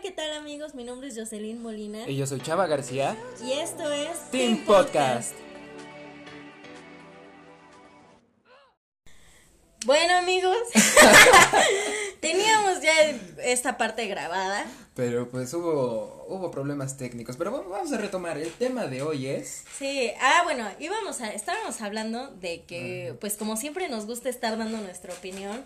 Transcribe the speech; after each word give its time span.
Hola, 0.00 0.08
¿qué 0.08 0.16
tal 0.16 0.32
amigos? 0.32 0.74
Mi 0.74 0.82
nombre 0.82 1.08
es 1.08 1.18
Jocelyn 1.18 1.60
Molina. 1.60 2.08
Y 2.08 2.16
yo 2.16 2.26
soy 2.26 2.40
Chava 2.40 2.66
García. 2.66 3.18
Y 3.44 3.52
esto 3.52 3.92
es 3.92 4.30
Team 4.30 4.64
Podcast. 4.64 5.34
Bueno 9.84 10.16
amigos, 10.16 10.56
teníamos 12.20 12.80
ya 12.80 12.92
esta 13.44 13.76
parte 13.76 14.06
grabada. 14.06 14.64
Pero 14.94 15.28
pues 15.28 15.52
hubo, 15.52 16.24
hubo 16.28 16.50
problemas 16.50 16.96
técnicos. 16.96 17.36
Pero 17.36 17.50
vamos 17.68 17.92
a 17.92 17.98
retomar. 17.98 18.38
El 18.38 18.52
tema 18.52 18.86
de 18.86 19.02
hoy 19.02 19.26
es. 19.26 19.64
Sí, 19.78 20.12
ah, 20.18 20.40
bueno, 20.44 20.66
íbamos 20.78 21.20
a, 21.20 21.30
estábamos 21.30 21.82
hablando 21.82 22.28
de 22.28 22.62
que, 22.62 23.16
pues 23.20 23.36
como 23.36 23.58
siempre 23.58 23.90
nos 23.90 24.06
gusta 24.06 24.30
estar 24.30 24.56
dando 24.56 24.78
nuestra 24.78 25.12
opinión. 25.12 25.62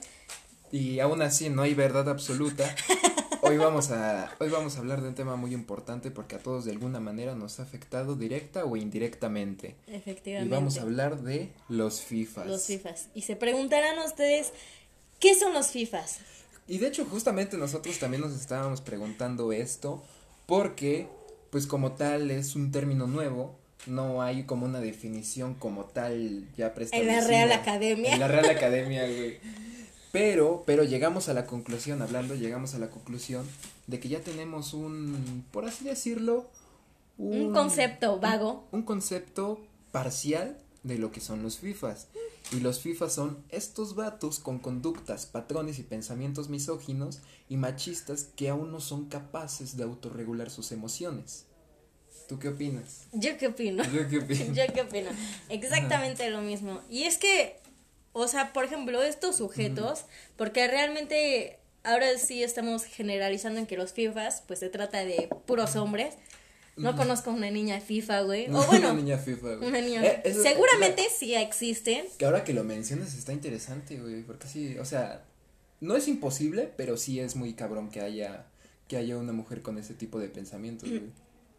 Y 0.73 0.99
aún 0.99 1.23
así 1.23 1.51
no 1.51 1.63
hay 1.63 1.75
verdad 1.75 2.09
absoluta. 2.09 2.75
Hoy 3.47 3.59
vamos 3.59 3.91
a, 3.91 4.35
hoy 4.41 4.49
vamos 4.49 4.77
a 4.77 4.79
hablar 4.79 5.03
de 5.03 5.09
un 5.09 5.15
tema 5.15 5.37
muy 5.37 5.53
importante 5.53 6.11
porque 6.11 6.37
a 6.37 6.39
todos 6.39 6.65
de 6.65 6.73
alguna 6.73 6.99
manera 6.99 7.35
nos 7.35 7.61
ha 7.61 7.65
afectado 7.65 8.17
directa 8.17 8.65
o 8.65 8.75
indirectamente. 8.75 9.77
Efectivamente. 9.87 10.49
Y 10.49 10.59
vamos 10.59 10.79
a 10.79 10.83
hablar 10.83 11.21
de 11.21 11.51
los 11.69 12.01
FIFAs. 12.01 12.47
Los 12.47 12.65
FIFAs. 12.65 13.09
Y 13.15 13.23
se 13.23 13.37
preguntarán 13.37 13.99
ustedes, 13.99 14.53
¿qué 15.21 15.35
son 15.35 15.53
los 15.53 15.67
FIFAs? 15.69 16.21
Y 16.67 16.79
de 16.79 16.89
hecho 16.89 17.05
justamente 17.05 17.59
nosotros 17.59 17.99
también 17.99 18.23
nos 18.23 18.33
estábamos 18.33 18.81
preguntando 18.81 19.53
esto 19.53 20.03
porque 20.47 21.09
pues 21.51 21.67
como 21.67 21.93
tal 21.93 22.31
es 22.31 22.57
un 22.57 22.73
término 22.73 23.07
nuevo, 23.07 23.59
no 23.87 24.23
hay 24.23 24.45
como 24.45 24.65
una 24.65 24.81
definición 24.81 25.53
como 25.53 25.85
tal 25.85 26.49
ya 26.57 26.73
preestablecida. 26.73 27.19
En 27.19 27.23
la 27.23 27.29
Real 27.29 27.53
Academia. 27.53 28.15
En 28.15 28.21
la 28.21 28.29
Real 28.29 28.49
Academia, 28.49 29.07
güey. 29.07 29.39
Pero, 30.15 30.63
pero 30.65 30.85
llegamos 30.85 31.29
a 31.29 31.35
la 31.35 31.45
conclusión, 31.45 32.01
hablando, 32.01 32.37
llegamos 32.37 32.77
a 32.77 32.79
la 32.79 32.89
conclusión 32.89 33.45
de 33.89 33.99
que 33.99 34.09
ya 34.09 34.21
tenemos 34.21 34.73
un, 34.73 35.45
por 35.51 35.65
así 35.65 35.85
decirlo, 35.85 36.49
un, 37.19 37.53
concepto 37.53 38.21
vago. 38.21 38.65
Un, 38.71 38.85
concepto 38.85 39.59
parcial 39.91 40.57
de 40.85 40.99
lo 40.99 41.11
que 41.11 41.21
son 41.21 41.43
los 41.43 41.59
FIFAs. 41.59 42.07
Y 42.53 42.61
los 42.61 42.79
FIFAs 42.79 43.13
son 43.13 43.43
estos 43.49 43.97
vatos 43.97 44.39
con 44.39 44.61
conductas, 44.61 45.27
patrones 45.27 45.81
y 45.81 45.83
pensamientos 45.83 46.49
misóginos 46.49 47.19
y 47.49 47.57
machistas 47.57 48.29
que 48.37 48.49
aún 48.49 48.71
no 48.71 48.79
son 48.79 49.07
capaces 49.07 49.77
de 49.77 49.83
autorregular 49.83 50.49
sus 50.49 50.71
emociones. 50.71 51.47
¿Tú 52.29 52.39
qué 52.39 52.51
opinas? 52.51 53.09
Yo 53.13 53.37
qué 53.37 53.49
opino. 53.49 53.83
Yo 53.93 54.09
qué 54.09 54.19
opino. 54.19 54.55
Yo 54.55 54.63
qué 54.73 54.83
opino. 54.83 55.11
Exactamente 55.49 56.31
lo 56.31 56.41
mismo. 56.41 56.83
Y 56.89 57.03
es 57.03 57.19
que 57.19 57.64
o 58.15 58.29
sea, 58.29 58.53
por 58.53 58.65
ejemplo, 58.65 59.03
estos 59.03 59.37
sujetos, 59.37 60.05
porque 60.37 60.67
realmente 60.69 61.59
ahora 61.83 62.17
sí 62.17 62.43
estamos 62.43 62.85
generalizando 62.85 63.61
en 63.61 63.67
que 63.67 63.77
los 63.77 63.93
FIFAs, 63.93 64.43
pues 64.47 64.61
se 64.61 64.71
trata 64.71 65.05
de 65.05 65.29
puros 65.47 65.77
hombres. 65.77 66.15
No 66.77 66.97
conozco 66.97 67.31
una 67.31 67.51
niña 67.51 67.81
FIFA, 67.81 68.23
güey. 68.23 68.47
O 68.51 68.65
bueno, 68.67 68.91
una 68.91 69.03
niña 69.03 69.19
FIFA, 69.19 69.57
güey. 69.57 69.69
Una 69.69 69.81
niña. 69.81 70.03
Eh, 70.05 70.35
seguramente 70.43 71.03
sí 71.15 71.35
existen. 71.35 72.07
Que 72.17 72.25
ahora 72.25 72.45
que 72.45 72.55
lo 72.55 72.65
mencionas 72.65 73.15
está 73.15 73.33
interesante, 73.33 74.01
güey, 74.01 74.23
porque 74.23 74.47
sí, 74.47 74.79
o 74.79 74.85
sea, 74.85 75.25
no 75.81 75.97
es 75.97 76.09
imposible, 76.09 76.73
pero 76.77 76.97
sí 76.97 77.21
es 77.21 77.37
muy 77.37 77.55
cabrón 77.55 77.91
que 77.91 78.01
haya 78.01 78.47
que 78.87 78.97
haya 78.97 79.17
una 79.17 79.33
mujer 79.33 79.63
con 79.63 79.79
ese 79.79 79.95
tipo 79.95 80.21
de 80.21 80.29
pensamientos, 80.29 80.89
güey 80.89 81.11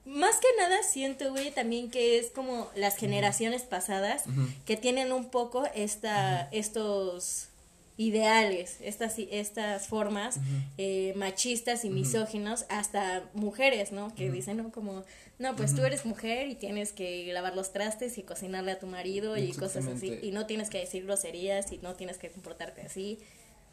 más 0.06 0.36
que 0.38 0.48
nada 0.58 0.84
siento, 0.84 1.32
güey, 1.32 1.52
también 1.52 1.90
que 1.90 2.20
es 2.20 2.30
como 2.30 2.70
las 2.76 2.96
generaciones 2.96 3.64
pasadas 3.64 4.24
que 4.66 4.78
tienen 4.78 5.12
un 5.12 5.30
poco 5.30 5.66
esta, 5.74 6.48
estos 6.52 7.50
ideales, 7.98 8.78
estas, 8.82 9.16
estas 9.18 9.88
formas 9.88 10.40
eh, 10.78 11.14
machistas 11.16 11.86
y 11.86 11.90
misóginos, 11.90 12.66
hasta 12.70 13.30
mujeres, 13.34 13.92
¿no? 13.92 14.14
Que 14.14 14.30
dicen, 14.30 14.58
¿no? 14.58 14.72
Como, 14.72 15.04
no, 15.40 15.56
pues 15.56 15.74
tú 15.74 15.84
eres 15.84 16.06
mujer 16.06 16.50
y 16.50 16.56
tienes 16.56 16.92
que 16.92 17.32
lavar 17.34 17.56
los 17.56 17.72
trastes 17.72 18.18
y 18.18 18.24
cocinarle 18.24 18.74
a 18.74 18.80
tu 18.80 18.88
marido 18.88 19.38
y 19.38 19.54
cosas 19.54 19.88
así, 19.88 20.20
y 20.22 20.32
no 20.32 20.46
tienes 20.46 20.70
que 20.70 20.80
decir 20.80 21.06
groserías 21.06 21.72
y 21.72 21.78
no 21.80 21.96
tienes 21.96 22.18
que 22.18 22.30
comportarte 22.30 22.82
así, 22.82 23.20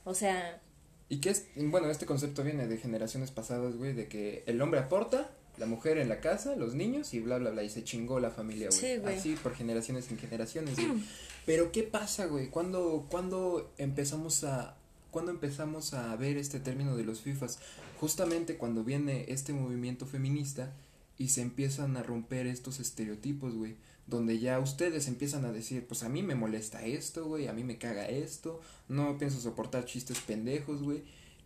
o 0.05 0.15
sea... 0.15 0.61
Y 1.09 1.21
que 1.21 1.29
es, 1.29 1.47
bueno, 1.57 1.91
este 1.91 2.07
concepto 2.07 2.43
viene 2.43 2.67
de 2.69 2.79
generaciones 2.79 3.31
pasadas, 3.33 3.77
güey, 3.77 3.93
de 3.93 4.09
que 4.09 4.45
el 4.47 4.63
hombre 4.63 4.81
aporta 4.81 5.31
la 5.59 5.67
mujer 5.67 5.99
en 5.99 6.09
la 6.09 6.21
casa, 6.21 6.57
los 6.57 6.75
niños 6.75 7.13
y 7.15 7.21
bla, 7.21 7.39
bla, 7.39 7.51
bla. 7.51 7.63
Y 7.63 7.71
se 7.71 7.85
chingó 7.85 8.21
la 8.21 8.31
familia, 8.31 8.69
güey. 8.71 9.17
Así 9.17 9.37
por 9.37 9.55
generaciones 9.55 10.11
en 10.11 10.19
generaciones, 10.19 10.77
güey. 10.77 11.03
Pero 11.47 11.73
¿qué 11.73 11.83
pasa, 11.83 12.27
güey? 12.27 12.49
¿Cuándo, 12.49 13.07
cuando 13.11 13.73
empezamos 13.79 14.45
a... 14.45 14.77
Cuando 15.11 15.31
empezamos 15.31 15.93
a 15.93 16.17
ver 16.17 16.39
este 16.39 16.59
término 16.59 16.97
de 16.97 17.05
los 17.05 17.21
FIFAs? 17.21 17.59
Justamente 18.01 18.57
cuando 18.57 18.83
viene 18.83 19.27
este 19.29 19.53
movimiento 19.53 20.07
feminista 20.07 20.73
y 21.19 21.29
se 21.29 21.43
empiezan 21.43 21.99
a 21.99 22.03
romper 22.03 22.47
estos 22.47 22.81
estereotipos, 22.81 23.55
güey. 23.55 23.77
Donde 24.07 24.39
ya 24.39 24.59
ustedes 24.59 25.07
empiezan 25.09 25.45
a 25.45 25.53
decir, 25.53 25.87
pues 25.87 26.03
a 26.03 26.09
mí 26.09 26.23
me 26.23 26.35
molesta 26.35 26.85
esto, 26.85 27.27
güey, 27.27 27.47
a 27.47 27.53
mí 27.53 27.63
me 27.63 27.79
caga 27.79 28.09
esto, 28.09 28.61
no 28.89 29.17
pienso 29.19 29.39
soportar 29.39 29.85
chistes 29.85 30.19
pendejos, 30.21 30.83
güey 30.83 31.03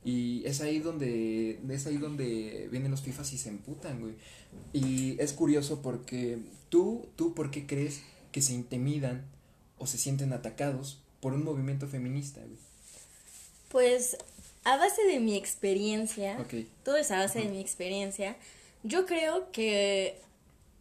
y 0.06 0.46
es 0.46 0.60
ahí 0.60 0.78
donde, 0.78 1.58
es 1.68 1.86
ahí 1.88 1.96
donde 1.96 2.68
vienen 2.70 2.92
los 2.92 3.02
FIFAs 3.02 3.32
y 3.32 3.38
se 3.38 3.48
emputan, 3.48 4.00
güey. 4.00 4.14
Y 4.72 5.20
es 5.20 5.32
curioso 5.32 5.82
porque 5.82 6.38
tú, 6.68 7.08
tú, 7.16 7.34
¿por 7.34 7.50
qué 7.50 7.66
crees 7.66 8.02
que 8.30 8.40
se 8.40 8.52
intimidan 8.52 9.24
o 9.78 9.88
se 9.88 9.98
sienten 9.98 10.32
atacados 10.32 11.00
por 11.18 11.32
un 11.32 11.42
movimiento 11.42 11.88
feminista, 11.88 12.40
güey? 12.40 12.56
Pues 13.68 14.16
a 14.62 14.76
base 14.76 15.02
de 15.06 15.18
mi 15.18 15.34
experiencia, 15.34 16.38
todo 16.84 16.96
es 16.96 17.10
a 17.10 17.18
base 17.18 17.40
de 17.40 17.48
mi 17.48 17.60
experiencia, 17.60 18.36
yo 18.84 19.06
creo 19.06 19.50
que 19.50 20.20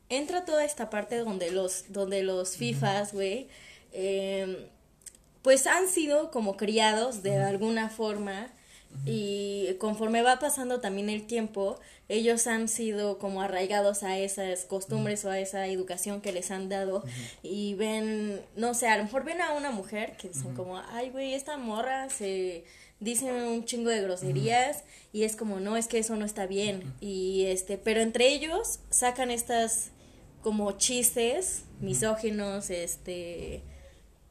entra 0.09 0.45
toda 0.45 0.63
esta 0.63 0.91
parte 0.91 1.17
donde 1.17 1.49
los, 1.49 1.85
donde 1.89 2.21
los 2.21 2.57
FIFAs, 2.57 3.11
güey, 3.11 3.47
em, 3.91 4.55
pues 5.41 5.65
han 5.65 5.89
sido 5.89 6.29
como 6.29 6.57
criados 6.57 7.23
de 7.23 7.37
alguna 7.37 7.89
forma 7.89 8.51
y 9.05 9.73
conforme 9.79 10.21
va 10.21 10.39
pasando 10.39 10.79
también 10.79 11.09
el 11.09 11.27
tiempo, 11.27 11.79
ellos 12.07 12.47
han 12.47 12.67
sido 12.67 13.17
como 13.17 13.41
arraigados 13.41 14.03
a 14.03 14.17
esas 14.17 14.65
costumbres 14.65 15.25
o 15.25 15.29
a 15.29 15.39
esa 15.39 15.67
educación 15.67 16.21
que 16.21 16.31
les 16.31 16.51
han 16.51 16.69
dado 16.69 17.03
y 17.41 17.73
ven, 17.75 18.41
no 18.55 18.73
sé, 18.73 18.87
a 18.87 18.97
lo 18.97 19.03
mejor 19.03 19.23
ven 19.23 19.41
a 19.41 19.53
una 19.53 19.71
mujer 19.71 20.15
que 20.17 20.29
dicen 20.29 20.53
como, 20.55 20.77
ay, 20.77 21.09
güey, 21.09 21.33
esta 21.33 21.57
morra 21.57 22.09
se 22.09 22.63
dicen 22.99 23.35
un 23.35 23.65
chingo 23.65 23.89
de 23.89 24.01
groserías 24.01 24.83
y 25.11 25.23
es 25.23 25.35
como, 25.35 25.59
no, 25.59 25.77
es 25.77 25.87
que 25.87 25.99
eso 25.99 26.15
no 26.15 26.25
está 26.25 26.45
bien. 26.45 26.93
Y 27.01 27.45
este, 27.45 27.77
pero 27.77 28.01
entre 28.01 28.27
ellos 28.27 28.79
sacan 28.89 29.31
estas 29.31 29.91
como 30.41 30.71
chistes 30.73 31.63
misóginos, 31.79 32.69
este 32.69 33.63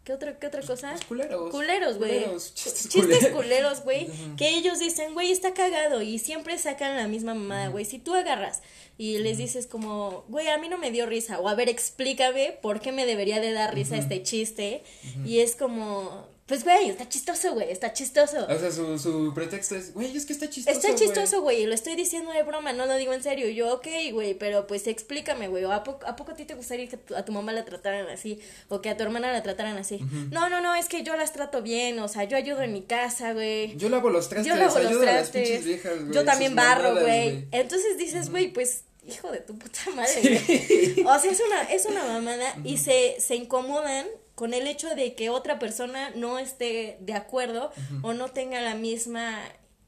¿Qué 0.04 0.12
otra, 0.12 0.38
qué 0.38 0.47
otra 0.47 0.60
cosa? 0.60 0.92
Los 0.92 1.04
culeros. 1.06 1.50
Culeros, 1.50 1.97
güey. 1.97 2.26
Chistes 2.54 3.31
culeros, 3.32 3.82
güey. 3.84 4.09
que 4.37 4.50
ellos 4.50 4.78
dicen, 4.78 5.15
güey, 5.15 5.32
está 5.32 5.54
cagado. 5.54 6.03
Y 6.03 6.19
siempre 6.19 6.59
sacan 6.59 6.97
la 6.97 7.09
misma 7.09 7.32
mamada, 7.32 7.69
güey. 7.69 7.87
Si 7.87 7.98
tú 7.98 8.15
agarras 8.15 8.60
y 8.98 9.19
les 9.19 9.38
dices 9.38 9.66
como, 9.66 10.26
güey, 10.28 10.48
a 10.48 10.59
mí 10.59 10.69
no 10.69 10.76
me 10.76 10.91
dio 10.91 11.06
risa. 11.06 11.41
O 11.41 11.48
a 11.48 11.54
ver, 11.54 11.70
explícame 11.70 12.59
por 12.60 12.81
qué 12.81 12.92
me 12.92 13.06
debería 13.06 13.41
de 13.41 13.53
dar 13.53 13.75
risa 13.75 13.97
este 13.97 14.22
chiste. 14.22 14.82
Y 15.25 15.38
es 15.38 15.56
como, 15.56 16.28
pues, 16.47 16.62
güey, 16.62 16.91
está 16.91 17.09
chistoso, 17.09 17.55
güey, 17.55 17.71
está 17.71 17.94
chistoso. 17.94 18.47
O 18.47 18.59
sea, 18.59 18.71
su, 18.71 18.99
su 18.99 19.32
pretexto 19.34 19.77
es, 19.77 19.94
güey, 19.94 20.15
es 20.15 20.27
que 20.27 20.34
está 20.34 20.50
chistoso. 20.50 20.77
Está 20.77 20.94
chistoso, 20.94 21.41
güey, 21.41 21.65
lo 21.65 21.72
estoy 21.75 21.97
diciendo 21.97 22.32
de 22.32 22.43
broma, 22.43 22.75
no 22.75 22.84
lo 22.84 22.97
digo 22.97 23.15
en 23.15 23.22
serio. 23.22 23.49
Yo, 23.49 23.72
ok, 23.72 23.87
güey, 24.12 24.34
pero 24.34 24.66
pues 24.66 24.87
explícame, 24.87 25.49
güey, 25.49 25.65
¿a, 25.65 25.83
poco, 25.83 26.06
¿a 26.06 26.16
poco 26.16 26.33
a 26.33 26.34
ti 26.34 26.44
te 26.44 26.54
gustaría 26.54 26.87
que 26.87 26.99
a 27.16 27.25
tu 27.25 27.33
mamá 27.33 27.53
la 27.53 27.65
trataran 27.65 28.09
así? 28.09 28.41
O 28.69 28.83
que 28.83 28.91
a 28.91 28.97
tu 28.97 29.04
hermana 29.04 29.33
la 29.33 29.43
trataran 29.43 29.78
así. 29.78 30.00
No, 30.31 30.50
no, 30.50 30.60
no, 30.60 30.75
es 30.75 30.87
que 30.87 31.03
yo 31.03 31.16
las 31.16 31.33
trato 31.33 31.62
bien, 31.62 31.99
o 31.99 32.09
sea, 32.09 32.25
yo 32.25 32.37
ayudo 32.37 32.60
en 32.60 32.75
mi 32.75 32.83
casa, 32.83 33.33
güey. 33.33 33.75
Yo 33.78 33.88
lavo 33.88 34.10
los 34.10 34.28
trastes, 34.28 34.53
yo 34.53 34.60
lavo 34.60 34.78
los 34.78 35.00
trastes. 35.00 35.65
viejas, 35.65 35.99
güey. 35.99 36.12
Yo 36.12 36.25
también 36.27 36.54
barro, 36.54 37.00
güey. 37.00 37.49
Entonces 37.53 37.97
dices, 37.97 38.28
güey, 38.28 38.53
pues 38.53 38.84
hijo 39.07 39.30
de 39.33 39.41
tu 39.41 39.57
puta 39.59 39.80
madre, 39.95 40.42
güey. 40.47 41.07
O 41.07 41.18
sea, 41.18 41.30
es 41.30 41.41
una, 41.41 41.63
es 41.63 41.86
una 41.86 42.04
mamada 42.04 42.54
y 42.65 42.77
se, 42.77 43.16
se 43.18 43.34
incomodan 43.34 44.07
con 44.34 44.54
el 44.54 44.66
hecho 44.66 44.95
de 44.95 45.15
que 45.15 45.31
otra 45.31 45.59
persona 45.59 46.10
no 46.10 46.39
esté 46.39 46.98
de 47.01 47.15
acuerdo 47.15 47.71
o 48.03 48.15
no 48.15 48.28
tenga 48.28 48.60
la 48.60 48.75
misma 48.75 49.41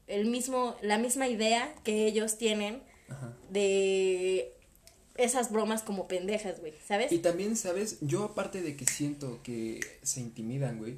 el 0.07 0.25
mismo 0.25 0.75
la 0.81 0.97
misma 0.97 1.27
idea 1.27 1.73
que 1.83 2.07
ellos 2.07 2.37
tienen 2.37 2.81
de 3.49 4.53
esas 5.15 5.51
bromas 5.51 5.81
como 5.81 6.07
pendejas, 6.07 6.59
güey, 6.59 6.73
¿sabes? 6.87 7.11
Y 7.11 7.19
también, 7.19 7.55
¿sabes? 7.55 7.97
Yo 8.01 8.23
aparte 8.23 8.61
de 8.61 8.75
que 8.75 8.85
siento 8.85 9.41
que 9.43 9.79
se 10.03 10.21
intimidan, 10.21 10.77
güey, 10.77 10.97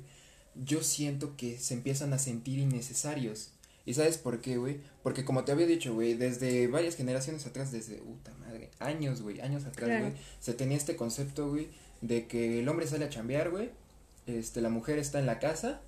yo 0.55 0.83
siento 0.83 1.37
que 1.37 1.57
se 1.57 1.73
empiezan 1.73 2.13
a 2.13 2.19
sentir 2.19 2.59
innecesarios. 2.59 3.51
¿Y 3.85 3.93
sabes 3.93 4.17
por 4.17 4.41
qué, 4.41 4.57
güey? 4.57 4.81
Porque 5.01 5.25
como 5.25 5.45
te 5.45 5.51
había 5.51 5.65
dicho, 5.65 5.93
güey, 5.93 6.13
desde 6.13 6.67
varias 6.67 6.95
generaciones 6.95 7.45
atrás, 7.47 7.71
desde, 7.71 7.95
puta 7.95 8.31
madre, 8.39 8.69
años, 8.79 9.21
güey, 9.21 9.39
años 9.41 9.65
atrás, 9.65 10.01
güey, 10.01 10.13
se 10.39 10.53
tenía 10.53 10.77
este 10.77 10.95
concepto, 10.95 11.49
güey, 11.49 11.69
de 12.01 12.27
que 12.27 12.59
el 12.59 12.69
hombre 12.69 12.87
sale 12.87 13.05
a 13.05 13.09
chambear, 13.09 13.49
güey, 13.49 13.71
este, 14.27 14.61
la 14.61 14.69
mujer 14.69 14.99
está 14.99 15.19
en 15.19 15.25
la 15.25 15.39
casa 15.39 15.81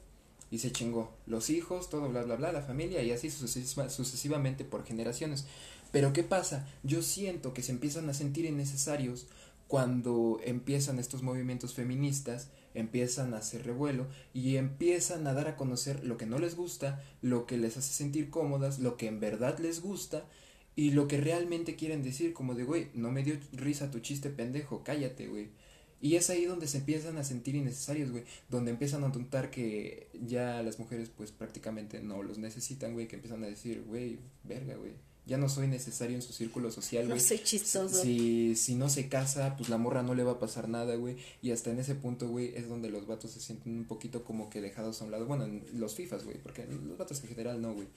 y 0.50 0.60
se 0.60 0.72
chingó. 0.72 1.12
Los 1.25 1.50
hijos, 1.50 1.90
todo, 1.90 2.10
bla, 2.10 2.24
bla, 2.24 2.36
bla, 2.36 2.52
la 2.52 2.62
familia 2.62 3.02
y 3.02 3.12
así 3.12 3.30
sucesivamente 3.30 4.66
por 4.66 4.86
generaciones. 4.86 5.46
Pero 5.92 6.13
¿qué 6.13 6.24
pasa? 6.24 6.68
Yo 6.84 7.02
siento 7.02 7.54
que 7.54 7.63
se 7.63 7.72
empiezan 7.72 8.10
a 8.10 8.13
sentir 8.13 8.46
innecesarios 8.46 9.28
cuando 9.68 10.40
empiezan 10.44 11.00
estos 11.00 11.24
movimientos 11.24 11.74
feministas, 11.74 12.50
empiezan 12.74 13.34
a 13.34 13.38
hacer 13.38 13.66
revuelo 13.66 14.07
y 14.34 14.57
empiezan 14.57 15.25
a 15.28 15.34
dar 15.34 15.48
a 15.48 15.56
conocer 15.56 16.04
lo 16.04 16.18
que 16.18 16.25
no 16.25 16.40
les 16.40 16.56
gusta, 16.56 17.02
lo 17.22 17.46
que 17.46 17.57
les 17.57 17.78
hace 17.78 17.94
sentir 17.94 18.30
cómodas, 18.30 18.80
lo 18.80 18.98
que 18.98 19.07
en 19.07 19.22
verdad 19.22 19.60
les 19.60 19.81
gusta 19.81 20.25
y 20.75 20.92
lo 20.92 21.07
que 21.07 21.22
realmente 21.22 21.75
quieren 21.75 22.04
decir, 22.04 22.34
como 22.34 22.56
de, 22.56 22.64
güey, 22.64 22.90
no 22.94 23.12
me 23.12 23.24
dio 23.24 23.38
risa 23.54 23.92
tu 23.92 24.00
chiste 24.00 24.30
pendejo, 24.30 24.84
cállate, 24.84 25.28
güey. 25.28 25.50
Y 26.01 26.15
es 26.15 26.30
ahí 26.31 26.45
donde 26.45 26.68
se 26.68 26.80
empiezan 26.80 27.18
a 27.18 27.24
sentir 27.24 27.56
innecesarios, 27.56 28.09
güey. 28.09 28.24
Donde 28.50 28.71
empiezan 28.71 29.03
a 29.03 29.09
notar 29.09 29.51
que 29.51 30.09
ya 30.25 30.63
las 30.63 30.80
mujeres, 30.80 31.12
pues 31.15 31.31
prácticamente 31.31 32.01
no 32.01 32.24
los 32.24 32.39
necesitan, 32.39 32.94
güey. 32.94 33.07
Que 33.07 33.18
empiezan 33.18 33.44
a 33.44 33.48
decir, 33.48 33.83
güey, 33.88 34.18
verga, 34.44 34.75
güey. 34.75 34.94
Ya 35.27 35.38
no 35.38 35.48
soy 35.48 35.68
necesario 35.68 36.15
en 36.15 36.24
su 36.24 36.33
círculo 36.33 36.71
social, 36.71 37.06
güey. 37.07 37.19
No 37.19 37.24
soy 37.24 37.39
chistoso. 37.39 38.01
Si, 38.01 38.56
si 38.56 38.74
no 38.74 38.89
se 38.89 39.09
casa, 39.09 39.56
pues 39.56 39.69
la 39.69 39.77
morra 39.77 40.01
no 40.01 40.15
le 40.15 40.24
va 40.24 40.33
a 40.33 40.39
pasar 40.39 40.68
nada, 40.68 40.95
güey. 40.95 41.18
Y 41.44 41.51
hasta 41.51 41.69
en 41.69 41.77
ese 41.80 41.94
punto, 41.94 42.27
güey, 42.27 42.56
es 42.56 42.68
donde 42.68 42.89
los 42.89 43.06
vatos 43.06 43.31
se 43.31 43.39
sienten 43.39 43.77
un 43.77 43.86
poquito 43.86 44.24
como 44.24 44.50
que 44.50 44.59
dejados 44.59 45.01
a 45.01 45.06
un 45.06 45.12
lado. 45.12 45.27
Bueno, 45.27 45.47
los 45.74 45.94
FIFAs, 45.94 46.25
güey. 46.25 46.38
Porque 46.42 46.65
los 46.65 46.97
vatos 46.97 47.21
en 47.21 47.30
general 47.30 47.62
no, 47.62 47.74
güey 47.75 47.88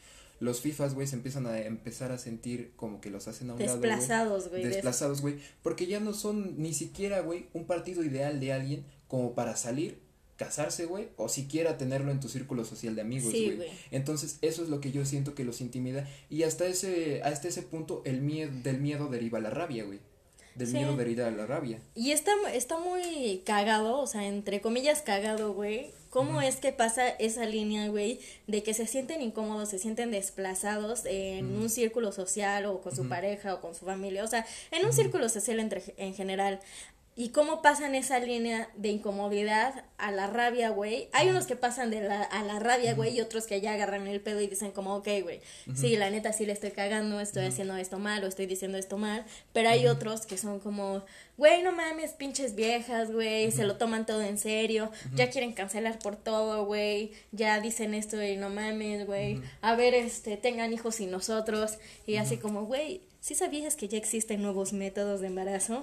los 0.45 0.61
FIFAs, 0.61 0.95
güey, 0.95 1.07
se 1.07 1.17
empiezan 1.17 1.47
a 1.47 1.59
empezar 1.59 2.13
a 2.13 2.19
sentir 2.19 2.73
como 2.77 3.01
que 3.01 3.11
los 3.11 3.27
hacen 3.29 3.51
a 3.51 3.55
un 3.55 3.59
Desplazados, 3.59 4.51
güey. 4.51 4.63
Desplazados, 4.63 5.23
güey. 5.23 5.39
Porque 5.63 5.87
ya 5.87 6.01
no 6.01 6.13
son 6.13 6.61
ni 6.61 6.75
siquiera, 6.75 7.21
güey, 7.21 7.47
un 7.55 7.65
partido 7.65 8.05
ideal 8.05 8.39
de 8.41 8.53
alguien 8.53 8.85
como 9.09 9.35
para 9.35 9.57
salir, 9.57 9.99
casarse, 10.37 10.85
güey, 10.85 11.09
o 11.17 11.29
siquiera 11.29 11.79
tenerlo 11.79 12.11
en 12.11 12.21
tu 12.21 12.29
círculo 12.29 12.65
social 12.65 12.95
de 12.95 13.01
amigos, 13.01 13.33
güey. 13.33 13.59
Entonces, 13.91 14.39
eso 14.43 14.63
es 14.63 14.69
lo 14.69 14.81
que 14.81 14.93
yo 14.93 15.05
siento 15.07 15.35
que 15.35 15.45
los 15.45 15.61
intimida. 15.61 16.07
Y 16.29 16.43
hasta 16.43 16.67
ese, 16.67 17.23
hasta 17.23 17.49
ese 17.49 17.63
punto, 17.63 18.03
el 18.05 18.21
miedo, 18.21 18.53
del 18.63 18.81
miedo 18.81 19.09
deriva 19.09 19.41
la 19.41 19.51
rabia, 19.51 19.85
güey 19.85 20.01
del 20.55 20.73
miedo 20.73 20.97
deriva 20.97 21.31
la 21.31 21.47
rabia. 21.47 21.81
Y 21.95 22.13
está, 22.13 22.33
está 22.53 22.79
muy 22.79 23.43
cagado, 23.45 23.99
o 23.99 24.07
sea, 24.07 24.27
entre 24.27 24.61
comillas 24.61 25.03
cagado, 25.03 25.53
güey, 25.53 25.93
¿Cómo 26.15 26.41
es 26.41 26.59
que 26.59 26.71
pasa 26.71 27.09
esa 27.09 27.45
línea, 27.45 27.89
güey, 27.89 28.21
de 28.47 28.63
que 28.63 28.73
se 28.73 28.87
sienten 28.87 29.21
incómodos, 29.21 29.71
se 29.71 29.81
sienten 29.81 30.13
desplazados 30.13 31.07
en 31.07 31.57
un 31.57 31.69
círculo 31.69 32.13
social 32.13 32.67
o 32.67 32.81
con 32.83 32.95
su 32.95 33.09
pareja 33.09 33.55
o 33.55 33.61
con 33.61 33.75
su 33.75 33.85
familia? 33.85 34.23
O 34.23 34.29
sea, 34.29 34.47
en 34.71 34.87
un 34.87 34.93
círculo 34.93 35.29
social 35.29 35.59
entre, 35.59 35.83
en 35.97 36.15
general 36.15 36.61
y 37.17 37.29
cómo 37.29 37.63
pasan 37.63 37.95
esa 37.95 38.19
línea 38.19 38.69
de 38.75 38.89
incomodidad 38.89 39.85
a 39.99 40.11
la 40.11 40.27
rabia, 40.27 40.71
güey. 40.71 41.09
Hay 41.13 41.29
unos 41.29 41.47
que 41.47 41.55
pasan 41.55 41.91
de 41.91 42.01
la, 42.01 42.23
a 42.23 42.43
la 42.43 42.59
rabia, 42.59 42.95
güey, 42.95 43.17
y 43.17 43.21
otros 43.21 43.47
que 43.47 43.61
ya 43.61 43.75
agarran 43.75 44.09
el 44.09 44.21
pedo 44.21 44.41
y 44.41 44.49
dicen 44.49 44.73
como, 44.73 44.97
ok, 44.97 45.09
güey, 45.23 45.41
sí, 45.77 45.97
la 45.97 46.11
neta 46.11 46.33
sí 46.33 46.45
le 46.45 46.53
estoy 46.53 46.73
cagando, 46.73 47.21
estoy 47.21 47.47
haciendo 47.47 47.77
esto 47.77 47.99
mal 47.99 48.25
o 48.25 48.27
estoy 48.27 48.47
diciendo 48.47 48.79
esto 48.79 48.99
mal, 48.99 49.25
pero 49.53 49.69
hay 49.69 49.87
otros 49.87 50.27
que 50.27 50.37
son 50.37 50.59
como, 50.59 51.05
güey, 51.37 51.63
no 51.63 51.71
mames, 51.71 52.13
pinches 52.13 52.57
viejas, 52.57 53.13
güey, 53.13 53.53
se 53.53 53.65
lo 53.65 53.77
toman 53.77 54.07
todo 54.07 54.23
en 54.23 54.37
serio, 54.37 54.91
ya 55.15 55.31
quieren 55.31 55.53
cancelar 55.53 56.01
por 56.01 56.17
todo, 56.17 56.67
güey, 56.67 57.13
ya 57.31 57.61
dicen 57.61 57.95
esto 57.95 58.21
y 58.21 58.37
no 58.37 58.51
mames, 58.51 59.07
güey, 59.07 59.41
a 59.61 59.77
ver, 59.77 59.95
este, 59.95 60.37
tengan 60.37 60.73
hijos 60.73 60.97
sin 60.97 61.13
nosotros, 61.13 61.79
y 62.07 62.17
así 62.17 62.39
como, 62.39 62.65
güey, 62.65 63.03
¿sí 63.25 63.35
sabías 63.35 63.75
que 63.75 63.89
ya 63.89 63.97
existen 63.97 64.43
nuevos 64.43 64.75
métodos 64.75 65.23
de 65.23 65.29
embarazo? 65.29 65.83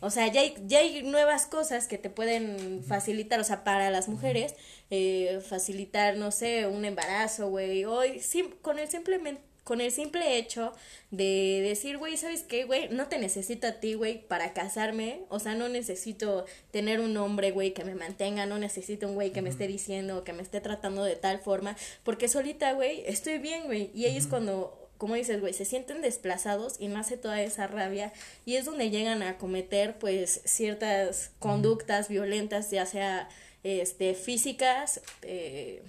O 0.00 0.10
sea, 0.10 0.26
ya 0.26 0.40
hay, 0.40 0.56
ya 0.66 0.80
hay 0.80 1.04
nuevas 1.04 1.46
cosas 1.46 1.86
que 1.86 1.96
te 1.96 2.10
pueden 2.10 2.82
facilitar, 2.82 3.38
o 3.38 3.44
sea, 3.44 3.62
para 3.62 3.88
las 3.90 4.08
mujeres, 4.08 4.56
eh, 4.90 5.40
facilitar, 5.48 6.16
no 6.16 6.32
sé, 6.32 6.66
un 6.66 6.84
embarazo, 6.84 7.50
güey, 7.50 7.84
hoy, 7.84 8.18
sí, 8.18 8.50
con 8.62 8.80
el 8.80 8.88
simplemente 8.88 9.42
con 9.62 9.80
el 9.80 9.92
simple 9.92 10.38
hecho 10.38 10.72
de 11.12 11.60
decir, 11.62 11.96
güey, 11.96 12.16
¿sabes 12.16 12.42
qué, 12.42 12.64
güey? 12.64 12.88
No 12.88 13.06
te 13.06 13.16
necesito 13.18 13.68
a 13.68 13.72
ti, 13.74 13.94
güey, 13.94 14.26
para 14.26 14.52
casarme. 14.52 15.20
O 15.28 15.38
sea, 15.38 15.54
no 15.54 15.68
necesito 15.68 16.46
tener 16.72 16.98
un 16.98 17.16
hombre, 17.16 17.52
güey, 17.52 17.72
que 17.72 17.84
me 17.84 17.94
mantenga. 17.94 18.44
No 18.44 18.58
necesito 18.58 19.06
un 19.06 19.14
güey 19.14 19.30
que 19.30 19.40
me 19.40 19.50
esté 19.50 19.68
diciendo, 19.68 20.24
que 20.24 20.32
me 20.32 20.42
esté 20.42 20.60
tratando 20.60 21.04
de 21.04 21.14
tal 21.14 21.38
forma. 21.38 21.76
Porque 22.02 22.26
solita, 22.26 22.72
güey, 22.72 23.04
estoy 23.06 23.38
bien, 23.38 23.66
güey. 23.66 23.92
Y 23.94 24.06
ahí 24.06 24.16
es 24.16 24.26
cuando 24.26 24.81
como 25.02 25.16
dices, 25.16 25.40
güey, 25.40 25.52
se 25.52 25.64
sienten 25.64 26.00
desplazados 26.00 26.76
y 26.78 26.86
nace 26.86 27.16
toda 27.16 27.42
esa 27.42 27.66
rabia 27.66 28.12
y 28.44 28.54
es 28.54 28.66
donde 28.66 28.88
llegan 28.88 29.24
a 29.24 29.36
cometer 29.36 29.98
pues 29.98 30.42
ciertas 30.44 31.32
conductas 31.40 32.08
violentas, 32.08 32.70
ya 32.70 32.86
sea 32.86 33.28
este 33.64 34.14
físicas, 34.14 35.00
eh, 35.22 35.82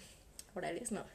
orales, 0.56 0.92
no. 0.92 1.06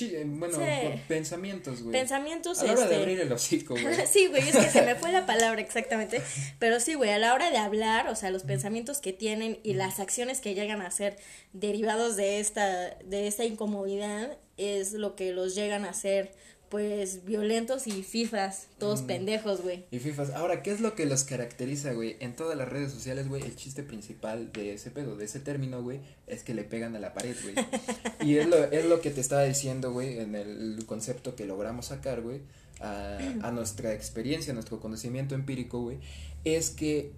Eh, 0.00 0.24
bueno, 0.24 0.58
pensamientos, 1.06 1.82
güey. 1.82 1.92
Pensamientos, 1.92 2.60
A 2.60 2.64
la 2.64 2.72
hora 2.72 2.80
de 2.80 2.86
este, 2.86 2.96
abrir 2.96 3.20
el 3.20 3.30
hocico, 3.30 3.74
güey. 3.74 3.94
sí, 4.06 4.28
güey, 4.28 4.48
es 4.48 4.56
que 4.56 4.70
se 4.70 4.80
me 4.80 4.94
fue 4.94 5.12
la 5.12 5.26
palabra 5.26 5.60
exactamente. 5.60 6.22
Pero 6.58 6.80
sí, 6.80 6.94
güey, 6.94 7.10
a 7.10 7.18
la 7.18 7.34
hora 7.34 7.50
de 7.50 7.58
hablar, 7.58 8.08
o 8.08 8.16
sea, 8.16 8.30
los 8.30 8.44
pensamientos 8.44 9.02
que 9.02 9.12
tienen 9.12 9.58
y 9.62 9.74
las 9.74 10.00
acciones 10.00 10.40
que 10.40 10.54
llegan 10.54 10.80
a 10.80 10.90
ser 10.90 11.18
derivados 11.52 12.16
de 12.16 12.40
esta, 12.40 12.94
de 13.04 13.26
esta 13.26 13.44
incomodidad 13.44 14.38
es 14.56 14.94
lo 14.94 15.14
que 15.14 15.32
los 15.32 15.54
llegan 15.54 15.84
a 15.84 15.90
hacer 15.90 16.32
pues 16.68 17.24
violentos 17.24 17.86
y 17.86 18.02
fifas, 18.02 18.66
todos 18.78 19.02
mm. 19.02 19.06
pendejos, 19.06 19.62
güey. 19.62 19.84
Y 19.90 19.98
fifas. 19.98 20.30
Ahora, 20.30 20.62
¿qué 20.62 20.72
es 20.72 20.80
lo 20.80 20.94
que 20.94 21.06
los 21.06 21.24
caracteriza, 21.24 21.92
güey? 21.92 22.16
En 22.20 22.34
todas 22.34 22.56
las 22.56 22.68
redes 22.68 22.92
sociales, 22.92 23.28
güey, 23.28 23.42
el 23.42 23.54
chiste 23.56 23.82
principal 23.82 24.52
de 24.52 24.74
ese 24.74 24.90
pedo, 24.90 25.16
de 25.16 25.24
ese 25.24 25.40
término, 25.40 25.82
güey, 25.82 26.00
es 26.26 26.42
que 26.42 26.54
le 26.54 26.64
pegan 26.64 26.96
a 26.96 26.98
la 26.98 27.14
pared, 27.14 27.36
güey. 27.42 27.54
y 28.28 28.36
es 28.36 28.46
lo, 28.46 28.56
es 28.56 28.84
lo 28.84 29.00
que 29.00 29.10
te 29.10 29.20
estaba 29.20 29.44
diciendo, 29.44 29.92
güey, 29.92 30.18
en 30.18 30.34
el 30.34 30.84
concepto 30.86 31.36
que 31.36 31.46
logramos 31.46 31.86
sacar, 31.86 32.22
güey, 32.22 32.40
a, 32.80 33.18
a 33.42 33.50
nuestra 33.52 33.92
experiencia, 33.92 34.52
a 34.52 34.54
nuestro 34.54 34.80
conocimiento 34.80 35.34
empírico, 35.34 35.80
güey, 35.80 35.98
es 36.44 36.70
que 36.70 37.12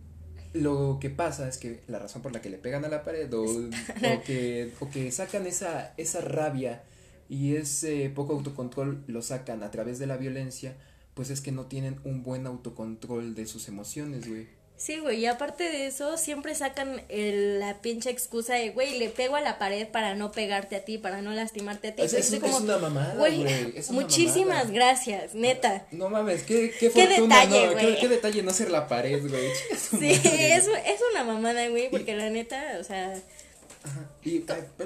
lo 0.53 0.99
que 1.01 1.11
pasa 1.11 1.49
es 1.49 1.59
que 1.59 1.83
la 1.87 1.99
razón 1.99 2.23
por 2.23 2.33
la 2.33 2.41
que 2.41 2.51
le 2.51 2.59
pegan 2.59 2.85
a 2.85 2.89
la 2.89 3.03
pared 3.03 3.33
o, 3.35 3.45
o 3.45 4.23
que, 4.25 4.73
o 4.81 4.91
que 4.91 5.13
sacan 5.13 5.47
esa, 5.47 5.95
esa 5.97 6.21
rabia 6.21 6.83
y 7.29 7.57
ese 7.57 8.11
poco 8.11 8.33
autocontrol 8.35 9.05
lo 9.07 9.23
sacan 9.23 9.63
a 9.63 9.71
través 9.71 9.99
de 9.99 10.07
la 10.07 10.17
violencia, 10.17 10.77
pues 11.15 11.31
es 11.31 11.41
que 11.41 11.53
no 11.53 11.67
tienen 11.67 12.01
un 12.05 12.23
buen 12.23 12.47
autocontrol 12.47 13.35
de 13.35 13.47
sus 13.47 13.69
emociones, 13.69 14.29
güey. 14.29 14.47
Sí, 14.79 15.01
güey, 15.01 15.19
y 15.19 15.27
aparte 15.27 15.65
de 15.65 15.89
eso, 15.89 16.17
siempre 16.17 16.55
sacan 16.55 17.03
la 17.09 17.83
pinche 17.83 18.11
excusa 18.11 18.55
de, 18.55 18.71
güey, 18.71 18.97
le 18.97 19.09
pego 19.09 19.35
a 19.35 19.41
la 19.41 19.59
pared 19.59 19.89
para 19.89 20.15
no 20.15 20.31
pegarte 20.31 20.77
a 20.77 20.85
ti, 20.85 20.99
para 20.99 21.21
no 21.21 21.33
lastimarte 21.33 21.89
a 21.89 21.95
ti. 21.97 22.03
Es, 22.03 22.13
es, 22.15 22.33
una 22.33 22.79
mamada, 22.79 23.17
güey. 23.17 23.45
Muchísimas 23.91 24.71
gracias, 24.71 25.35
neta. 25.35 25.85
No 25.91 26.09
mames, 26.09 26.45
qué, 26.45 26.73
qué 26.79 26.91
fortuna, 26.91 27.45
detalle, 27.45 27.75
no, 27.75 28.01
qué, 28.01 28.09
detalle 28.09 28.43
no 28.45 28.53
ser 28.53 28.71
la 28.71 28.87
pared, 28.87 29.21
güey. 29.29 29.49
sí, 29.77 30.13
es, 30.13 30.69
es 30.69 31.01
una 31.11 31.25
mamada, 31.25 31.69
güey, 31.69 31.91
porque 31.91 32.15
la 32.15 32.31
neta, 32.31 32.77
o 32.81 32.85
sea, 32.85 33.21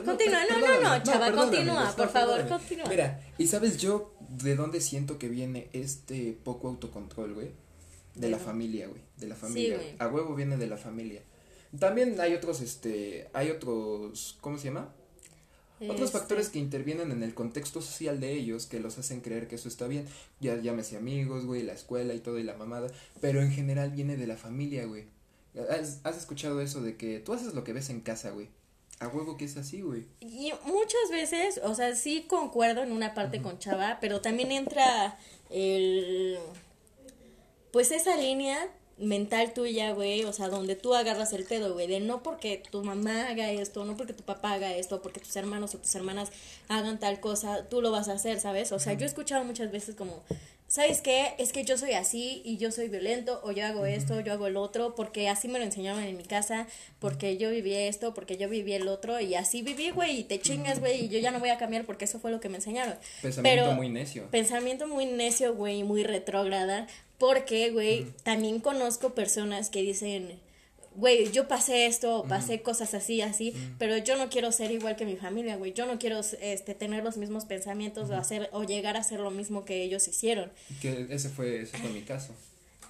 continúa, 0.05 0.41
no, 0.51 0.61
no, 0.61 0.81
no, 0.81 1.03
chava, 1.03 1.33
continúa, 1.33 1.95
por 1.97 2.09
favor, 2.09 2.47
continúa. 2.49 2.89
Mira, 2.89 3.21
¿y 3.39 3.47
sabes 3.47 3.79
yo 3.79 4.15
de 4.29 4.57
dónde 4.57 4.81
siento 4.81 5.19
que 5.19 5.29
viene 5.29 5.69
este 5.73 6.37
poco 6.45 6.69
autocontrol, 6.69 7.35
güey? 7.35 7.51
De 8.15 8.29
la 8.29 8.39
familia, 8.39 8.89
güey, 8.89 9.01
de 9.17 9.27
la 9.27 9.35
familia. 9.35 9.79
A 9.99 10.09
huevo 10.09 10.35
viene 10.35 10.57
de 10.57 10.67
la 10.67 10.77
familia. 10.77 11.23
También 11.79 12.21
hay 12.21 12.35
otros, 12.35 12.61
este, 12.61 13.29
hay 13.33 13.51
otros, 13.51 14.37
¿cómo 14.41 14.59
se 14.59 14.65
llama? 14.65 14.93
Otros 15.81 16.03
este. 16.03 16.19
factores 16.19 16.49
que 16.49 16.59
intervienen 16.59 17.11
en 17.11 17.23
el 17.23 17.35
contexto 17.35 17.81
social 17.83 18.21
de 18.21 18.33
ellos 18.33 18.67
que 18.67 18.79
los 18.79 18.99
hacen 18.99 19.21
creer 19.21 19.49
que 19.49 19.57
eso 19.57 19.69
está 19.69 19.89
bien. 19.89 20.07
Ya 20.41 20.57
llámese 20.61 20.97
amigos, 20.97 21.45
güey, 21.45 21.63
la 21.63 21.73
escuela 21.73 22.15
y 22.15 22.21
todo 22.21 22.39
y 22.39 22.45
la 22.45 22.55
mamada. 22.55 22.89
Pero 23.21 23.43
en 23.43 23.51
general 23.51 23.91
viene 23.91 24.17
de 24.17 24.27
la 24.27 24.37
familia, 24.37 24.85
güey. 24.85 25.07
¿Has 26.05 26.17
escuchado 26.17 26.61
eso 26.61 26.83
de 26.83 26.97
que 26.97 27.19
tú 27.19 27.33
haces 27.33 27.55
lo 27.55 27.65
que 27.65 27.73
ves 27.73 27.91
en 27.91 28.01
casa, 28.01 28.31
güey? 28.31 28.49
A 29.03 29.09
huevo 29.09 29.37
que 29.37 29.47
es 29.47 29.57
así, 29.57 29.81
güey. 29.81 30.07
Y 30.21 30.53
muchas 30.65 31.11
veces, 31.11 31.61
o 31.65 31.75
sea, 31.75 31.97
sí 31.97 32.25
concuerdo 32.29 32.85
en 32.85 32.93
una 32.93 33.15
parte 33.15 33.43
con 33.43 33.59
Chava, 33.59 33.99
pero 34.01 34.21
también 34.21 34.53
entra 34.53 35.19
el. 35.51 36.39
Pues 37.73 37.91
esa 37.91 38.17
línea 38.17 38.71
mental 38.99 39.53
tuya, 39.55 39.93
güey, 39.93 40.23
o 40.23 40.33
sea, 40.33 40.49
donde 40.49 40.77
tú 40.77 40.95
agarras 40.95 41.33
el 41.33 41.45
pedo, 41.45 41.73
güey, 41.73 41.89
de 41.89 41.99
no 41.99 42.23
porque 42.23 42.63
tu 42.71 42.85
mamá 42.85 43.29
haga 43.29 43.51
esto, 43.51 43.85
no 43.85 43.97
porque 43.97 44.13
tu 44.13 44.23
papá 44.23 44.53
haga 44.53 44.73
esto, 44.77 45.03
porque 45.03 45.19
tus 45.19 45.35
hermanos 45.35 45.75
o 45.75 45.79
tus 45.79 45.93
hermanas 45.97 46.31
hagan 46.69 47.01
tal 47.01 47.19
cosa, 47.19 47.69
tú 47.69 47.83
lo 47.83 47.91
vas 47.91 48.09
a 48.09 48.13
hacer, 48.13 48.39
¿sabes? 48.39 48.71
O 48.71 48.79
sea, 48.79 48.93
yo 48.93 49.05
he 49.05 49.09
escuchado 49.09 49.45
muchas 49.45 49.73
veces 49.73 49.97
como, 49.97 50.23
¿sabes 50.73 51.03
qué? 51.03 51.35
Es 51.37 51.53
que 51.53 51.65
yo 51.65 51.77
soy 51.77 51.93
así 51.93 52.41
y 52.47 52.57
yo 52.57 52.73
soy 52.73 52.89
violento 52.89 53.43
o 53.45 53.53
yo 53.53 53.67
hago 53.67 53.85
esto, 53.85 54.21
yo 54.21 54.33
hago 54.33 54.47
el 54.47 54.57
otro, 54.57 54.95
porque 54.95 55.29
así 55.29 55.47
me 55.47 55.59
lo 55.59 55.67
enseñaban 55.67 56.03
en 56.03 56.17
mi 56.17 56.23
casa, 56.23 56.67
porque 56.99 57.37
yo 57.37 57.51
viví 57.51 57.75
esto, 57.75 58.15
porque 58.15 58.39
yo 58.39 58.49
viví 58.49 58.73
el 58.73 58.89
otro 58.89 59.21
y 59.21 59.35
así 59.35 59.61
viví, 59.61 59.91
güey, 59.91 60.21
y 60.21 60.25
te 60.25 60.41
chingas, 60.41 60.81
güey, 60.81 61.05
y 61.05 61.09
yo 61.11 61.19
ya 61.19 61.31
no 61.31 61.41
voy 61.41 61.51
a 61.51 61.59
cambiar 61.59 61.85
porque 61.85 62.07
eso 62.07 62.21
fue 62.21 62.31
lo 62.31 62.41
que 62.41 62.49
me 62.49 62.57
enseñaron. 62.57 62.95
Pensamiento 63.21 63.73
muy 63.73 63.91
necio. 63.91 64.31
Pensamiento 64.31 64.89
muy 64.89 65.05
necio, 65.05 65.55
güey, 65.55 65.83
muy 65.83 66.05
retrógrada, 66.05 66.87
porque, 67.19 67.71
güey, 67.71 68.07
también 68.23 68.59
conozco 68.59 69.11
personas 69.11 69.69
que 69.69 69.83
dicen 69.83 70.41
güey, 70.97 71.31
yo 71.33 71.49
pasé 71.49 71.87
esto, 71.87 72.25
pasé 72.29 72.63
cosas 72.63 72.95
así, 72.95 73.21
así, 73.21 73.55
pero 73.79 73.97
yo 73.97 74.17
no 74.17 74.29
quiero 74.29 74.53
ser 74.53 74.71
igual 74.71 74.97
que 74.97 75.05
mi 75.05 75.17
familia, 75.17 75.57
güey, 75.57 75.73
yo 75.73 75.87
no 75.87 75.99
quiero 75.99 76.21
este, 76.41 76.75
tener 76.75 77.03
los 77.03 77.17
mismos 77.17 77.45
pensamientos 77.45 78.11
o, 78.11 78.17
hacer, 78.17 78.49
o 78.53 78.65
llegar 78.65 78.97
a 78.97 79.01
hacer 79.01 79.21
lo 79.21 79.31
mismo 79.31 79.65
que 79.65 79.83
ellos 79.83 80.07
hicieron. 80.09 80.51
Que 80.81 81.07
ese 81.11 81.29
fue, 81.29 81.63
ese 81.63 81.79
fue 81.79 81.91
mi 81.91 82.03
caso. 82.03 82.35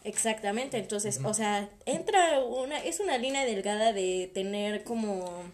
Exactamente, 0.04 0.78
entonces, 0.78 1.20
o 1.22 1.32
sea, 1.32 1.68
entra 1.86 2.42
una, 2.44 2.78
es 2.78 2.98
una 2.98 3.18
línea 3.18 3.44
delgada 3.44 3.92
de 3.92 4.30
tener 4.34 4.82
como 4.82 5.44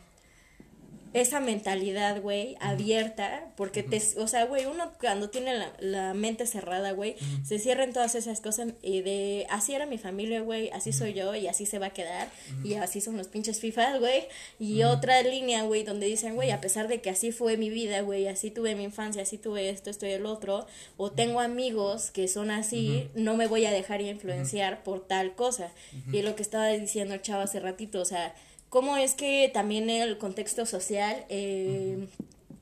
esa 1.13 1.41
mentalidad, 1.41 2.21
güey, 2.21 2.57
abierta, 2.61 3.53
porque 3.57 3.83
te, 3.83 4.01
o 4.19 4.29
sea, 4.29 4.45
güey, 4.47 4.67
uno 4.67 4.93
cuando 5.01 5.31
tiene 5.31 5.53
la, 5.79 6.15
mente 6.15 6.47
cerrada, 6.47 6.93
güey, 6.93 7.17
se 7.45 7.59
cierran 7.59 7.93
todas 7.93 8.15
esas 8.15 8.41
cosas 8.41 8.69
y 8.83 9.03
de, 9.03 9.47
así 9.51 9.75
era 9.75 9.87
mi 9.87 9.99
familia, 9.99 10.41
güey, 10.41 10.71
así 10.71 10.93
soy 10.93 11.15
yo 11.15 11.35
y 11.35 11.47
así 11.47 11.67
se 11.67 11.79
va 11.79 11.87
a 11.87 11.91
quedar 11.91 12.29
y 12.65 12.75
así 12.75 13.01
son 13.01 13.17
los 13.17 13.29
pinches 13.29 13.61
FIFA, 13.61 13.99
güey, 13.99 14.25
y 14.59 14.83
otra 14.83 15.23
línea, 15.23 15.63
güey, 15.63 15.85
donde 15.85 16.07
dicen, 16.07 16.35
güey, 16.35 16.51
a 16.51 16.61
pesar 16.61 16.89
de 16.89 17.01
que 17.01 17.11
así 17.11 17.33
fue 17.33 17.57
mi 17.57 17.71
vida, 17.71 18.01
güey, 18.01 18.27
así 18.27 18.51
tuve 18.51 18.75
mi 18.75 18.85
infancia, 18.85 19.23
así 19.23 19.39
tuve 19.39 19.71
esto, 19.71 19.91
esto 19.91 20.07
y 20.07 20.11
el 20.11 20.27
otro, 20.27 20.67
o 20.97 21.11
tengo 21.11 21.41
amigos 21.41 22.11
que 22.11 22.29
son 22.29 22.51
así, 22.51 23.09
no 23.15 23.37
me 23.37 23.47
voy 23.47 23.67
a 23.67 23.71
dejar 23.71 24.01
influenciar 24.01 24.83
por 24.83 25.07
tal 25.07 25.35
cosa. 25.35 25.73
Y 26.13 26.23
lo 26.23 26.37
que 26.37 26.43
estaba 26.43 26.69
diciendo 26.69 27.15
el 27.15 27.23
chavo 27.23 27.43
hace 27.43 27.61
ratito, 27.61 28.01
o 28.01 28.05
sea, 28.05 28.35
cómo 28.69 28.97
es 28.97 29.15
que 29.15 29.51
también 29.53 29.91
el 29.91 30.19
contexto 30.19 30.67
social 30.67 31.25
eh, 31.29 32.09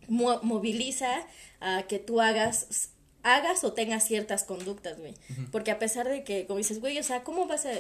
moviliza 0.08 1.26
a 1.60 1.84
que 1.84 1.98
tú 1.98 2.20
hagas 2.20 2.90
hagas 3.26 3.64
o 3.64 3.72
tengas 3.72 4.06
ciertas 4.06 4.44
conductas, 4.44 4.98
güey. 4.98 5.14
Porque 5.50 5.72
a 5.72 5.78
pesar 5.78 6.08
de 6.08 6.22
que, 6.22 6.46
como 6.46 6.58
dices, 6.58 6.80
güey, 6.80 6.98
o 6.98 7.02
sea, 7.02 7.25
¿cómo 7.25 7.46
vas 7.46 7.66
a... 7.66 7.72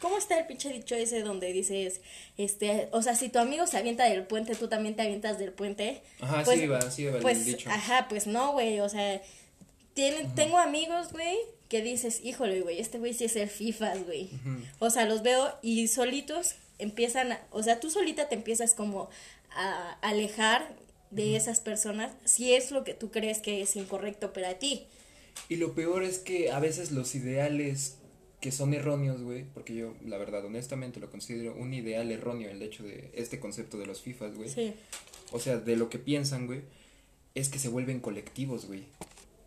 ¿Cómo 0.00 0.18
está 0.18 0.38
el 0.38 0.46
pinche 0.46 0.68
dicho 0.70 0.94
ese 0.94 1.22
donde 1.22 1.52
dices, 1.52 2.00
este, 2.36 2.88
o 2.92 3.00
sea, 3.00 3.14
si 3.14 3.30
tu 3.30 3.38
amigo 3.38 3.66
se 3.66 3.78
avienta 3.78 4.04
del 4.04 4.26
puente, 4.26 4.54
tú 4.54 4.68
también 4.68 4.96
te 4.96 5.02
avientas 5.02 5.38
del 5.38 5.52
puente? 5.52 6.02
Ajá, 6.20 6.42
pues, 6.44 6.60
sí 6.60 6.66
va, 6.66 6.90
sí 6.90 7.06
va 7.06 7.20
pues, 7.20 7.38
el 7.38 7.44
dicho. 7.46 7.70
Ajá, 7.70 8.06
pues 8.08 8.26
no, 8.26 8.52
güey, 8.52 8.80
o 8.80 8.88
sea, 8.88 9.22
tiene, 9.94 10.28
tengo 10.34 10.58
amigos, 10.58 11.12
güey, 11.12 11.36
que 11.68 11.80
dices, 11.80 12.20
híjole, 12.22 12.60
güey, 12.60 12.80
este 12.80 12.98
güey 12.98 13.14
sí 13.14 13.24
es 13.24 13.36
el 13.36 13.48
FIFA, 13.48 13.96
güey. 13.98 14.30
O 14.78 14.90
sea, 14.90 15.06
los 15.06 15.22
veo 15.22 15.58
y 15.62 15.88
solitos 15.88 16.56
empiezan, 16.78 17.38
o 17.50 17.62
sea, 17.62 17.80
tú 17.80 17.90
solita 17.90 18.28
te 18.28 18.34
empiezas 18.34 18.74
como 18.74 19.08
a 19.50 19.92
alejar 20.02 20.76
de 21.10 21.36
esas 21.36 21.60
personas 21.60 22.12
si 22.24 22.54
es 22.54 22.70
lo 22.70 22.84
que 22.84 22.94
tú 22.94 23.10
crees 23.10 23.40
que 23.40 23.62
es 23.62 23.76
incorrecto 23.76 24.32
para 24.32 24.58
ti. 24.58 24.86
Y 25.48 25.56
lo 25.56 25.74
peor 25.74 26.02
es 26.02 26.18
que 26.18 26.50
a 26.50 26.58
veces 26.60 26.92
los 26.92 27.14
ideales 27.14 27.96
que 28.40 28.52
son 28.52 28.74
erróneos, 28.74 29.22
güey, 29.22 29.44
porque 29.54 29.74
yo, 29.74 29.94
la 30.04 30.18
verdad, 30.18 30.44
honestamente 30.44 31.00
lo 31.00 31.10
considero 31.10 31.54
un 31.54 31.72
ideal 31.72 32.12
erróneo 32.12 32.50
el 32.50 32.60
hecho 32.60 32.82
de 32.82 33.10
este 33.14 33.40
concepto 33.40 33.78
de 33.78 33.86
los 33.86 34.02
FIFAs, 34.02 34.34
güey. 34.34 34.50
Sí. 34.50 34.74
O 35.32 35.40
sea, 35.40 35.56
de 35.56 35.76
lo 35.76 35.88
que 35.88 35.98
piensan, 35.98 36.46
güey, 36.46 36.60
es 37.34 37.48
que 37.48 37.58
se 37.58 37.68
vuelven 37.68 38.00
colectivos, 38.00 38.66
güey. 38.66 38.84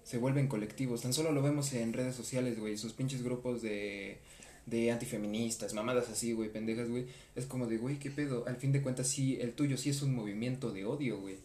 Se 0.04 0.18
vuelven 0.18 0.48
colectivos. 0.48 1.02
Tan 1.02 1.14
solo 1.14 1.32
lo 1.32 1.44
vemos 1.44 1.74
en 1.74 1.94
redes 1.94 2.16
sociales, 2.16 2.60
güey, 2.60 2.78
sus 2.78 2.94
pinches 2.94 3.24
grupos 3.24 3.62
de 3.62 4.18
de 4.68 4.92
antifeministas, 4.92 5.74
mamadas 5.74 6.10
así, 6.10 6.34
güey, 6.34 6.52
pendejas, 6.52 6.90
güey, 6.90 7.08
es 7.36 7.46
como 7.46 7.66
de, 7.68 7.78
güey, 7.78 7.98
¿qué 7.98 8.12
pedo? 8.12 8.46
Al 8.48 8.58
fin 8.58 8.72
de 8.74 8.82
cuentas, 8.82 9.08
sí, 9.08 9.38
el 9.42 9.54
tuyo 9.54 9.78
sí 9.78 9.90
es 9.90 10.02
un 10.02 10.14
movimiento 10.14 10.72
de 10.72 10.86
odio, 10.86 11.20
güey. 11.20 11.38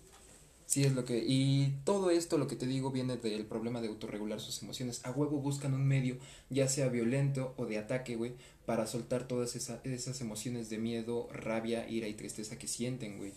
Sí 0.66 0.84
es 0.84 0.94
lo 0.94 1.04
que... 1.04 1.22
Y 1.26 1.74
todo 1.84 2.10
esto, 2.10 2.38
lo 2.38 2.48
que 2.48 2.56
te 2.56 2.66
digo, 2.66 2.90
viene 2.90 3.16
del 3.18 3.44
problema 3.44 3.80
de 3.80 3.88
autorregular 3.88 4.40
sus 4.40 4.62
emociones. 4.62 5.04
A 5.04 5.10
huevo 5.10 5.38
buscan 5.38 5.74
un 5.74 5.86
medio, 5.86 6.16
ya 6.50 6.68
sea 6.68 6.88
violento 6.88 7.54
o 7.58 7.66
de 7.66 7.78
ataque, 7.78 8.16
güey, 8.16 8.32
para 8.64 8.86
soltar 8.86 9.28
todas 9.28 9.54
esas 9.54 10.20
emociones 10.20 10.70
de 10.70 10.78
miedo, 10.78 11.28
rabia, 11.32 11.88
ira 11.88 12.08
y 12.08 12.14
tristeza 12.14 12.58
que 12.58 12.68
sienten, 12.68 13.18
güey. 13.18 13.32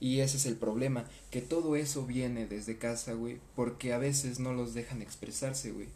Y 0.00 0.20
ese 0.20 0.38
es 0.38 0.46
el 0.46 0.56
problema, 0.56 1.08
que 1.30 1.42
todo 1.42 1.76
eso 1.76 2.06
viene 2.06 2.46
desde 2.46 2.78
casa, 2.78 3.12
güey, 3.12 3.38
porque 3.54 3.92
a 3.92 3.98
veces 3.98 4.40
no 4.40 4.52
los 4.52 4.74
dejan 4.74 5.00
expresarse, 5.00 5.70
güey. 5.70 5.88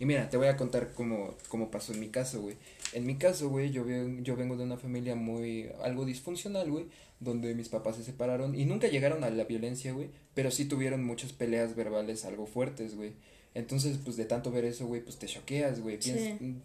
Y 0.00 0.06
mira, 0.06 0.28
te 0.30 0.36
voy 0.36 0.46
a 0.46 0.56
contar 0.56 0.92
cómo, 0.94 1.34
cómo 1.48 1.70
pasó 1.70 1.92
en 1.92 2.00
mi 2.00 2.08
caso, 2.08 2.40
güey. 2.40 2.56
En 2.92 3.04
mi 3.04 3.16
caso, 3.16 3.48
güey, 3.48 3.70
yo, 3.70 3.84
yo 4.22 4.36
vengo 4.36 4.56
de 4.56 4.64
una 4.64 4.76
familia 4.76 5.16
muy, 5.16 5.68
algo 5.82 6.04
disfuncional, 6.04 6.70
güey, 6.70 6.86
donde 7.20 7.54
mis 7.54 7.68
papás 7.68 7.96
se 7.96 8.04
separaron 8.04 8.54
y 8.54 8.64
nunca 8.64 8.86
llegaron 8.86 9.24
a 9.24 9.30
la 9.30 9.44
violencia, 9.44 9.92
güey, 9.92 10.10
pero 10.34 10.50
sí 10.50 10.66
tuvieron 10.66 11.04
muchas 11.04 11.32
peleas 11.32 11.74
verbales 11.74 12.24
algo 12.24 12.46
fuertes, 12.46 12.94
güey. 12.94 13.12
Entonces, 13.54 13.98
pues 14.04 14.16
de 14.16 14.24
tanto 14.24 14.52
ver 14.52 14.64
eso, 14.64 14.86
güey, 14.86 15.00
pues 15.02 15.18
te 15.18 15.26
choqueas, 15.26 15.80
güey. 15.80 15.98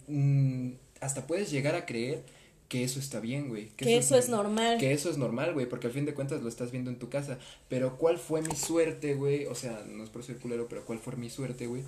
Mm, 0.07 0.73
hasta 1.01 1.25
puedes 1.25 1.49
llegar 1.49 1.75
a 1.75 1.85
creer 1.87 2.23
que 2.69 2.83
eso 2.83 2.99
está 2.99 3.19
bien, 3.19 3.49
güey. 3.49 3.69
Que, 3.77 3.97
eso, 3.97 4.17
es, 4.17 4.29
normal. 4.29 4.79
Que 4.79 4.93
eso 4.93 5.09
es 5.09 5.17
normal, 5.17 5.53
güey, 5.53 5.67
porque 5.67 5.87
al 5.87 5.93
fin 5.93 6.05
de 6.05 6.13
cuentas 6.13 6.41
lo 6.41 6.49
estás 6.49 6.71
viendo 6.71 6.89
en 6.89 6.97
tu 6.97 7.09
casa. 7.09 7.37
Pero 7.69 7.97
¿cuál 7.97 8.17
fue 8.17 8.41
mi 8.41 8.55
suerte, 8.55 9.13
güey? 9.15 9.45
O 9.45 9.55
sea, 9.55 9.83
no 9.87 10.03
es 10.03 10.09
por 10.09 10.23
ser 10.23 10.37
culero, 10.37 10.67
pero 10.67 10.85
¿cuál 10.85 10.99
fue 10.99 11.15
mi 11.15 11.29
suerte, 11.29 11.67
güey? 11.67 11.83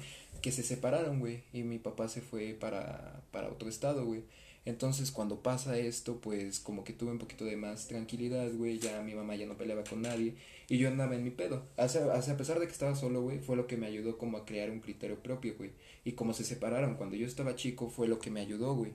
Que 0.45 0.51
se 0.51 0.61
separaron, 0.61 1.19
güey, 1.19 1.41
y 1.53 1.63
mi 1.63 1.79
papá 1.79 2.07
se 2.07 2.21
fue 2.21 2.53
para, 2.53 3.23
para 3.31 3.49
otro 3.49 3.67
estado, 3.67 4.05
güey. 4.05 4.21
Entonces, 4.63 5.09
cuando 5.09 5.41
pasa 5.41 5.75
esto, 5.75 6.21
pues 6.21 6.59
como 6.59 6.83
que 6.83 6.93
tuve 6.93 7.09
un 7.09 7.17
poquito 7.17 7.45
de 7.45 7.57
más 7.57 7.87
tranquilidad, 7.87 8.53
güey, 8.53 8.77
ya 8.77 9.01
mi 9.01 9.15
mamá 9.15 9.35
ya 9.35 9.47
no 9.47 9.57
peleaba 9.57 9.83
con 9.83 10.03
nadie 10.03 10.35
y 10.69 10.77
yo 10.77 10.87
andaba 10.87 11.15
en 11.15 11.23
mi 11.23 11.31
pedo. 11.31 11.63
Hace, 11.77 11.97
a 11.97 12.37
pesar 12.37 12.59
de 12.59 12.67
que 12.67 12.71
estaba 12.71 12.93
solo, 12.93 13.23
güey, 13.23 13.39
fue 13.39 13.55
lo 13.55 13.65
que 13.65 13.75
me 13.75 13.87
ayudó 13.87 14.19
como 14.19 14.37
a 14.37 14.45
crear 14.45 14.69
un 14.69 14.81
criterio 14.81 15.17
propio, 15.17 15.55
güey. 15.57 15.71
Y 16.03 16.11
como 16.11 16.35
se 16.35 16.43
separaron 16.43 16.93
cuando 16.93 17.15
yo 17.15 17.25
estaba 17.25 17.55
chico, 17.55 17.89
fue 17.89 18.07
lo 18.07 18.19
que 18.19 18.29
me 18.29 18.41
ayudó, 18.41 18.75
güey. 18.75 18.91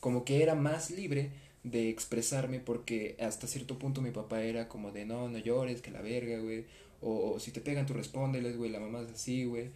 Como 0.00 0.24
que 0.24 0.42
era 0.42 0.54
más 0.54 0.90
libre 0.90 1.28
de 1.62 1.90
expresarme 1.90 2.58
porque 2.58 3.18
hasta 3.20 3.46
cierto 3.46 3.78
punto 3.78 4.00
mi 4.00 4.12
papá 4.12 4.44
era 4.44 4.66
como 4.70 4.92
de 4.92 5.04
no, 5.04 5.28
no 5.28 5.36
llores, 5.36 5.82
que 5.82 5.90
la 5.90 6.00
verga, 6.00 6.38
güey. 6.38 6.64
O, 7.02 7.32
o 7.32 7.38
si 7.38 7.50
te 7.50 7.60
pegan, 7.60 7.84
tú 7.84 7.92
respóndeles, 7.92 8.56
güey, 8.56 8.70
la 8.70 8.80
mamá 8.80 9.02
es 9.02 9.10
así, 9.10 9.44
güey. 9.44 9.68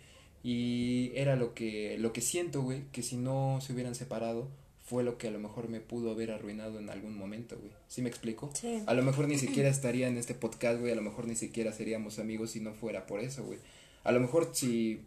Y 0.43 1.13
era 1.15 1.37
lo 1.37 1.55
que, 1.55 1.97
lo 1.99 2.13
que 2.13 2.21
siento, 2.21 2.63
güey, 2.63 2.85
que 2.93 3.03
si 3.03 3.17
no 3.17 3.59
se 3.61 3.73
hubieran 3.73 3.95
separado, 3.95 4.49
fue 4.85 5.05
lo 5.05 5.19
que 5.19 5.29
a 5.29 5.31
lo 5.31 5.39
mejor 5.39 5.69
me 5.69 5.81
pudo 5.81 6.11
haber 6.11 6.31
arruinado 6.31 6.79
en 6.79 6.91
algún 6.91 7.17
momento, 7.17 7.57
güey. 7.59 7.71
¿Sí 7.89 8.03
me 8.03 8.09
explico? 8.09 8.51
Sí. 8.55 8.83
A 8.87 8.95
lo 8.95 9.03
mejor 9.03 9.29
ni 9.29 9.39
siquiera 9.39 9.69
estaría 9.69 10.09
en 10.09 10.17
este 10.17 10.35
podcast, 10.35 10.81
güey, 10.81 10.93
a 10.93 10.97
lo 10.97 11.03
mejor 11.03 11.27
ni 11.27 11.37
siquiera 11.37 11.73
seríamos 11.73 12.19
amigos 12.19 12.53
si 12.53 12.61
no 12.61 12.73
fuera 12.75 13.07
por 13.07 13.21
eso, 13.21 13.45
güey. 13.45 13.59
A 14.03 14.13
lo 14.13 14.21
mejor 14.21 14.51
si 14.53 15.01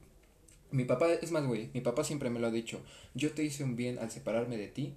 mi 0.71 0.85
papá, 0.85 1.11
es 1.13 1.31
más, 1.31 1.45
güey, 1.45 1.69
mi 1.73 1.81
papá 1.81 2.03
siempre 2.03 2.29
me 2.29 2.39
lo 2.39 2.47
ha 2.47 2.51
dicho, 2.51 2.79
yo 3.13 3.31
te 3.31 3.43
hice 3.43 3.63
un 3.63 3.75
bien 3.75 3.99
al 3.99 4.09
separarme 4.09 4.57
de 4.57 4.67
ti 4.67 4.93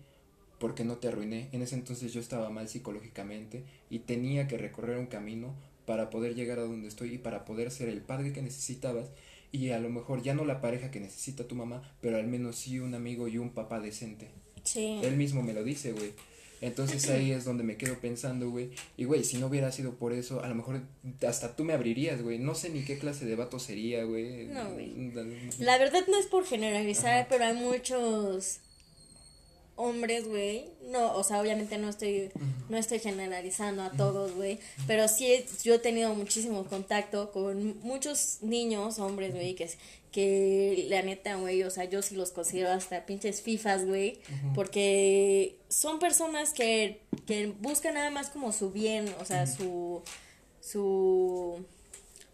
porque 0.59 0.85
no 0.85 0.97
te 0.97 1.09
arruiné. 1.09 1.49
En 1.52 1.62
ese 1.62 1.75
entonces 1.75 2.12
yo 2.12 2.21
estaba 2.21 2.49
mal 2.50 2.69
psicológicamente 2.69 3.62
y 3.90 4.00
tenía 4.00 4.49
que 4.49 4.57
recorrer 4.57 4.99
un 4.99 5.07
camino 5.07 5.55
para 5.85 6.11
poder 6.11 6.35
llegar 6.35 6.59
a 6.59 6.62
donde 6.62 6.88
estoy 6.88 7.14
y 7.14 7.19
para 7.19 7.45
poder 7.45 7.71
ser 7.71 7.88
el 7.88 8.00
padre 8.00 8.33
que 8.33 8.43
necesitabas 8.43 9.11
y 9.56 9.70
a 9.70 9.78
lo 9.78 9.88
mejor 9.88 10.22
ya 10.22 10.34
no 10.34 10.44
la 10.44 10.60
pareja 10.60 10.90
que 10.90 11.00
necesita 11.00 11.48
tu 11.48 11.54
mamá, 11.54 11.82
pero 12.00 12.18
al 12.18 12.26
menos 12.26 12.56
sí 12.56 12.78
un 12.78 12.94
amigo 12.94 13.28
y 13.28 13.38
un 13.38 13.50
papá 13.50 13.80
decente. 13.80 14.30
Sí. 14.64 15.00
Él 15.02 15.16
mismo 15.16 15.42
me 15.42 15.54
lo 15.54 15.64
dice, 15.64 15.92
güey. 15.92 16.12
Entonces 16.60 17.08
ahí 17.10 17.32
es 17.32 17.44
donde 17.44 17.64
me 17.64 17.76
quedo 17.76 17.98
pensando, 18.00 18.50
güey. 18.50 18.70
Y, 18.96 19.04
güey, 19.04 19.25
si 19.25 19.36
no 19.38 19.46
hubiera 19.46 19.70
sido 19.72 19.94
por 19.94 20.12
eso, 20.12 20.42
a 20.42 20.48
lo 20.48 20.54
mejor 20.54 20.80
hasta 21.26 21.54
tú 21.54 21.64
me 21.64 21.75
abrirías, 21.75 22.22
güey. 22.22 22.38
No 22.38 22.54
sé 22.54 22.70
ni 22.70 22.82
qué 22.82 22.98
clase 22.98 23.26
de 23.26 23.36
vato 23.36 23.58
sería, 23.58 24.04
güey. 24.04 24.46
No, 24.46 24.72
güey. 24.72 25.10
La 25.58 25.78
verdad 25.78 26.00
no 26.08 26.18
es 26.18 26.26
por 26.26 26.44
generalizar, 26.44 27.26
pero 27.28 27.44
hay 27.44 27.54
muchos 27.54 28.60
hombres, 29.76 30.26
güey. 30.26 30.71
No, 30.90 31.14
o 31.14 31.23
sea, 31.23 31.40
obviamente 31.40 31.78
no 31.78 31.88
estoy, 31.88 32.30
no 32.68 32.76
estoy 32.76 32.99
generalizando 32.99 33.83
a 33.83 33.90
todos, 33.90 34.33
güey. 34.33 34.59
Pero 34.87 35.06
sí, 35.09 35.45
yo 35.62 35.75
he 35.75 35.78
tenido 35.78 36.14
muchísimo 36.14 36.64
contacto 36.64 37.30
con 37.30 37.78
muchos 37.80 38.38
niños, 38.40 38.99
hombres, 38.99 39.35
güey, 39.35 39.54
que, 39.54 39.71
que 40.11 40.87
la 40.88 41.02
neta, 41.02 41.37
güey, 41.37 41.62
o 41.62 41.71
sea, 41.71 41.85
yo 41.85 42.02
sí 42.02 42.16
los 42.16 42.33
considero 42.33 42.71
hasta 42.71 43.06
pinches 43.06 43.42
fifas, 43.42 43.87
güey. 43.87 44.18
Porque 44.54 45.56
son 45.68 45.99
personas 45.99 46.52
que, 46.52 47.00
que 47.26 47.47
buscan 47.61 47.95
nada 47.95 48.11
más 48.11 48.30
como 48.30 48.52
su 48.52 48.71
bien, 48.71 49.14
o 49.21 49.25
sea, 49.25 49.47
su, 49.47 50.02
su 50.61 51.64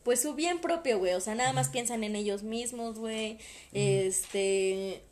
pues 0.02 0.20
su 0.20 0.34
bien 0.34 0.60
propio, 0.60 0.98
güey, 0.98 1.14
o 1.14 1.20
sea, 1.20 1.34
nada 1.34 1.52
más 1.52 1.68
piensan 1.68 2.02
en 2.02 2.16
ellos 2.16 2.42
mismos, 2.42 2.98
güey, 2.98 3.38
este, 3.72 5.02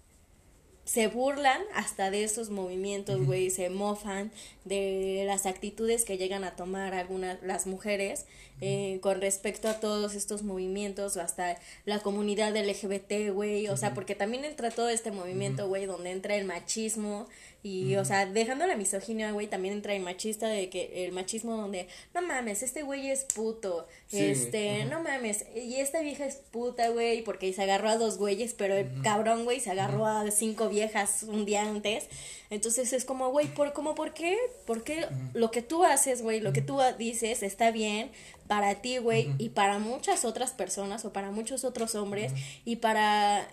se 0.90 1.06
burlan 1.06 1.62
hasta 1.72 2.10
de 2.10 2.24
esos 2.24 2.50
movimientos, 2.50 3.24
güey, 3.24 3.50
se 3.50 3.70
mofan 3.70 4.32
de 4.64 5.22
las 5.24 5.46
actitudes 5.46 6.04
que 6.04 6.18
llegan 6.18 6.42
a 6.42 6.56
tomar 6.56 6.94
algunas 6.94 7.40
las 7.44 7.68
mujeres 7.68 8.26
eh, 8.60 8.98
con 9.00 9.20
respecto 9.20 9.68
a 9.68 9.78
todos 9.78 10.16
estos 10.16 10.42
movimientos 10.42 11.16
o 11.16 11.20
hasta 11.20 11.56
la 11.84 12.00
comunidad 12.00 12.56
LGBT, 12.56 13.32
güey, 13.32 13.68
o 13.68 13.76
sea, 13.76 13.94
porque 13.94 14.16
también 14.16 14.44
entra 14.44 14.72
todo 14.72 14.88
este 14.88 15.12
movimiento, 15.12 15.68
güey, 15.68 15.86
donde 15.86 16.10
entra 16.10 16.34
el 16.34 16.44
machismo 16.44 17.28
y, 17.62 17.96
o 17.96 18.04
sea, 18.04 18.24
dejando 18.24 18.66
la 18.66 18.76
misoginia, 18.76 19.32
güey, 19.32 19.46
también 19.46 19.74
entra 19.74 19.94
el 19.94 20.02
machista 20.02 20.48
de 20.48 20.70
que 20.70 21.04
el 21.04 21.12
machismo 21.12 21.56
donde, 21.56 21.88
no 22.14 22.22
mames, 22.22 22.62
este 22.62 22.82
güey 22.82 23.10
es 23.10 23.24
puto, 23.24 23.86
este, 24.10 24.86
no 24.86 25.02
mames, 25.02 25.44
y 25.54 25.76
esta 25.76 26.00
vieja 26.00 26.24
es 26.24 26.36
puta, 26.36 26.88
güey, 26.88 27.22
porque 27.22 27.52
se 27.52 27.62
agarró 27.62 27.90
a 27.90 27.96
dos 27.96 28.16
güeyes, 28.16 28.54
pero 28.54 28.74
el 28.74 29.02
cabrón, 29.02 29.44
güey, 29.44 29.60
se 29.60 29.70
agarró 29.70 30.06
a 30.06 30.30
cinco 30.30 30.68
viejas 30.70 31.22
un 31.24 31.44
día 31.44 31.62
antes. 31.62 32.08
Entonces 32.48 32.92
es 32.92 33.04
como, 33.04 33.30
güey, 33.30 33.46
¿por, 33.54 33.72
cómo, 33.72 33.94
¿por 33.94 34.12
qué? 34.12 34.36
¿Por 34.66 34.82
qué 34.82 35.06
lo 35.34 35.50
que 35.50 35.62
tú 35.62 35.84
haces, 35.84 36.22
güey, 36.22 36.40
lo 36.40 36.52
que 36.52 36.62
tú 36.62 36.78
dices 36.98 37.42
está 37.42 37.70
bien 37.70 38.10
para 38.48 38.76
ti, 38.76 38.98
güey, 38.98 39.30
y 39.38 39.50
para 39.50 39.78
muchas 39.78 40.24
otras 40.24 40.50
personas 40.50 41.04
o 41.04 41.12
para 41.12 41.30
muchos 41.30 41.62
otros 41.64 41.94
hombres 41.94 42.32
y 42.64 42.76
para 42.76 43.46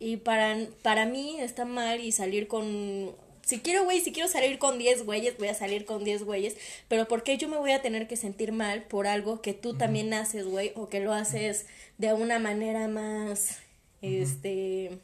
y 0.00 0.16
para 0.16 0.56
para 0.82 1.06
mí 1.06 1.38
está 1.38 1.64
mal 1.64 2.00
y 2.00 2.10
salir 2.10 2.48
con 2.48 3.14
si 3.50 3.58
quiero, 3.58 3.82
güey, 3.82 4.00
si 4.00 4.12
quiero 4.12 4.28
salir 4.28 4.60
con 4.60 4.78
10 4.78 5.04
güeyes, 5.04 5.36
voy 5.36 5.48
a 5.48 5.54
salir 5.54 5.84
con 5.84 6.04
10 6.04 6.22
güeyes, 6.22 6.56
pero 6.86 7.08
¿por 7.08 7.24
qué 7.24 7.36
yo 7.36 7.48
me 7.48 7.56
voy 7.56 7.72
a 7.72 7.82
tener 7.82 8.06
que 8.06 8.14
sentir 8.14 8.52
mal 8.52 8.84
por 8.84 9.08
algo 9.08 9.42
que 9.42 9.54
tú 9.54 9.74
también 9.74 10.14
haces, 10.14 10.46
güey, 10.46 10.70
o 10.76 10.88
que 10.88 11.00
lo 11.00 11.12
haces 11.12 11.66
de 11.98 12.12
una 12.12 12.38
manera 12.38 12.86
más, 12.86 13.58
este... 14.02 15.00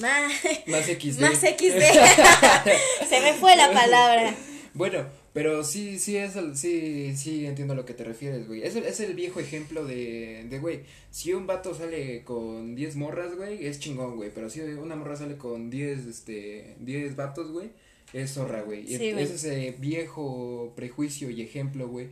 Más, 0.00 0.32
más 0.68 0.84
XD. 0.84 1.20
Más 1.20 1.38
XD. 1.40 3.08
Se 3.08 3.20
me 3.20 3.34
fue 3.34 3.56
la 3.56 3.72
palabra. 3.72 4.32
Bueno, 4.72 5.04
pero 5.32 5.62
sí, 5.62 5.98
sí, 5.98 6.16
es 6.16 6.34
el, 6.34 6.56
sí, 6.56 7.16
sí, 7.16 7.46
entiendo 7.46 7.74
a 7.74 7.76
lo 7.76 7.84
que 7.84 7.94
te 7.94 8.02
refieres, 8.02 8.48
güey. 8.48 8.62
Es 8.62 8.74
el, 8.74 8.84
es 8.84 8.98
el 8.98 9.14
viejo 9.14 9.38
ejemplo 9.38 9.84
de, 9.84 10.46
de, 10.50 10.58
güey, 10.58 10.80
si 11.10 11.32
un 11.32 11.46
vato 11.46 11.74
sale 11.74 12.24
con 12.24 12.74
10 12.74 12.96
morras, 12.96 13.36
güey, 13.36 13.64
es 13.66 13.78
chingón, 13.78 14.16
güey. 14.16 14.30
Pero 14.34 14.50
si 14.50 14.60
una 14.60 14.96
morra 14.96 15.16
sale 15.16 15.36
con 15.36 15.70
10, 15.70 16.06
este, 16.06 16.74
10 16.80 17.14
vatos, 17.14 17.52
güey, 17.52 17.70
es 18.12 18.32
zorra, 18.32 18.62
güey. 18.62 18.92
es 18.92 19.30
ese 19.30 19.76
viejo 19.78 20.72
prejuicio 20.74 21.30
y 21.30 21.42
ejemplo, 21.42 21.88
güey, 21.88 22.08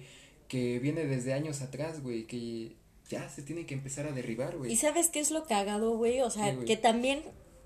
que 0.46 0.78
viene 0.78 1.04
desde 1.04 1.32
años 1.32 1.60
atrás, 1.60 2.02
güey, 2.02 2.24
que 2.24 2.76
ya 3.08 3.28
se 3.28 3.42
tiene 3.42 3.66
que 3.66 3.74
empezar 3.74 4.06
a 4.06 4.12
derribar, 4.12 4.56
güey. 4.56 4.72
¿Y 4.72 4.76
sabes 4.76 5.08
qué 5.08 5.18
es 5.18 5.30
lo 5.32 5.44
cagado, 5.44 5.96
güey? 5.96 6.20
O 6.20 6.30
sea, 6.30 6.56
que 6.56 6.76
también 6.76 7.22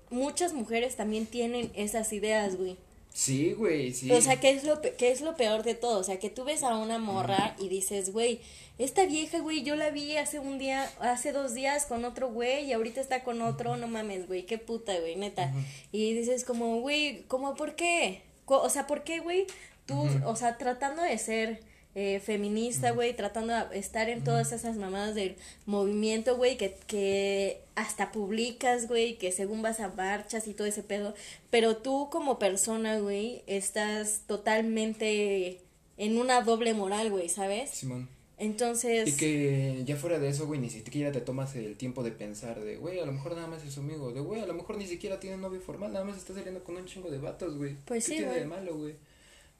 muchas 0.09 0.53
mujeres 0.53 0.95
también 0.95 1.25
tienen 1.25 1.71
esas 1.75 2.11
ideas, 2.11 2.55
güey. 2.55 2.77
Sí, 3.13 3.53
güey, 3.53 3.93
sí. 3.93 4.11
O 4.11 4.19
sea, 4.21 4.39
¿qué 4.39 4.49
es, 4.49 4.63
lo, 4.63 4.81
¿qué 4.81 5.11
es 5.11 5.21
lo 5.21 5.35
peor 5.37 5.61
de 5.61 5.75
todo? 5.75 5.99
O 5.99 6.03
sea, 6.03 6.17
que 6.17 6.31
tú 6.31 6.43
ves 6.43 6.63
a 6.63 6.75
una 6.75 6.97
morra 6.97 7.55
y 7.59 7.69
dices, 7.69 8.11
güey, 8.11 8.41
esta 8.79 9.05
vieja, 9.05 9.39
güey, 9.39 9.61
yo 9.61 9.75
la 9.75 9.91
vi 9.91 10.17
hace 10.17 10.39
un 10.39 10.57
día, 10.57 10.91
hace 10.99 11.31
dos 11.31 11.53
días 11.53 11.85
con 11.85 12.05
otro 12.05 12.29
güey 12.29 12.65
y 12.65 12.73
ahorita 12.73 12.99
está 12.99 13.23
con 13.23 13.43
otro, 13.43 13.77
no 13.77 13.87
mames, 13.87 14.27
güey, 14.27 14.47
qué 14.47 14.57
puta, 14.57 14.99
güey, 14.99 15.15
neta. 15.15 15.53
Y 15.91 16.15
dices 16.15 16.43
como, 16.43 16.81
güey, 16.81 17.23
¿cómo 17.27 17.53
por 17.55 17.75
qué? 17.75 18.23
O 18.45 18.69
sea, 18.69 18.87
¿por 18.87 19.03
qué, 19.03 19.19
güey? 19.19 19.45
Tú, 19.85 20.09
o 20.25 20.35
sea, 20.35 20.57
tratando 20.57 21.03
de 21.03 21.17
ser 21.19 21.59
eh, 21.95 22.19
feminista, 22.19 22.91
güey, 22.91 23.15
tratando 23.15 23.53
de 23.53 23.77
estar 23.77 24.09
en 24.09 24.23
todas 24.23 24.51
esas 24.51 24.77
mamadas 24.77 25.13
del 25.13 25.35
movimiento, 25.65 26.35
güey, 26.35 26.57
que, 26.57 26.75
que 26.87 27.61
hasta 27.75 28.11
publicas, 28.11 28.87
güey, 28.87 29.17
que 29.17 29.31
según 29.31 29.61
vas 29.61 29.79
a 29.79 29.89
marchas 29.89 30.47
y 30.47 30.53
todo 30.53 30.67
ese 30.67 30.83
pedo, 30.83 31.13
pero 31.49 31.77
tú 31.77 32.09
como 32.11 32.39
persona, 32.39 32.97
güey, 32.97 33.43
estás 33.45 34.21
totalmente 34.25 35.61
en 35.97 36.17
una 36.17 36.41
doble 36.41 36.73
moral, 36.73 37.11
güey, 37.11 37.29
¿sabes? 37.29 37.69
Simón. 37.69 38.09
Entonces. 38.37 39.07
Y 39.07 39.15
que 39.15 39.83
ya 39.85 39.95
fuera 39.95 40.19
de 40.19 40.29
eso, 40.29 40.47
güey, 40.47 40.59
ni 40.59 40.69
siquiera 40.69 41.11
te 41.11 41.21
tomas 41.21 41.55
el 41.55 41.77
tiempo 41.77 42.03
de 42.03 42.11
pensar 42.11 42.59
de, 42.59 42.77
güey, 42.77 42.99
a 42.99 43.05
lo 43.05 43.11
mejor 43.11 43.35
nada 43.35 43.47
más 43.47 43.63
es 43.63 43.73
su 43.73 43.81
amigo, 43.81 44.11
de, 44.11 44.19
güey, 44.19 44.41
a 44.41 44.47
lo 44.47 44.53
mejor 44.53 44.77
ni 44.77 44.87
siquiera 44.87 45.19
tiene 45.19 45.37
novio 45.37 45.61
formal, 45.61 45.93
nada 45.93 46.03
más 46.03 46.17
está 46.17 46.33
saliendo 46.33 46.63
con 46.63 46.75
un 46.75 46.85
chingo 46.85 47.09
de 47.09 47.19
vatos, 47.19 47.55
güey. 47.55 47.77
Pues 47.85 48.05
¿Qué 48.05 48.11
sí, 48.11 48.17
tiene 48.17 48.33
de 48.33 48.45
malo, 48.45 48.75
güey? 48.75 48.95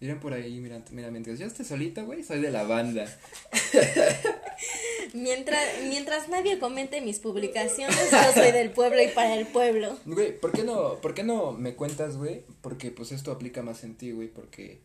Miren 0.04 0.20
por 0.20 0.34
ahí, 0.34 0.60
mira, 0.60 0.84
mira, 0.92 1.10
mientras 1.12 1.40
yo 1.40 1.46
esté 1.46 1.64
solita, 1.64 2.02
güey, 2.02 2.26
soy 2.26 2.42
de 2.42 2.52
la 2.52 2.64
banda. 2.64 3.06
mientras, 5.14 5.66
mientras 5.88 6.28
nadie 6.28 6.60
comente 6.60 7.00
mis 7.00 7.20
publicaciones, 7.20 8.12
yo 8.12 8.34
soy 8.34 8.52
del 8.52 8.72
pueblo 8.72 9.02
y 9.02 9.08
para 9.08 9.34
el 9.34 9.48
pueblo. 9.48 9.98
Güey, 10.04 10.38
¿por 10.38 10.52
qué 10.52 10.64
no, 10.64 10.96
por 10.96 11.14
qué 11.14 11.24
no 11.24 11.54
me 11.54 11.76
cuentas, 11.76 12.18
güey? 12.18 12.44
Porque 12.60 12.92
pues 12.92 13.14
esto 13.14 13.32
aplica 13.32 13.62
más 13.62 13.86
en 13.86 13.96
ti, 13.96 14.12
güey, 14.12 14.28
porque 14.28 14.82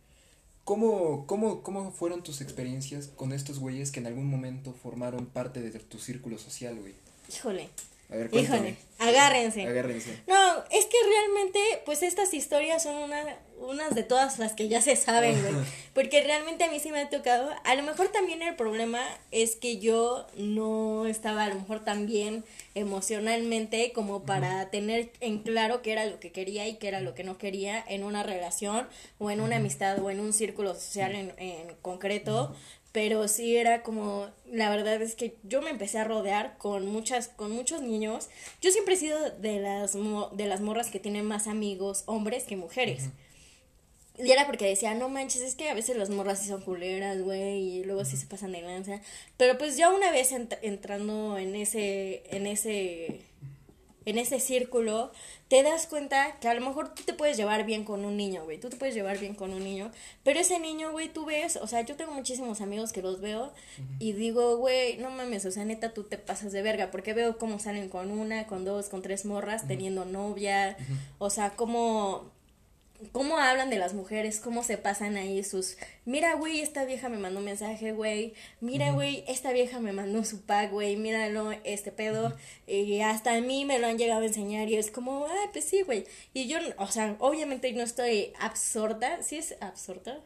¿cómo, 0.62 1.26
cómo, 1.26 1.64
¿cómo 1.64 1.90
fueron 1.90 2.22
tus 2.22 2.40
experiencias 2.40 3.08
con 3.08 3.32
estos 3.32 3.58
güeyes 3.58 3.90
que 3.90 3.98
en 3.98 4.06
algún 4.06 4.30
momento 4.30 4.72
formaron 4.72 5.26
parte 5.26 5.60
de 5.60 5.76
tu 5.80 5.98
círculo 5.98 6.38
social, 6.38 6.78
güey? 6.78 6.94
Híjole. 7.28 7.70
A 8.10 8.16
ver, 8.16 8.30
Híjole, 8.32 8.76
agárrense. 8.98 9.66
Agárrense. 9.66 10.22
No, 10.26 10.64
es 10.70 10.86
que 10.86 10.96
realmente, 11.06 11.60
pues 11.84 12.02
estas 12.02 12.32
historias 12.32 12.82
son 12.82 12.96
una, 12.96 13.36
unas 13.60 13.94
de 13.94 14.02
todas 14.02 14.38
las 14.38 14.54
que 14.54 14.68
ya 14.68 14.80
se 14.80 14.96
saben, 14.96 15.38
güey. 15.42 15.54
Porque 15.94 16.22
realmente 16.22 16.64
a 16.64 16.70
mí 16.70 16.80
sí 16.80 16.90
me 16.90 17.00
ha 17.00 17.10
tocado. 17.10 17.50
A 17.64 17.74
lo 17.74 17.82
mejor 17.82 18.08
también 18.08 18.40
el 18.40 18.56
problema 18.56 19.00
es 19.30 19.56
que 19.56 19.78
yo 19.78 20.26
no 20.36 21.04
estaba 21.04 21.44
a 21.44 21.48
lo 21.48 21.56
mejor 21.56 21.84
tan 21.84 22.06
bien 22.06 22.44
emocionalmente 22.74 23.92
como 23.92 24.22
para 24.22 24.70
tener 24.70 25.10
en 25.20 25.40
claro 25.40 25.82
qué 25.82 25.92
era 25.92 26.06
lo 26.06 26.18
que 26.18 26.32
quería 26.32 26.66
y 26.66 26.76
qué 26.76 26.88
era 26.88 27.00
lo 27.00 27.14
que 27.14 27.24
no 27.24 27.36
quería 27.36 27.84
en 27.88 28.04
una 28.04 28.22
relación 28.22 28.88
o 29.18 29.30
en 29.30 29.40
una 29.42 29.56
amistad 29.56 29.98
o 30.02 30.10
en 30.10 30.20
un 30.20 30.32
círculo 30.32 30.74
social 30.74 31.14
en, 31.14 31.34
en 31.36 31.74
concreto 31.82 32.54
pero 32.92 33.28
sí 33.28 33.56
era 33.56 33.82
como 33.82 34.28
la 34.50 34.70
verdad 34.70 35.00
es 35.02 35.14
que 35.14 35.36
yo 35.42 35.60
me 35.62 35.70
empecé 35.70 35.98
a 35.98 36.04
rodear 36.04 36.56
con 36.58 36.86
muchas 36.86 37.28
con 37.28 37.50
muchos 37.52 37.82
niños. 37.82 38.28
Yo 38.60 38.70
siempre 38.70 38.94
he 38.94 38.96
sido 38.96 39.30
de 39.30 39.60
las 39.60 39.92
de 39.92 40.46
las 40.46 40.60
morras 40.60 40.90
que 40.90 41.00
tienen 41.00 41.26
más 41.26 41.46
amigos 41.46 42.04
hombres 42.06 42.44
que 42.44 42.56
mujeres. 42.56 43.10
Y 44.18 44.30
era 44.32 44.46
porque 44.46 44.66
decía 44.66 44.94
no 44.94 45.08
manches 45.08 45.42
es 45.42 45.54
que 45.54 45.70
a 45.70 45.74
veces 45.74 45.96
las 45.96 46.10
morras 46.10 46.40
sí 46.40 46.48
son 46.48 46.62
culeras 46.62 47.22
güey 47.22 47.78
y 47.78 47.84
luego 47.84 48.04
sí 48.04 48.16
se 48.16 48.26
pasan 48.26 48.50
de 48.50 48.62
lanza 48.62 49.00
pero 49.36 49.56
pues 49.58 49.76
ya 49.76 49.90
una 49.90 50.10
vez 50.10 50.32
entrando 50.32 51.38
en 51.38 51.54
ese 51.54 52.24
en 52.30 52.48
ese 52.48 53.20
en 54.08 54.18
ese 54.18 54.40
círculo, 54.40 55.12
te 55.48 55.62
das 55.62 55.86
cuenta 55.86 56.38
que 56.40 56.48
a 56.48 56.54
lo 56.54 56.60
mejor 56.60 56.94
tú 56.94 57.02
te 57.02 57.12
puedes 57.12 57.36
llevar 57.36 57.64
bien 57.64 57.84
con 57.84 58.04
un 58.04 58.16
niño, 58.16 58.44
güey. 58.44 58.58
Tú 58.58 58.70
te 58.70 58.76
puedes 58.76 58.94
llevar 58.94 59.18
bien 59.18 59.34
con 59.34 59.52
un 59.52 59.62
niño. 59.62 59.90
Pero 60.22 60.40
ese 60.40 60.58
niño, 60.58 60.92
güey, 60.92 61.08
tú 61.08 61.24
ves, 61.24 61.56
o 61.56 61.66
sea, 61.66 61.82
yo 61.82 61.96
tengo 61.96 62.12
muchísimos 62.12 62.60
amigos 62.60 62.92
que 62.92 63.02
los 63.02 63.20
veo 63.20 63.52
y 63.98 64.12
digo, 64.12 64.56
güey, 64.56 64.96
no 64.96 65.10
mames, 65.10 65.44
o 65.44 65.50
sea, 65.50 65.64
neta, 65.64 65.92
tú 65.92 66.04
te 66.04 66.16
pasas 66.18 66.52
de 66.52 66.62
verga. 66.62 66.90
Porque 66.90 67.12
veo 67.12 67.38
cómo 67.38 67.58
salen 67.58 67.88
con 67.88 68.10
una, 68.10 68.46
con 68.46 68.64
dos, 68.64 68.88
con 68.88 69.02
tres 69.02 69.24
morras, 69.24 69.66
teniendo 69.66 70.04
novia. 70.04 70.76
O 71.18 71.30
sea, 71.30 71.50
cómo 71.50 72.30
cómo 73.12 73.38
hablan 73.38 73.70
de 73.70 73.78
las 73.78 73.94
mujeres, 73.94 74.40
cómo 74.40 74.62
se 74.62 74.76
pasan 74.78 75.16
ahí 75.16 75.44
sus, 75.44 75.76
mira, 76.04 76.34
güey, 76.34 76.60
esta 76.60 76.84
vieja 76.84 77.08
me 77.08 77.18
mandó 77.18 77.38
un 77.38 77.44
mensaje, 77.44 77.92
güey, 77.92 78.34
mira, 78.60 78.92
güey, 78.92 79.24
esta 79.28 79.52
vieja 79.52 79.80
me 79.80 79.92
mandó 79.92 80.24
su 80.24 80.42
pack, 80.42 80.72
güey, 80.72 80.96
míralo, 80.96 81.52
este 81.64 81.92
pedo, 81.92 82.36
y 82.66 83.00
hasta 83.00 83.34
a 83.34 83.40
mí 83.40 83.64
me 83.64 83.78
lo 83.78 83.86
han 83.86 83.98
llegado 83.98 84.22
a 84.22 84.26
enseñar 84.26 84.68
y 84.68 84.76
es 84.76 84.90
como, 84.90 85.26
ah, 85.26 85.50
pues 85.52 85.64
sí, 85.64 85.82
güey, 85.82 86.06
y 86.34 86.48
yo, 86.48 86.58
o 86.78 86.88
sea, 86.88 87.16
obviamente 87.20 87.72
no 87.72 87.82
estoy 87.82 88.32
absorta, 88.40 89.22
¿sí 89.22 89.38
es 89.38 89.56
absorta? 89.60 90.20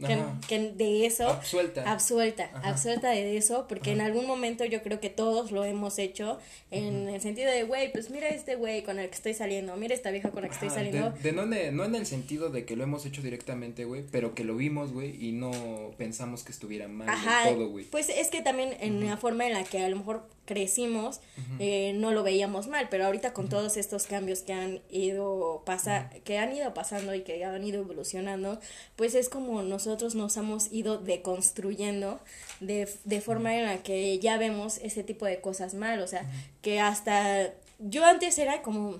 Que, 0.00 0.58
de 0.70 1.06
eso 1.06 1.28
absuelta. 1.28 1.90
absuelta 1.90 2.50
absuelta 2.62 3.10
de 3.10 3.36
eso 3.36 3.66
porque 3.68 3.92
en 3.92 4.00
algún 4.00 4.26
momento 4.26 4.64
yo 4.64 4.82
creo 4.82 5.00
que 5.00 5.10
todos 5.10 5.52
lo 5.52 5.64
hemos 5.64 5.98
hecho 5.98 6.38
en 6.70 7.08
el 7.08 7.20
sentido 7.20 7.50
de 7.50 7.64
güey 7.64 7.92
pues 7.92 8.10
mira 8.10 8.28
este 8.28 8.56
güey 8.56 8.82
con 8.82 8.98
el 8.98 9.08
que 9.08 9.14
estoy 9.14 9.34
saliendo 9.34 9.76
mira 9.76 9.94
esta 9.94 10.10
vieja 10.10 10.30
con 10.30 10.42
la 10.42 10.48
que 10.48 10.54
estoy 10.54 10.70
saliendo 10.70 11.10
de, 11.22 11.32
no, 11.32 11.46
no 11.46 11.84
en 11.84 11.94
el 11.94 12.06
sentido 12.06 12.50
de 12.50 12.64
que 12.64 12.76
lo 12.76 12.84
hemos 12.84 13.04
hecho 13.06 13.22
directamente 13.22 13.84
güey 13.84 14.04
pero 14.10 14.34
que 14.34 14.44
lo 14.44 14.56
vimos 14.56 14.92
güey 14.92 15.16
y 15.24 15.32
no 15.32 15.50
pensamos 15.98 16.44
que 16.44 16.52
estuviera 16.52 16.88
mal 16.88 17.08
todo 17.48 17.68
güey. 17.68 17.84
pues 17.86 18.08
es 18.08 18.28
que 18.28 18.42
también 18.42 18.76
en 18.80 19.06
la 19.06 19.16
forma 19.16 19.46
en 19.46 19.54
la 19.54 19.64
que 19.64 19.84
a 19.84 19.88
lo 19.88 19.96
mejor 19.96 20.28
crecimos, 20.50 21.20
eh, 21.60 21.92
no 21.94 22.10
lo 22.10 22.24
veíamos 22.24 22.66
mal, 22.66 22.88
pero 22.90 23.06
ahorita 23.06 23.32
con 23.32 23.48
todos 23.48 23.76
estos 23.76 24.08
cambios 24.08 24.40
que 24.40 24.52
han 24.52 24.80
ido 24.90 25.62
pasa, 25.64 26.10
que 26.24 26.38
han 26.38 26.52
ido 26.52 26.74
pasando 26.74 27.14
y 27.14 27.20
que 27.20 27.44
han 27.44 27.62
ido 27.62 27.82
evolucionando, 27.82 28.58
pues 28.96 29.14
es 29.14 29.28
como 29.28 29.62
nosotros 29.62 29.89
nos 30.14 30.36
hemos 30.36 30.72
ido 30.72 30.98
deconstruyendo 30.98 32.20
de, 32.60 32.88
de 33.04 33.20
forma 33.20 33.56
en 33.56 33.66
la 33.66 33.82
que 33.82 34.18
ya 34.18 34.36
vemos 34.38 34.78
ese 34.78 35.02
tipo 35.02 35.26
de 35.26 35.40
cosas 35.40 35.74
mal, 35.74 36.00
o 36.00 36.06
sea, 36.06 36.24
que 36.62 36.80
hasta 36.80 37.52
yo 37.78 38.04
antes 38.04 38.38
era 38.38 38.62
como 38.62 38.98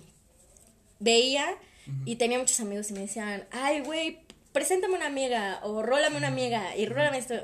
veía 0.98 1.46
y 2.04 2.16
tenía 2.16 2.38
muchos 2.38 2.60
amigos 2.60 2.90
y 2.90 2.94
me 2.94 3.00
decían, 3.00 3.44
ay, 3.50 3.80
güey, 3.80 4.20
preséntame 4.52 4.94
una 4.94 5.06
amiga 5.06 5.60
o 5.64 5.82
rólame 5.82 6.16
una 6.16 6.28
amiga 6.28 6.76
y 6.76 6.86
rólame 6.86 7.18
esto. 7.18 7.34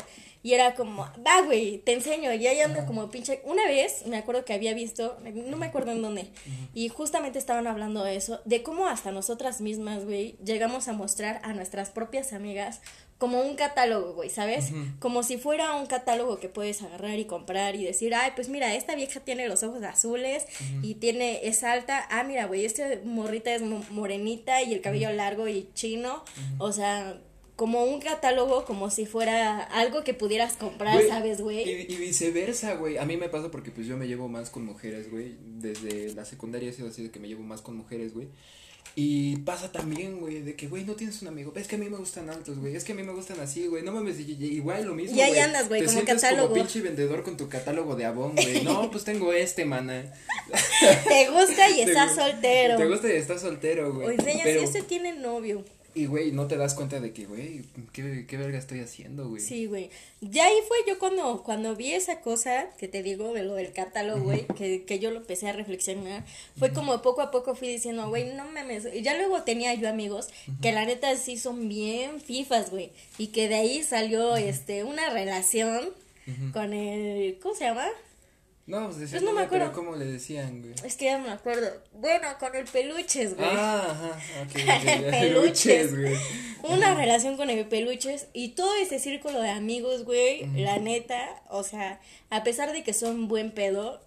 Y 0.46 0.54
era 0.54 0.76
como, 0.76 1.04
va, 1.26 1.42
güey, 1.44 1.78
te 1.78 1.92
enseño. 1.92 2.32
Y 2.32 2.46
ahí 2.46 2.60
anda 2.60 2.86
como 2.86 3.10
pinche. 3.10 3.40
Una 3.42 3.66
vez 3.66 4.06
me 4.06 4.16
acuerdo 4.16 4.44
que 4.44 4.52
había 4.52 4.74
visto, 4.74 5.18
no 5.34 5.56
me 5.56 5.66
acuerdo 5.66 5.90
en 5.90 6.02
dónde, 6.02 6.30
y 6.72 6.88
justamente 6.88 7.40
estaban 7.40 7.66
hablando 7.66 8.04
de 8.04 8.14
eso, 8.14 8.40
de 8.44 8.62
cómo 8.62 8.86
hasta 8.86 9.10
nosotras 9.10 9.60
mismas, 9.60 10.04
güey, 10.04 10.36
llegamos 10.44 10.86
a 10.86 10.92
mostrar 10.92 11.40
a 11.42 11.52
nuestras 11.52 11.90
propias 11.90 12.32
amigas 12.32 12.80
como 13.18 13.40
un 13.40 13.56
catálogo, 13.56 14.12
güey, 14.12 14.30
¿sabes? 14.30 14.70
Como 15.00 15.24
si 15.24 15.36
fuera 15.36 15.74
un 15.74 15.86
catálogo 15.86 16.38
que 16.38 16.48
puedes 16.48 16.80
agarrar 16.80 17.18
y 17.18 17.24
comprar 17.24 17.74
y 17.74 17.84
decir, 17.84 18.14
ay, 18.14 18.30
pues 18.36 18.48
mira, 18.48 18.72
esta 18.76 18.94
vieja 18.94 19.18
tiene 19.18 19.48
los 19.48 19.64
ojos 19.64 19.82
azules 19.82 20.46
y 20.80 20.94
tiene, 20.94 21.40
es 21.48 21.64
alta, 21.64 22.06
ah, 22.08 22.22
mira, 22.22 22.46
güey, 22.46 22.64
esta 22.64 22.84
morrita 23.04 23.52
es 23.52 23.62
morenita 23.90 24.62
y 24.62 24.74
el 24.74 24.80
cabello 24.80 25.10
largo 25.10 25.48
y 25.48 25.68
chino, 25.74 26.22
o 26.58 26.70
sea, 26.70 27.18
como 27.56 27.84
un 27.84 28.00
catálogo, 28.00 28.66
como 28.66 28.90
si 28.90 29.06
fuera 29.06 29.62
algo 29.62 30.04
que 30.04 30.12
pudieras 30.12 30.54
comprar, 30.54 31.02
¿sabes, 31.08 31.40
güey? 31.40 31.68
Y, 31.68 31.92
y, 31.92 31.96
viceversa, 31.96 32.74
güey. 32.74 32.98
A 32.98 33.06
mí 33.06 33.16
me 33.16 33.30
pasa 33.30 33.50
porque 33.50 33.70
pues 33.70 33.86
yo 33.86 33.96
me 33.96 34.06
llevo 34.06 34.28
más 34.28 34.50
con 34.50 34.64
mujeres, 34.64 35.10
güey. 35.10 35.36
Desde 35.58 36.12
la 36.14 36.26
secundaria 36.26 36.70
ha 36.70 36.72
sido 36.74 36.88
así 36.88 37.02
de 37.02 37.10
que 37.10 37.18
me 37.18 37.28
llevo 37.28 37.42
más 37.42 37.62
con 37.62 37.76
mujeres, 37.76 38.12
güey. 38.12 38.28
Y 38.98 39.36
pasa 39.38 39.70
también, 39.72 40.20
güey, 40.20 40.40
de 40.40 40.54
que, 40.54 40.68
güey, 40.68 40.84
no 40.84 40.94
tienes 40.94 41.20
un 41.20 41.28
amigo. 41.28 41.52
Es 41.54 41.68
que 41.68 41.76
a 41.76 41.78
mí 41.78 41.88
me 41.88 41.98
gustan 41.98 42.30
altos, 42.30 42.58
güey. 42.58 42.76
Es 42.76 42.82
que 42.82 42.92
a 42.92 42.94
mí 42.94 43.02
me 43.02 43.12
gustan 43.12 43.38
así, 43.40 43.66
güey. 43.66 43.82
No 43.82 43.92
mames, 43.92 44.18
igual 44.20 44.86
lo 44.86 44.94
mismo. 44.94 45.16
Y 45.16 45.20
ahí 45.20 45.38
andas, 45.38 45.68
güey, 45.68 45.84
como 45.84 46.02
catálogo. 46.04 46.48
como 46.48 46.62
pinche 46.62 46.80
vendedor 46.80 47.22
con 47.22 47.36
tu 47.36 47.46
catálogo 47.48 47.94
de 47.94 48.06
Avon, 48.06 48.34
güey. 48.34 48.62
No, 48.62 48.90
pues 48.92 49.04
tengo 49.04 49.34
este, 49.34 49.66
mana. 49.66 50.12
Te 51.08 51.28
gusta 51.28 51.68
y 51.70 51.82
estás 51.82 52.14
soltero. 52.14 52.76
Te 52.76 52.86
gusta 52.86 53.08
y 53.08 53.12
estás 53.12 53.42
soltero, 53.42 53.92
güey. 53.92 54.08
O 54.08 54.10
enseña 54.12 54.44
si 54.44 54.50
ese 54.50 54.82
tiene 54.82 55.12
novio. 55.14 55.62
Y, 55.96 56.04
güey, 56.04 56.30
no 56.30 56.46
te 56.46 56.58
das 56.58 56.74
cuenta 56.74 57.00
de 57.00 57.14
que, 57.14 57.24
güey, 57.24 57.62
¿qué, 57.94 58.26
qué 58.28 58.36
verga 58.36 58.58
estoy 58.58 58.80
haciendo, 58.80 59.30
güey. 59.30 59.40
Sí, 59.40 59.64
güey. 59.64 59.88
Ya 60.20 60.44
ahí 60.44 60.58
fue 60.68 60.76
yo 60.86 60.98
cuando, 60.98 61.42
cuando 61.42 61.74
vi 61.74 61.92
esa 61.92 62.20
cosa 62.20 62.66
que 62.76 62.86
te 62.86 63.02
digo 63.02 63.32
de 63.32 63.42
lo 63.42 63.54
del 63.54 63.72
catálogo, 63.72 64.24
güey, 64.24 64.46
que, 64.58 64.84
que 64.84 64.98
yo 64.98 65.10
lo 65.10 65.20
empecé 65.20 65.48
a 65.48 65.54
reflexionar. 65.54 66.22
Fue 66.58 66.70
como 66.70 67.00
poco 67.00 67.22
a 67.22 67.30
poco 67.30 67.54
fui 67.54 67.68
diciendo, 67.68 68.06
güey, 68.10 68.34
no 68.34 68.44
mames. 68.44 68.86
Y 68.94 69.00
ya 69.00 69.16
luego 69.16 69.42
tenía 69.44 69.72
yo 69.72 69.88
amigos 69.88 70.28
que 70.60 70.70
la 70.70 70.84
neta 70.84 71.16
sí 71.16 71.38
son 71.38 71.66
bien 71.66 72.20
fifas, 72.20 72.70
güey. 72.70 72.90
Y 73.16 73.28
que 73.28 73.48
de 73.48 73.54
ahí 73.54 73.82
salió, 73.82 74.36
este, 74.36 74.84
una 74.84 75.08
relación 75.08 75.94
con 76.52 76.74
el, 76.74 77.38
¿cómo 77.38 77.54
se 77.54 77.64
llama? 77.64 77.88
No, 78.66 78.90
pues, 78.90 79.10
pues 79.10 79.22
no 79.22 79.32
me 79.32 79.42
acuerdo. 79.42 79.72
cómo 79.72 79.94
le 79.94 80.04
decían, 80.04 80.60
güey. 80.60 80.74
Es 80.84 80.96
que 80.96 81.04
ya 81.04 81.18
no 81.18 81.24
me 81.26 81.30
acuerdo. 81.30 81.70
Bueno, 81.92 82.26
con 82.40 82.54
el 82.56 82.64
peluches, 82.64 83.36
güey. 83.36 83.48
Ah, 83.48 83.86
ajá, 83.90 84.42
ok. 84.42 85.10
peluches, 85.10 85.96
güey. 85.96 86.16
Una 86.64 86.94
relación 86.94 87.36
con 87.36 87.48
el 87.48 87.64
peluches 87.66 88.26
y 88.32 88.50
todo 88.50 88.74
ese 88.76 88.98
círculo 88.98 89.40
de 89.40 89.50
amigos, 89.50 90.04
güey, 90.04 90.46
la 90.56 90.78
neta, 90.78 91.42
o 91.48 91.62
sea, 91.62 92.00
a 92.30 92.42
pesar 92.42 92.72
de 92.72 92.82
que 92.82 92.92
son 92.92 93.28
buen 93.28 93.52
pedo, 93.52 94.00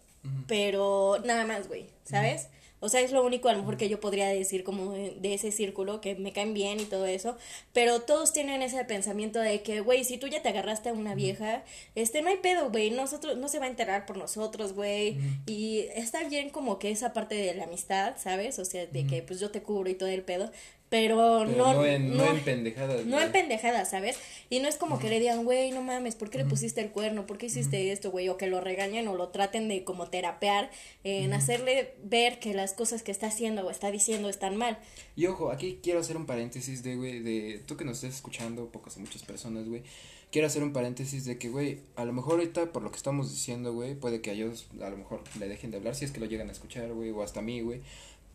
pero 0.48 1.20
nada 1.24 1.46
más, 1.46 1.70
güey, 1.70 1.86
¿sabes? 2.04 2.48
O 2.80 2.90
sea, 2.90 3.02
es 3.02 3.12
lo 3.12 3.24
único 3.24 3.50
a 3.50 3.54
lo 3.54 3.60
mejor 3.60 3.78
que 3.78 3.90
yo 3.90 4.00
podría 4.00 4.28
decir 4.28 4.64
como 4.64 4.94
de, 4.94 5.34
ese 5.34 5.52
círculo, 5.52 6.02
que 6.02 6.16
me 6.16 6.32
caen 6.32 6.54
bien 6.54 6.80
y 6.80 6.86
todo 6.86 7.06
eso. 7.06 7.38
Pero 7.74 8.02
todos 8.02 8.34
tienen 8.34 8.62
ese 8.62 8.84
pensamiento 8.86 9.40
de 9.40 9.62
que, 9.62 9.82
güey, 9.82 10.04
si 10.04 10.18
tú 10.18 10.28
ya 10.28 10.42
te 10.42 10.50
agarraste 10.50 10.90
a 10.90 10.94
una 10.94 11.16
vieja, 11.16 11.64
este, 11.96 12.22
no 12.22 12.30
hay 12.30 12.38
pedo, 12.38 12.70
güey, 12.70 12.92
nosotros, 12.92 13.38
no 13.38 13.48
se 13.48 13.60
va 13.60 13.66
a 13.66 13.70
enterar 13.70 14.06
por 14.06 14.18
nosotros, 14.18 14.74
güey. 14.74 15.18
Y 15.46 15.88
está 15.96 16.24
bien 16.24 16.50
como 16.50 16.80
que 16.80 16.92
esa 16.92 17.14
parte 17.14 17.36
de 17.36 17.54
la 17.54 17.66
amistad, 17.66 18.16
¿sabes? 18.18 18.60
O 18.60 18.66
sea, 18.66 18.86
de 18.86 19.06
que 19.06 19.22
pues 19.22 19.40
yo 19.40 19.52
te 19.52 19.62
cubro 19.62 19.90
y 19.90 19.96
todo 19.96 20.10
el 20.10 20.24
pedo 20.24 20.52
pero, 20.90 21.46
no, 21.46 21.74
no, 21.74 21.86
en, 21.86 22.18
no, 22.18 22.26
en 22.26 22.44
pendejadas. 22.44 23.06
No 23.06 23.22
en 23.22 23.32
pendejadas, 23.32 23.92
¿sabes? 23.92 24.18
Y 24.50 24.60
no 24.60 24.68
es 24.68 24.78
como 24.78 24.98
que 24.98 25.10
le 25.10 25.20
digan, 25.20 25.46
güey, 25.46 25.72
no 25.72 25.84
mames, 25.84 26.16
¿por 26.16 26.32
qué 26.32 26.40
le 26.40 26.46
pusiste 26.46 26.82
el 26.82 26.90
cuerno? 26.90 27.28
¿Por 27.28 27.38
qué 27.38 27.46
hiciste 27.46 27.92
esto, 27.92 28.10
güey? 28.10 28.28
O 28.30 28.38
que 28.38 28.48
lo 28.48 28.60
regañen 28.60 29.08
o 29.08 29.16
lo 29.16 29.30
traten 29.30 29.68
de 29.68 29.84
como 29.84 30.08
terapear, 30.08 30.72
en 31.04 31.34
hacerle 31.34 31.94
ver 32.04 32.40
que 32.40 32.54
las 32.54 32.74
cosas 32.74 33.04
que 33.04 33.12
está 33.12 33.28
haciendo 33.28 33.68
o 33.68 33.70
está 33.70 33.92
diciendo 33.92 34.30
están 34.30 34.58
mal. 34.58 34.80
Y 35.16 35.28
ojo, 35.28 35.52
aquí 35.52 35.80
quiero 35.84 36.00
hacer 36.00 36.18
un 36.18 36.26
paréntesis 36.26 36.82
de, 36.82 36.96
güey, 36.96 37.20
de 37.20 37.62
tú 37.66 37.78
que 37.78 37.86
nos 37.86 37.98
estés 37.98 38.16
escuchando, 38.16 38.68
pocas 38.72 38.98
o 38.98 39.00
muchas 39.00 39.24
personas, 39.24 39.68
güey. 39.68 39.84
Quiero 40.32 40.48
hacer 40.48 40.62
un 40.62 40.74
paréntesis 40.74 41.26
de 41.26 41.38
que, 41.38 41.50
güey, 41.50 41.80
a 41.96 42.06
lo 42.06 42.14
mejor 42.14 42.36
ahorita 42.40 42.72
por 42.72 42.84
lo 42.84 42.92
que 42.92 42.98
estamos 42.98 43.32
diciendo, 43.32 43.74
güey, 43.74 43.96
puede 43.96 44.22
que 44.22 44.30
a 44.30 44.34
ellos 44.34 44.68
a 44.82 44.90
lo 44.90 44.98
mejor 44.98 45.24
le 45.40 45.48
dejen 45.48 45.72
de 45.72 45.78
hablar 45.78 45.96
si 45.96 46.06
es 46.06 46.12
que 46.12 46.20
lo 46.20 46.28
llegan 46.28 46.50
a 46.50 46.52
escuchar, 46.52 46.94
güey, 46.94 47.10
o 47.12 47.24
hasta 47.24 47.40
a 47.40 47.44
mí, 47.44 47.62
güey. 47.62 47.82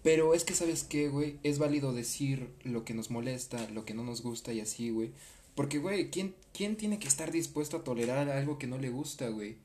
Pero 0.04 0.34
es 0.34 0.44
que, 0.44 0.52
¿sabes 0.52 0.84
qué, 0.84 1.08
güey? 1.08 1.38
Es 1.42 1.58
válido 1.58 1.94
decir 1.94 2.50
lo 2.62 2.84
que 2.84 2.92
nos 2.92 3.10
molesta, 3.10 3.70
lo 3.70 3.86
que 3.86 3.94
no 3.94 4.04
nos 4.04 4.22
gusta 4.22 4.52
y 4.52 4.60
así, 4.60 4.90
güey. 4.90 5.12
Porque, 5.54 5.78
güey, 5.78 6.10
¿quién, 6.10 6.34
¿quién 6.52 6.76
tiene 6.76 6.98
que 6.98 7.08
estar 7.08 7.32
dispuesto 7.32 7.78
a 7.78 7.84
tolerar 7.84 8.28
algo 8.28 8.58
que 8.58 8.66
no 8.66 8.76
le 8.76 8.90
gusta, 8.90 9.28
güey? 9.30 9.56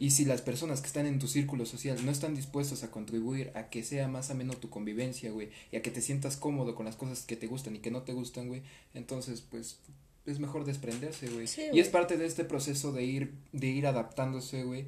Y 0.00 0.10
si 0.10 0.24
las 0.24 0.42
personas 0.42 0.80
que 0.80 0.88
están 0.88 1.06
en 1.06 1.20
tu 1.20 1.28
círculo 1.28 1.66
social 1.66 2.04
no 2.04 2.10
están 2.10 2.34
dispuestos 2.34 2.82
a 2.82 2.90
contribuir 2.90 3.52
a 3.54 3.70
que 3.70 3.84
sea 3.84 4.08
más 4.08 4.30
ameno 4.30 4.54
tu 4.54 4.70
convivencia, 4.70 5.30
güey, 5.30 5.50
y 5.70 5.76
a 5.76 5.82
que 5.82 5.92
te 5.92 6.02
sientas 6.02 6.36
cómodo 6.36 6.74
con 6.74 6.84
las 6.84 6.96
cosas 6.96 7.22
que 7.22 7.36
te 7.36 7.46
gustan 7.46 7.76
y 7.76 7.78
que 7.78 7.92
no 7.92 8.02
te 8.02 8.12
gustan, 8.12 8.48
güey, 8.48 8.62
entonces, 8.92 9.40
pues, 9.40 9.78
es 10.26 10.40
mejor 10.40 10.64
desprenderse, 10.64 11.28
güey. 11.28 11.46
y 11.72 11.78
es 11.78 11.88
parte 11.88 12.16
de 12.16 12.26
este 12.26 12.44
proceso 12.44 12.90
de 12.90 13.04
ir, 13.04 13.34
de 13.52 13.68
ir 13.68 13.86
adaptándose, 13.86 14.64
güey, 14.64 14.86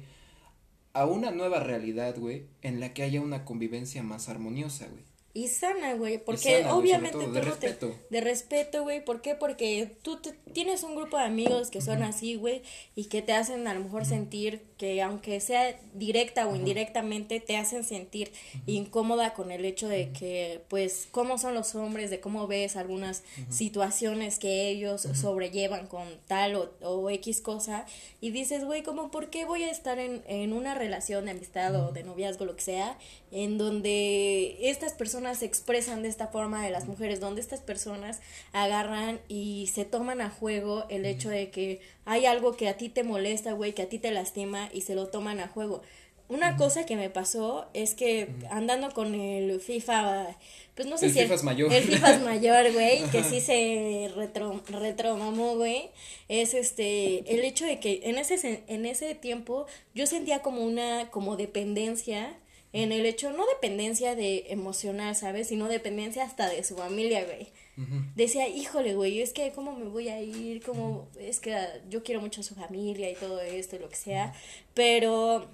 a 0.93 1.05
una 1.05 1.31
nueva 1.31 1.59
realidad, 1.59 2.17
güey, 2.17 2.45
en 2.61 2.79
la 2.79 2.93
que 2.93 3.03
haya 3.03 3.21
una 3.21 3.45
convivencia 3.45 4.03
más 4.03 4.29
armoniosa, 4.29 4.87
güey. 4.87 5.03
Y 5.33 5.47
sana, 5.47 5.93
güey, 5.93 6.17
porque 6.23 6.65
obviamente 6.65 7.27
de 7.27 7.41
respeto. 7.41 7.95
de 8.09 8.21
respeto, 8.21 8.81
güey, 8.81 9.05
¿por 9.05 9.21
qué? 9.21 9.35
Porque 9.35 9.95
tú 10.01 10.19
tienes 10.53 10.83
un 10.83 10.95
grupo 10.95 11.17
de 11.17 11.23
amigos 11.23 11.69
que 11.69 11.81
son 11.81 12.01
así, 12.01 12.35
güey, 12.35 12.63
y 12.95 13.05
que 13.05 13.21
te 13.21 13.33
hacen 13.33 13.67
a 13.67 13.75
lo 13.75 13.81
mejor 13.81 14.05
sentir 14.05 14.63
que 14.79 15.01
aunque 15.01 15.41
sea 15.41 15.77
directa 15.93 16.47
o 16.47 16.55
indirectamente 16.55 17.41
te 17.41 17.57
hacen 17.57 17.83
sentir 17.83 18.31
incómoda 18.65 19.33
con 19.33 19.51
el 19.51 19.65
hecho 19.65 19.89
de 19.89 20.11
que 20.13 20.61
pues 20.69 21.09
cómo 21.11 21.37
son 21.37 21.53
los 21.53 21.75
hombres, 21.75 22.09
de 22.09 22.21
cómo 22.21 22.47
ves 22.47 22.77
algunas 22.77 23.23
situaciones 23.49 24.39
que 24.39 24.69
ellos 24.69 25.01
sobrellevan 25.13 25.87
con 25.87 26.07
tal 26.27 26.55
o, 26.55 26.71
o 26.81 27.09
X 27.09 27.41
cosa 27.41 27.85
y 28.21 28.31
dices, 28.31 28.63
güey, 28.63 28.81
como 28.81 29.11
por 29.11 29.29
qué 29.29 29.43
voy 29.43 29.63
a 29.63 29.69
estar 29.69 29.99
en, 29.99 30.23
en 30.27 30.53
una 30.53 30.75
relación 30.75 31.25
de 31.25 31.31
amistad 31.31 31.75
o 31.75 31.91
de 31.91 32.03
noviazgo, 32.03 32.45
lo 32.45 32.55
que 32.55 32.63
sea, 32.63 32.97
en 33.31 33.57
donde 33.57 34.57
estas 34.61 34.93
personas 34.93 35.39
se 35.39 35.45
expresan 35.45 36.03
de 36.03 36.07
esta 36.07 36.27
forma 36.27 36.63
de 36.63 36.69
las 36.69 36.87
mujeres, 36.87 37.19
donde 37.19 37.41
estas 37.41 37.59
personas 37.59 38.21
agarran 38.53 39.19
y 39.27 39.67
se 39.67 39.83
toman 39.83 40.21
a 40.21 40.29
juego 40.29 40.85
el 40.89 41.05
hecho 41.05 41.29
de 41.29 41.51
que 41.51 41.81
hay 42.05 42.25
algo 42.25 42.55
que 42.55 42.69
a 42.69 42.77
ti 42.77 42.89
te 42.89 43.03
molesta, 43.03 43.51
güey, 43.51 43.73
que 43.73 43.83
a 43.83 43.89
ti 43.89 43.99
te 43.99 44.09
lastima 44.11 44.68
y 44.73 44.81
se 44.81 44.95
lo 44.95 45.07
toman 45.07 45.39
a 45.39 45.47
juego. 45.47 45.81
Una 46.29 46.57
cosa 46.57 46.85
que 46.85 46.95
me 46.95 47.09
pasó 47.09 47.67
es 47.73 47.95
que 47.95 48.29
andando 48.51 48.91
con 48.91 49.15
el 49.15 49.59
FIFA, 49.59 50.37
pues 50.75 50.87
no 50.87 50.95
sé 50.95 51.07
el 51.07 51.13
si 51.13 51.19
FIFA 51.21 51.33
es 51.33 51.43
mayor. 51.43 51.73
el 51.73 51.83
FIFA 51.83 52.11
es 52.11 52.21
mayor, 52.21 52.71
güey, 52.71 53.03
que 53.11 53.23
sí 53.23 53.41
se 53.41 54.11
retro, 54.15 54.61
retromamó, 54.67 55.55
güey, 55.55 55.89
es 56.27 56.53
este, 56.53 57.33
el 57.33 57.43
hecho 57.43 57.65
de 57.65 57.79
que 57.79 58.01
en 58.03 58.19
ese, 58.19 58.63
en 58.67 58.85
ese 58.85 59.15
tiempo 59.15 59.65
yo 59.95 60.05
sentía 60.05 60.43
como 60.43 60.63
una, 60.63 61.09
como 61.09 61.35
dependencia, 61.35 62.37
en 62.73 62.91
el 62.91 63.07
hecho, 63.07 63.31
no 63.31 63.47
dependencia 63.47 64.13
de 64.13 64.45
emocional, 64.49 65.15
¿sabes? 65.15 65.47
Sino 65.47 65.67
dependencia 65.67 66.23
hasta 66.23 66.47
de 66.47 66.63
su 66.63 66.77
familia, 66.77 67.25
güey. 67.25 67.47
Decía, 68.15 68.47
híjole, 68.47 68.95
güey, 68.95 69.21
es 69.21 69.33
que 69.33 69.51
cómo 69.51 69.71
me 69.73 69.85
voy 69.85 70.09
a 70.09 70.21
ir, 70.21 70.61
cómo, 70.63 71.07
es 71.19 71.39
que 71.39 71.55
yo 71.89 72.03
quiero 72.03 72.21
mucho 72.21 72.41
a 72.41 72.43
su 72.43 72.55
familia 72.55 73.09
y 73.09 73.15
todo 73.15 73.39
esto 73.41 73.75
y 73.75 73.79
lo 73.79 73.89
que 73.89 73.95
sea, 73.95 74.33
pero 74.73 75.47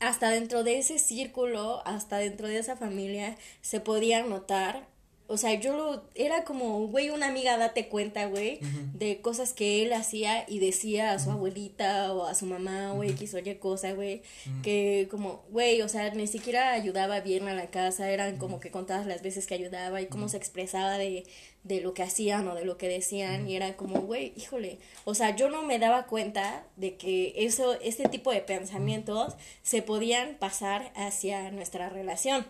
hasta 0.00 0.30
dentro 0.30 0.62
de 0.62 0.78
ese 0.78 0.98
círculo, 0.98 1.82
hasta 1.86 2.18
dentro 2.18 2.48
de 2.48 2.58
esa 2.58 2.76
familia, 2.76 3.36
se 3.62 3.80
podía 3.80 4.22
notar 4.22 4.86
o 5.28 5.36
sea, 5.38 5.54
yo 5.54 5.76
lo, 5.76 6.04
era 6.14 6.44
como, 6.44 6.86
güey, 6.86 7.10
una 7.10 7.26
amiga, 7.26 7.56
date 7.56 7.88
cuenta, 7.88 8.26
güey, 8.26 8.60
de 8.94 9.20
cosas 9.20 9.52
que 9.52 9.82
él 9.82 9.92
hacía 9.92 10.48
y 10.48 10.60
decía 10.60 11.12
a 11.12 11.18
su 11.18 11.32
abuelita 11.32 12.12
o 12.12 12.26
a 12.26 12.34
su 12.36 12.46
mamá 12.46 12.92
o 12.92 13.02
X 13.02 13.34
o 13.34 13.38
Y 13.38 13.54
cosa, 13.56 13.92
güey, 13.92 14.22
que 14.62 15.08
como, 15.10 15.44
güey, 15.50 15.82
o 15.82 15.88
sea, 15.88 16.14
ni 16.14 16.28
siquiera 16.28 16.72
ayudaba 16.72 17.20
bien 17.20 17.48
a 17.48 17.54
la 17.54 17.70
casa, 17.70 18.08
eran 18.10 18.36
como 18.36 18.60
que 18.60 18.70
contadas 18.70 19.06
las 19.06 19.22
veces 19.22 19.48
que 19.48 19.54
ayudaba 19.54 20.00
y 20.00 20.06
cómo 20.06 20.28
se 20.28 20.36
expresaba 20.36 20.96
de, 20.96 21.24
de 21.66 21.80
lo 21.80 21.94
que 21.94 22.04
hacían 22.04 22.46
o 22.46 22.54
de 22.54 22.64
lo 22.64 22.78
que 22.78 22.88
decían 22.88 23.48
y 23.48 23.56
era 23.56 23.76
como, 23.76 24.00
güey, 24.00 24.32
híjole, 24.36 24.78
o 25.04 25.14
sea, 25.14 25.34
yo 25.34 25.50
no 25.50 25.62
me 25.62 25.78
daba 25.78 26.06
cuenta 26.06 26.64
de 26.76 26.96
que 26.96 27.34
eso, 27.36 27.74
este 27.80 28.08
tipo 28.08 28.30
de 28.30 28.40
pensamientos 28.40 29.34
se 29.62 29.82
podían 29.82 30.36
pasar 30.36 30.92
hacia 30.94 31.50
nuestra 31.50 31.88
relación. 31.88 32.46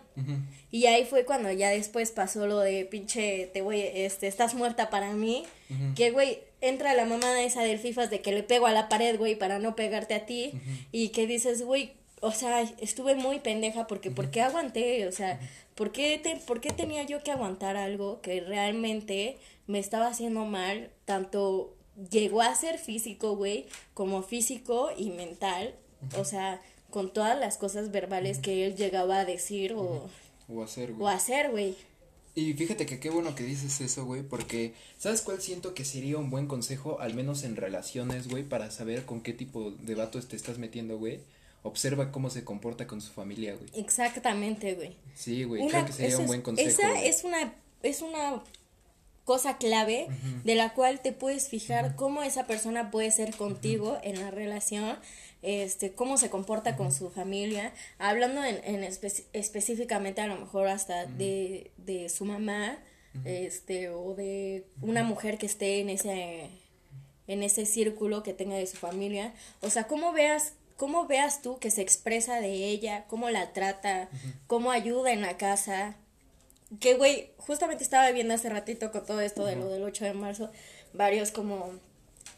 Y 0.71 0.85
ahí 0.85 1.05
fue 1.05 1.25
cuando 1.25 1.51
ya 1.51 1.69
después 1.69 2.11
pasó 2.11 2.45
lo 2.45 2.59
de 2.59 2.85
pinche, 2.85 3.49
te 3.53 3.61
voy, 3.61 3.81
este, 3.81 4.27
estás 4.27 4.53
muerta 4.53 4.89
para 4.89 5.13
mí, 5.13 5.43
que, 5.95 6.11
güey, 6.11 6.39
entra 6.61 6.93
la 6.93 7.05
mamá 7.05 7.41
esa 7.41 7.63
del 7.63 7.79
FIFAs 7.79 8.09
de 8.09 8.21
que 8.21 8.31
le 8.31 8.43
pego 8.43 8.67
a 8.67 8.71
la 8.71 8.87
pared, 8.87 9.17
güey, 9.17 9.35
para 9.35 9.57
no 9.57 9.75
pegarte 9.75 10.13
a 10.13 10.25
ti, 10.25 10.53
y 10.91 11.09
que 11.09 11.25
dices, 11.25 11.63
güey, 11.63 11.93
o 12.21 12.31
sea, 12.31 12.61
estuve 12.61 13.15
muy 13.15 13.39
pendeja 13.39 13.87
porque, 13.87 14.11
¿por 14.11 14.31
qué 14.31 14.41
aguanté? 14.41 15.07
O 15.07 15.11
sea, 15.11 15.39
¿Por 15.77 15.91
qué, 15.91 16.17
te, 16.17 16.35
¿Por 16.37 16.59
qué 16.59 16.71
tenía 16.71 17.03
yo 17.03 17.21
que 17.21 17.29
aguantar 17.29 17.77
algo 17.77 18.19
que 18.21 18.41
realmente 18.41 19.37
me 19.67 19.77
estaba 19.77 20.07
haciendo 20.07 20.43
mal? 20.45 20.89
Tanto 21.05 21.75
llegó 22.09 22.41
a 22.41 22.55
ser 22.55 22.79
físico, 22.79 23.35
güey, 23.35 23.67
como 23.93 24.23
físico 24.23 24.89
y 24.97 25.11
mental. 25.11 25.75
O 26.17 26.25
sea, 26.25 26.63
con 26.89 27.13
todas 27.13 27.39
las 27.39 27.57
cosas 27.57 27.91
verbales 27.91 28.39
que 28.39 28.65
él 28.65 28.75
llegaba 28.75 29.19
a 29.19 29.25
decir 29.25 29.73
o, 29.73 30.09
o 30.49 30.63
hacer, 30.63 30.93
güey. 30.93 31.03
O 31.03 31.07
hacer, 31.07 31.51
güey. 31.51 31.75
Y 32.33 32.53
fíjate 32.53 32.87
que 32.87 32.99
qué 32.99 33.11
bueno 33.11 33.35
que 33.35 33.43
dices 33.43 33.79
eso, 33.79 34.03
güey, 34.05 34.23
porque 34.23 34.73
¿sabes 34.97 35.21
cuál 35.21 35.41
siento 35.41 35.75
que 35.75 35.85
sería 35.85 36.17
un 36.17 36.31
buen 36.31 36.47
consejo, 36.47 36.99
al 36.99 37.13
menos 37.13 37.43
en 37.43 37.55
relaciones, 37.55 38.27
güey, 38.27 38.43
para 38.43 38.71
saber 38.71 39.05
con 39.05 39.21
qué 39.21 39.33
tipo 39.33 39.69
de 39.69 39.93
vatos 39.93 40.27
te 40.27 40.35
estás 40.35 40.57
metiendo, 40.57 40.97
güey? 40.97 41.19
Observa 41.67 42.11
cómo 42.11 42.29
se 42.29 42.43
comporta 42.43 42.87
con 42.87 43.01
su 43.01 43.11
familia, 43.11 43.55
güey. 43.55 43.69
Exactamente, 43.75 44.75
güey. 44.75 44.95
Sí, 45.15 45.43
güey, 45.43 45.67
creo 45.67 45.85
que 45.85 45.93
sería 45.93 46.17
un 46.17 46.27
buen 46.27 46.41
consejo. 46.41 46.69
Esa 46.69 47.03
es 47.03 47.23
una, 47.23 47.53
es 47.83 48.01
una 48.01 48.41
cosa 49.27 49.57
clave 49.57 50.07
de 50.45 50.55
la 50.55 50.73
cual 50.73 51.01
te 51.01 51.11
puedes 51.11 51.49
fijar 51.49 51.97
cómo 51.97 52.23
esa 52.23 52.47
persona 52.47 52.91
puede 52.91 53.11
ser 53.11 53.35
contigo 53.35 53.97
en 54.01 54.21
la 54.21 54.31
relación, 54.31 54.97
este, 55.41 55.91
cómo 55.91 56.17
se 56.17 56.29
comporta 56.29 56.77
con 56.77 56.93
su 56.93 57.09
familia, 57.09 57.73
hablando 57.99 58.41
en, 58.45 58.61
en 58.63 58.83
específicamente 59.33 60.21
a 60.21 60.27
lo 60.27 60.37
mejor 60.37 60.69
hasta 60.69 61.05
de, 61.07 61.71
de 61.75 62.07
su 62.07 62.23
mamá, 62.23 62.77
este, 63.25 63.89
o 63.89 64.15
de 64.15 64.65
una 64.81 65.03
mujer 65.03 65.37
que 65.37 65.45
esté 65.45 65.81
en 65.81 65.89
ese, 65.89 66.49
en 67.27 67.43
ese 67.43 67.65
círculo 67.65 68.23
que 68.23 68.33
tenga 68.33 68.55
de 68.55 68.65
su 68.65 68.77
familia, 68.77 69.33
o 69.61 69.69
sea, 69.69 69.87
cómo 69.87 70.13
veas 70.13 70.53
cómo 70.77 71.07
veas 71.07 71.41
tú 71.41 71.57
que 71.59 71.71
se 71.71 71.81
expresa 71.81 72.39
de 72.39 72.53
ella, 72.53 73.05
cómo 73.07 73.29
la 73.29 73.51
trata, 73.51 74.09
cómo 74.45 74.71
ayuda 74.71 75.11
en 75.11 75.21
la 75.21 75.35
casa. 75.37 75.95
Que, 76.79 76.93
güey, 76.93 77.31
justamente 77.37 77.83
estaba 77.83 78.09
viendo 78.11 78.33
hace 78.33 78.49
ratito 78.49 78.91
con 78.91 79.05
todo 79.05 79.19
esto 79.19 79.45
de 79.45 79.55
lo 79.55 79.67
del 79.67 79.83
8 79.83 80.05
de 80.05 80.13
marzo, 80.13 80.51
varios 80.93 81.31
como 81.31 81.71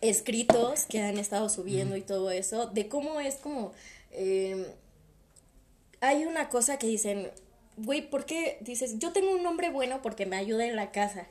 escritos 0.02 0.86
que 0.86 1.02
han 1.02 1.17
estado 1.17 1.49
subiendo 1.49 1.97
y 1.97 2.02
todo 2.02 2.32
eso, 2.32 2.67
de 2.67 2.88
cómo 2.88 3.19
es 3.19 3.36
como... 3.36 3.73
Em, 4.12 4.65
hay 6.02 6.25
una 6.25 6.47
cosa 6.47 6.80
que 6.80 6.88
dicen, 6.88 7.30
güey, 7.75 8.10
¿por 8.10 8.25
qué 8.25 8.58
dices, 8.62 8.99
yo 8.99 9.12
tengo 9.12 9.32
un 9.32 9.43
nombre 9.43 9.69
bueno 9.69 10.02
porque 10.02 10.25
me 10.25 10.38
ayuda 10.38 10.65
en 10.65 10.78
la 10.78 10.91
casa? 10.91 11.28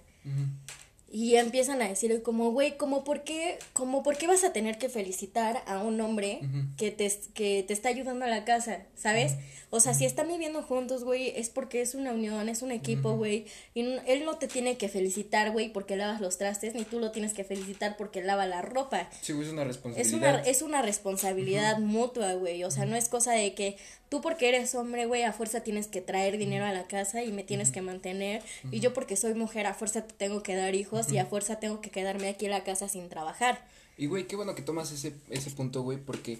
Y 1.10 1.36
empiezan 1.36 1.80
a 1.80 1.88
decir 1.88 2.22
como, 2.22 2.50
güey, 2.50 2.76
como 2.76 3.02
por 3.02 3.24
qué, 3.24 3.58
como 3.72 4.02
por 4.02 4.18
qué 4.18 4.26
vas 4.26 4.44
a 4.44 4.52
tener 4.52 4.76
que 4.76 4.90
felicitar 4.90 5.62
a 5.66 5.82
un 5.82 5.98
hombre 6.02 6.40
que, 6.76 6.90
te, 6.90 7.10
que 7.32 7.64
te 7.66 7.72
está 7.72 7.88
ayudando 7.88 8.26
a 8.26 8.28
la 8.28 8.44
casa, 8.44 8.82
¿sabes? 8.94 9.36
O 9.70 9.80
sea, 9.80 9.94
si 9.94 10.04
están 10.04 10.28
viviendo 10.28 10.62
juntos, 10.62 11.04
güey, 11.04 11.32
es 11.36 11.50
porque 11.50 11.80
es 11.82 11.94
una 11.94 12.12
unión, 12.12 12.48
es 12.48 12.62
un 12.62 12.72
equipo, 12.72 13.16
güey. 13.16 13.46
Y 13.74 13.80
él 14.06 14.24
no 14.24 14.36
te 14.36 14.48
tiene 14.48 14.76
que 14.76 14.88
felicitar, 14.88 15.50
güey, 15.50 15.70
porque 15.70 15.96
lavas 15.96 16.20
los 16.20 16.38
trastes, 16.38 16.74
ni 16.74 16.84
tú 16.84 17.00
lo 17.00 17.10
tienes 17.10 17.32
que 17.32 17.44
felicitar 17.44 17.96
porque 17.96 18.22
lava 18.22 18.46
la 18.46 18.62
ropa. 18.62 19.10
Sí, 19.22 19.32
güey, 19.32 19.46
es 19.46 19.52
una 19.52 19.64
responsabilidad. 19.64 20.06
Es 20.06 20.12
una, 20.12 20.50
es 20.50 20.62
una 20.62 20.82
responsabilidad 20.82 21.78
mutua, 21.78 22.34
güey. 22.34 22.64
O 22.64 22.70
sea, 22.70 22.86
no 22.86 22.96
es 22.96 23.08
cosa 23.08 23.32
de 23.32 23.54
que 23.54 23.76
tú 24.08 24.20
porque 24.20 24.48
eres 24.48 24.74
hombre, 24.74 25.06
güey, 25.06 25.22
a 25.22 25.32
fuerza 25.32 25.60
tienes 25.60 25.86
que 25.86 26.00
traer 26.00 26.38
dinero 26.38 26.64
a 26.64 26.72
la 26.72 26.86
casa 26.86 27.22
y 27.22 27.32
me 27.32 27.44
tienes 27.44 27.70
que 27.70 27.82
mantener. 27.82 28.42
Y 28.70 28.80
yo 28.80 28.94
porque 28.94 29.16
soy 29.16 29.34
mujer, 29.34 29.66
a 29.66 29.74
fuerza 29.74 30.06
te 30.06 30.14
tengo 30.14 30.42
que 30.42 30.54
dar 30.56 30.74
hijos 30.74 31.12
y 31.12 31.18
a 31.18 31.26
fuerza 31.26 31.60
tengo 31.60 31.80
que 31.80 31.90
quedarme 31.90 32.28
aquí 32.28 32.46
en 32.46 32.52
la 32.52 32.64
casa 32.64 32.88
sin 32.88 33.08
trabajar. 33.08 33.66
Y, 33.96 34.06
güey, 34.06 34.26
qué 34.26 34.36
bueno 34.36 34.54
que 34.54 34.62
tomas 34.62 34.92
ese, 34.92 35.12
ese 35.28 35.50
punto, 35.50 35.82
güey, 35.82 35.98
porque 35.98 36.38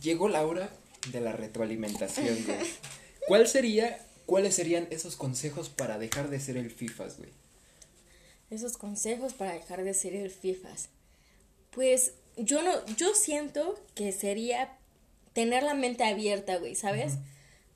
llegó 0.00 0.28
la 0.28 0.46
hora 0.46 0.70
de 1.10 1.20
la 1.20 1.32
retroalimentación, 1.32 2.44
güey. 2.44 2.58
¿Cuál 3.26 3.46
sería, 3.46 3.98
cuáles 4.26 4.54
serían 4.54 4.86
esos 4.90 5.16
consejos 5.16 5.68
para 5.68 5.98
dejar 5.98 6.30
de 6.30 6.40
ser 6.40 6.56
el 6.56 6.70
FIFAs, 6.70 7.18
güey? 7.18 7.30
Esos 8.50 8.78
consejos 8.78 9.34
para 9.34 9.52
dejar 9.52 9.84
de 9.84 9.92
ser 9.92 10.14
el 10.14 10.30
FIFAs. 10.30 10.88
Pues 11.72 12.12
yo 12.36 12.62
no, 12.62 12.86
yo 12.96 13.14
siento 13.14 13.78
que 13.94 14.12
sería 14.12 14.77
tener 15.38 15.62
la 15.62 15.74
mente 15.74 16.02
abierta, 16.02 16.56
güey, 16.56 16.74
¿sabes? 16.74 17.18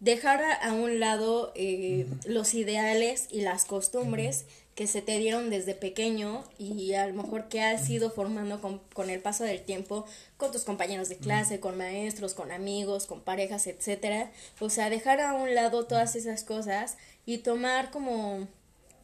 Dejar 0.00 0.42
a, 0.62 0.72
un 0.72 0.98
lado 0.98 1.52
eh, 1.54 2.08
los 2.26 2.54
ideales 2.54 3.28
y 3.30 3.42
las 3.42 3.66
costumbres 3.66 4.46
que 4.74 4.88
se 4.88 5.00
te 5.00 5.16
dieron 5.20 5.48
desde 5.48 5.76
pequeño 5.76 6.42
y 6.58 6.94
a 6.94 7.06
lo 7.06 7.22
mejor 7.22 7.46
que 7.46 7.62
has 7.62 7.88
ido 7.88 8.10
formando 8.10 8.60
con, 8.60 8.80
con 8.94 9.10
el 9.10 9.20
paso 9.20 9.44
del 9.44 9.62
tiempo 9.62 10.06
con 10.38 10.50
tus 10.50 10.64
compañeros 10.64 11.08
de 11.08 11.18
clase, 11.18 11.60
con 11.60 11.78
maestros, 11.78 12.34
con 12.34 12.50
amigos, 12.50 13.06
con 13.06 13.20
parejas, 13.20 13.68
etcétera. 13.68 14.32
O 14.58 14.68
sea, 14.68 14.90
dejar 14.90 15.20
a 15.20 15.34
un 15.34 15.54
lado 15.54 15.86
todas 15.86 16.16
esas 16.16 16.42
cosas 16.42 16.96
y 17.26 17.38
tomar 17.38 17.92
como 17.92 18.48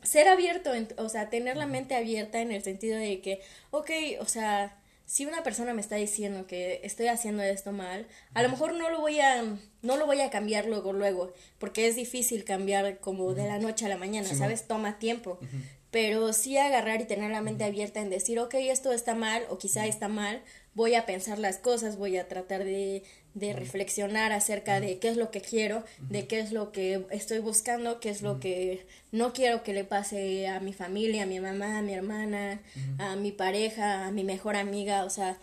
ser 0.02 0.26
abierto, 0.26 0.72
o 0.96 1.08
sea, 1.08 1.30
tener 1.30 1.56
la 1.56 1.66
mente 1.66 1.94
abierta 1.94 2.40
en 2.40 2.50
el 2.50 2.64
sentido 2.64 2.98
de 2.98 3.20
que, 3.20 3.40
ok, 3.70 3.90
o 4.18 4.26
sea, 4.26 4.77
si 5.08 5.24
una 5.24 5.42
persona 5.42 5.72
me 5.72 5.80
está 5.80 5.96
diciendo 5.96 6.46
que 6.46 6.82
estoy 6.84 7.06
haciendo 7.06 7.42
esto 7.42 7.72
mal, 7.72 8.06
a 8.34 8.42
lo 8.42 8.50
mejor 8.50 8.74
no 8.74 8.90
lo 8.90 9.00
voy 9.00 9.20
a 9.20 9.42
no 9.80 9.96
lo 9.96 10.04
voy 10.04 10.20
a 10.20 10.28
cambiar 10.28 10.66
luego 10.66 10.92
luego, 10.92 11.32
porque 11.58 11.88
es 11.88 11.96
difícil 11.96 12.44
cambiar 12.44 12.98
como 12.98 13.32
de 13.32 13.46
la 13.46 13.58
noche 13.58 13.86
a 13.86 13.88
la 13.88 13.96
mañana, 13.96 14.28
¿sabes? 14.34 14.66
Toma 14.68 14.98
tiempo. 14.98 15.38
Pero 15.90 16.34
sí 16.34 16.58
agarrar 16.58 17.00
y 17.00 17.06
tener 17.06 17.30
la 17.30 17.40
mente 17.40 17.64
abierta 17.64 18.00
en 18.00 18.10
decir, 18.10 18.38
ok, 18.38 18.52
esto 18.56 18.92
está 18.92 19.14
mal 19.14 19.44
o 19.48 19.56
quizá 19.56 19.86
está 19.86 20.08
mal, 20.08 20.42
voy 20.78 20.94
a 20.94 21.06
pensar 21.06 21.40
las 21.40 21.58
cosas, 21.58 21.96
voy 21.96 22.16
a 22.16 22.28
tratar 22.28 22.62
de 22.62 23.02
de 23.38 23.52
reflexionar 23.52 24.32
acerca 24.32 24.80
de 24.80 24.98
qué 24.98 25.08
es 25.08 25.16
lo 25.16 25.30
que 25.30 25.40
quiero, 25.40 25.84
de 26.08 26.26
qué 26.26 26.40
es 26.40 26.52
lo 26.52 26.72
que 26.72 27.06
estoy 27.10 27.38
buscando, 27.38 28.00
qué 28.00 28.10
es 28.10 28.22
lo 28.22 28.40
que 28.40 28.86
no 29.12 29.32
quiero 29.32 29.62
que 29.62 29.72
le 29.72 29.84
pase 29.84 30.48
a 30.48 30.60
mi 30.60 30.72
familia, 30.72 31.22
a 31.22 31.26
mi 31.26 31.40
mamá, 31.40 31.78
a 31.78 31.82
mi 31.82 31.94
hermana, 31.94 32.60
a 32.98 33.16
mi 33.16 33.30
pareja, 33.32 34.06
a 34.06 34.10
mi 34.10 34.24
mejor 34.24 34.56
amiga, 34.56 35.04
o 35.04 35.10
sea, 35.10 35.38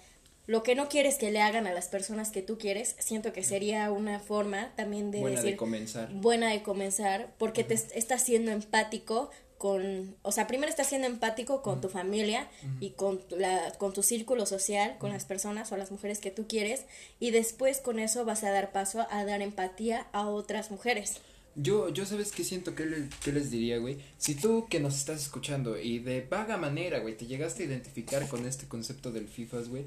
lo 0.48 0.62
que 0.62 0.76
no 0.76 0.90
quieres 0.90 1.16
que 1.16 1.32
le 1.32 1.42
hagan 1.42 1.66
a 1.66 1.74
las 1.74 1.88
personas 1.88 2.30
que 2.30 2.42
tú 2.42 2.58
quieres, 2.58 2.96
siento 3.00 3.34
que 3.34 3.44
sería 3.44 3.90
una 3.92 4.20
forma 4.20 4.72
también 4.76 5.10
de 5.10 5.20
buena 5.22 5.42
de 5.42 5.56
comenzar. 5.56 6.14
buena 6.14 6.50
de 6.52 6.62
comenzar, 6.62 7.34
porque 7.38 7.64
te 7.64 7.74
estás 7.74 8.22
siendo 8.22 8.52
empático 8.52 9.32
con, 9.58 10.16
o 10.22 10.32
sea, 10.32 10.48
primero 10.48 10.70
estás 10.70 10.90
siendo 10.90 11.08
empático 11.08 11.62
con 11.62 11.80
tu 11.80 11.90
familia 11.90 12.50
y 12.80 12.92
con, 12.92 13.22
la, 13.30 13.72
con 13.78 13.94
tu 13.94 14.04
círculo 14.04 14.46
social, 14.46 14.98
con 15.00 15.12
las 15.12 15.26
personas 15.26 15.72
o 15.72 15.78
las 15.78 15.92
mujeres 15.92 16.20
que 16.20 16.32
tú 16.32 16.46
quieres, 16.48 16.86
y 17.20 17.32
después 17.32 17.80
con 17.80 18.00
eso 18.00 18.26
vas 18.26 18.44
a 18.44 18.52
dar 18.52 18.72
paso 18.72 19.08
a 19.10 19.24
dar 19.24 19.42
empatía 19.42 20.08
a 20.12 20.28
otras 20.28 20.72
mujeres. 20.72 21.22
Yo, 21.56 21.88
yo 21.88 22.06
sabes 22.06 22.34
qué 22.34 22.44
siento 22.44 22.76
que, 22.76 22.86
les 22.86 23.50
diría, 23.50 23.78
güey. 23.78 23.98
Si 24.18 24.36
tú 24.36 24.68
que 24.70 24.82
nos 24.82 24.96
estás 24.96 25.22
escuchando 25.22 25.80
y 25.80 26.00
de 26.00 26.22
vaga 26.22 26.58
manera, 26.58 27.00
güey, 27.00 27.16
te 27.16 27.28
llegaste 27.28 27.64
a 27.64 27.68
identificar 27.68 28.28
con 28.28 28.46
este 28.46 28.68
concepto 28.68 29.12
del 29.12 29.30
FIFAs, 29.30 29.70
güey, 29.70 29.86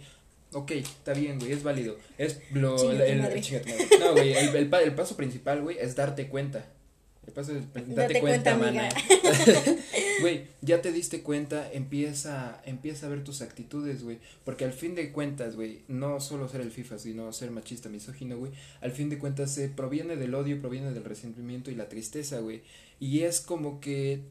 ok, 0.52 0.70
está 0.70 1.12
bien, 1.12 1.38
güey, 1.38 1.52
es 1.52 1.62
válido. 1.62 1.98
Es 2.16 2.40
lo, 2.52 2.90
el, 2.90 3.20
No, 4.00 4.12
güey, 4.12 4.32
el, 4.32 4.56
el 4.56 4.94
paso 4.94 5.14
principal, 5.14 5.60
güey, 5.60 5.76
es 5.78 5.94
darte 5.94 6.28
cuenta 6.28 6.64
date, 7.94 8.20
cuenta, 8.20 8.56
mana. 8.56 8.88
Güey, 10.20 10.46
ya 10.62 10.82
te 10.82 10.90
diste 10.90 11.22
cuenta, 11.22 11.70
empieza, 11.72 12.60
empieza 12.64 13.06
a 13.06 13.08
ver 13.08 13.22
tus 13.22 13.40
actitudes, 13.40 14.02
güey. 14.02 14.18
Porque 14.44 14.64
al 14.64 14.72
fin 14.72 14.94
de 14.94 15.12
cuentas, 15.12 15.54
güey, 15.54 15.82
no 15.86 16.20
solo 16.20 16.48
ser 16.48 16.60
el 16.60 16.72
FIFA, 16.72 16.98
sino 16.98 17.32
ser 17.32 17.52
machista, 17.52 17.88
misógino, 17.88 18.36
güey. 18.36 18.52
Al 18.80 18.90
fin 18.90 19.10
de 19.10 19.18
cuentas, 19.18 19.52
se 19.52 19.68
proviene 19.68 20.16
del 20.16 20.34
odio, 20.34 20.60
proviene 20.60 20.92
del 20.92 21.04
resentimiento 21.04 21.70
y 21.70 21.76
la 21.76 21.88
tristeza, 21.88 22.40
güey. 22.40 22.62
Y 22.98 23.20
es 23.20 23.40
como 23.40 23.80
que, 23.80 24.22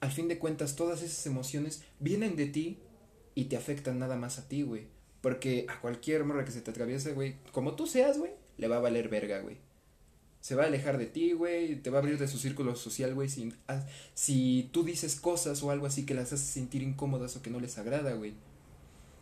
al 0.00 0.12
fin 0.12 0.28
de 0.28 0.38
cuentas, 0.38 0.76
todas 0.76 1.02
esas 1.02 1.26
emociones 1.26 1.82
vienen 2.00 2.34
de 2.36 2.46
ti 2.46 2.78
y 3.34 3.44
te 3.44 3.56
afectan 3.56 3.98
nada 3.98 4.16
más 4.16 4.38
a 4.38 4.48
ti, 4.48 4.62
güey. 4.62 4.86
Porque 5.20 5.66
a 5.68 5.80
cualquier 5.80 6.24
morra 6.24 6.44
que 6.44 6.52
se 6.52 6.62
te 6.62 6.70
atraviese, 6.70 7.12
güey, 7.12 7.34
como 7.52 7.74
tú 7.74 7.86
seas, 7.86 8.18
güey, 8.18 8.30
le 8.56 8.68
va 8.68 8.76
a 8.76 8.80
valer 8.80 9.08
verga, 9.08 9.40
güey 9.40 9.67
se 10.40 10.54
va 10.54 10.64
a 10.64 10.66
alejar 10.66 10.98
de 10.98 11.06
ti, 11.06 11.32
güey, 11.32 11.76
te 11.76 11.90
va 11.90 11.98
a 11.98 12.00
abrir 12.00 12.18
de 12.18 12.28
su 12.28 12.38
círculo 12.38 12.76
social, 12.76 13.14
güey, 13.14 13.28
si, 13.28 13.52
ah, 13.66 13.84
si 14.14 14.68
tú 14.72 14.84
dices 14.84 15.16
cosas 15.16 15.62
o 15.62 15.70
algo 15.70 15.86
así 15.86 16.06
que 16.06 16.14
las 16.14 16.32
haces 16.32 16.46
sentir 16.46 16.82
incómodas 16.82 17.36
o 17.36 17.42
que 17.42 17.50
no 17.50 17.60
les 17.60 17.78
agrada, 17.78 18.14
güey. 18.14 18.34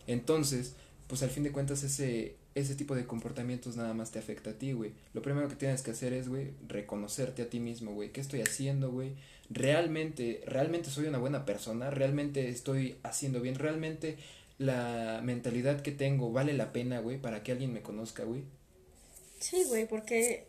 Entonces, 0.06 0.74
pues 1.06 1.22
al 1.22 1.30
fin 1.30 1.42
de 1.42 1.52
cuentas 1.52 1.82
ese, 1.82 2.36
ese 2.54 2.74
tipo 2.74 2.94
de 2.94 3.06
comportamientos 3.06 3.76
nada 3.76 3.94
más 3.94 4.10
te 4.10 4.18
afecta 4.18 4.50
a 4.50 4.52
ti, 4.54 4.72
güey. 4.72 4.92
Lo 5.14 5.22
primero 5.22 5.48
que 5.48 5.56
tienes 5.56 5.82
que 5.82 5.90
hacer 5.90 6.12
es, 6.12 6.28
güey, 6.28 6.52
reconocerte 6.68 7.42
a 7.42 7.50
ti 7.50 7.60
mismo, 7.60 7.92
güey. 7.92 8.12
¿Qué 8.12 8.20
estoy 8.20 8.42
haciendo, 8.42 8.90
güey? 8.90 9.14
Realmente, 9.48 10.42
realmente 10.46 10.90
soy 10.90 11.06
una 11.06 11.18
buena 11.18 11.44
persona, 11.44 11.90
realmente 11.90 12.48
estoy 12.48 12.96
haciendo 13.02 13.40
bien, 13.40 13.54
realmente 13.54 14.16
la 14.58 15.20
mentalidad 15.22 15.82
que 15.82 15.92
tengo 15.92 16.32
vale 16.32 16.52
la 16.54 16.72
pena, 16.72 17.00
güey, 17.00 17.20
para 17.20 17.42
que 17.42 17.52
alguien 17.52 17.72
me 17.72 17.82
conozca, 17.82 18.24
güey. 18.24 18.42
Sí, 19.38 19.64
güey, 19.68 19.86
porque 19.86 20.46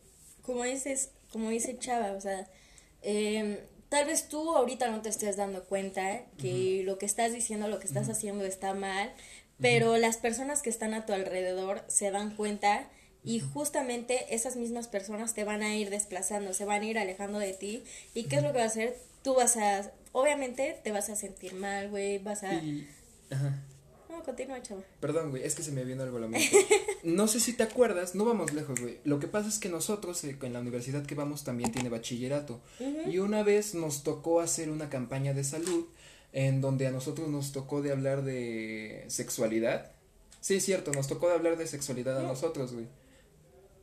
como 0.48 0.64
dices, 0.64 1.12
como 1.32 1.50
dice 1.50 1.78
Chava, 1.78 2.14
o 2.14 2.22
sea, 2.22 2.48
em, 3.04 3.58
tal 3.90 4.06
vez 4.08 4.30
tú 4.30 4.56
ahorita 4.56 4.90
no 4.90 5.02
te 5.02 5.10
estés 5.10 5.36
dando 5.36 5.66
cuenta 5.66 6.24
que 6.40 6.82
lo 6.86 6.98
que 6.98 7.06
estás 7.06 7.34
diciendo, 7.34 7.68
lo 7.68 7.80
que 7.80 7.86
estás 7.86 8.10
haciendo 8.10 8.46
está 8.46 8.74
mal, 8.74 9.14
pero 9.60 9.98
las 9.98 10.18
personas 10.18 10.62
que 10.62 10.70
están 10.70 10.94
a 10.94 11.06
tu 11.06 11.14
alrededor 11.14 11.84
se 11.88 12.10
dan 12.10 12.36
cuenta 12.36 12.90
y 13.24 13.42
justamente 13.42 14.34
esas 14.34 14.56
mismas 14.56 14.88
personas 14.88 15.34
te 15.34 15.44
van 15.44 15.62
a 15.62 15.76
ir 15.76 15.90
desplazando, 15.90 16.54
se 16.54 16.64
van 16.64 16.82
a 16.82 16.86
ir 16.86 16.98
alejando 16.98 17.40
de 17.40 17.54
ti. 17.54 17.84
¿Y 18.14 18.24
qué 18.24 18.38
es 18.38 18.44
lo 18.44 18.54
que 18.54 18.60
va 18.60 18.64
a 18.64 18.68
hacer? 18.68 18.96
Tú 19.22 19.36
vas 19.36 19.58
a, 19.58 19.92
obviamente 20.14 20.80
te 20.82 20.92
vas 20.92 21.10
a 21.10 21.18
sentir 21.18 21.54
mal, 21.54 21.90
güey, 21.90 22.20
vas 22.20 22.44
a... 22.44 22.62
Ajá 23.30 23.62
continúa. 24.24 24.60
Perdón, 25.00 25.32
güey, 25.32 25.44
es 25.44 25.56
que 25.56 25.64
se 25.64 25.72
me 25.72 25.84
vino 25.84 26.04
algo 26.04 26.18
a 26.18 26.22
la 26.22 26.28
mente. 26.28 26.50
no 27.04 27.28
sé 27.28 27.40
si 27.40 27.54
te 27.54 27.64
acuerdas, 27.64 28.16
no 28.16 28.26
vamos 28.26 28.54
lejos, 28.54 28.80
güey. 28.80 29.00
Lo 29.04 29.20
que 29.20 29.28
pasa 29.28 29.50
es 29.50 29.60
que 29.60 29.70
nosotros, 29.70 30.24
eh, 30.24 30.38
en 30.42 30.54
la 30.54 30.60
universidad 30.60 31.06
que 31.06 31.16
vamos, 31.16 31.44
también 31.44 31.72
tiene 31.72 31.90
bachillerato. 31.90 32.62
Y 33.08 33.20
una 33.20 33.44
vez 33.44 33.76
nos 33.76 34.04
tocó 34.04 34.42
hacer 34.42 34.70
una 34.70 34.90
campaña 34.90 35.34
de 35.34 35.44
salud 35.44 35.86
en 36.34 36.62
donde 36.62 36.88
a 36.88 36.92
nosotros 36.92 37.30
nos 37.30 37.52
tocó 37.52 37.82
de 37.82 37.92
hablar 37.92 38.24
de 38.24 39.06
sexualidad. 39.08 39.92
Sí, 40.42 40.56
es 40.56 40.66
cierto, 40.66 40.92
nos 40.92 41.08
tocó 41.08 41.28
de 41.28 41.36
hablar 41.36 41.58
de 41.58 41.68
sexualidad 41.68 42.20
a 42.20 42.24
nosotros, 42.24 42.74
güey. 42.74 42.88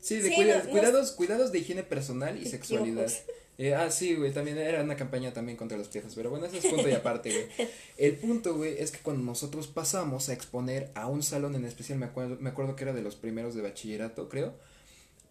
Sí, 0.04 0.16
de 0.20 0.34
cuidados, 0.70 1.12
cuidados 1.12 1.50
de 1.50 1.60
higiene 1.60 1.82
personal 1.82 2.38
y 2.40 2.46
sexualidad. 2.46 3.10
Eh, 3.56 3.72
ah, 3.72 3.88
sí, 3.88 4.16
güey, 4.16 4.32
también 4.32 4.58
era 4.58 4.82
una 4.82 4.96
campaña 4.96 5.32
también 5.32 5.56
contra 5.56 5.78
los 5.78 5.86
piojos, 5.86 6.12
pero 6.16 6.28
bueno, 6.28 6.44
eso 6.44 6.56
es 6.56 6.66
punto 6.66 6.88
y 6.88 6.92
aparte, 6.92 7.30
güey. 7.30 7.68
El 7.96 8.16
punto, 8.16 8.56
güey, 8.56 8.76
es 8.82 8.90
que 8.90 8.98
cuando 8.98 9.22
nosotros 9.22 9.68
pasamos 9.68 10.28
a 10.28 10.32
exponer 10.32 10.90
a 10.96 11.06
un 11.06 11.22
salón 11.22 11.54
en 11.54 11.64
especial, 11.64 12.00
me 12.00 12.06
acuerdo, 12.06 12.36
me 12.40 12.50
acuerdo 12.50 12.74
que 12.74 12.82
era 12.82 12.92
de 12.92 13.02
los 13.02 13.14
primeros 13.14 13.54
de 13.54 13.62
bachillerato, 13.62 14.28
creo, 14.28 14.54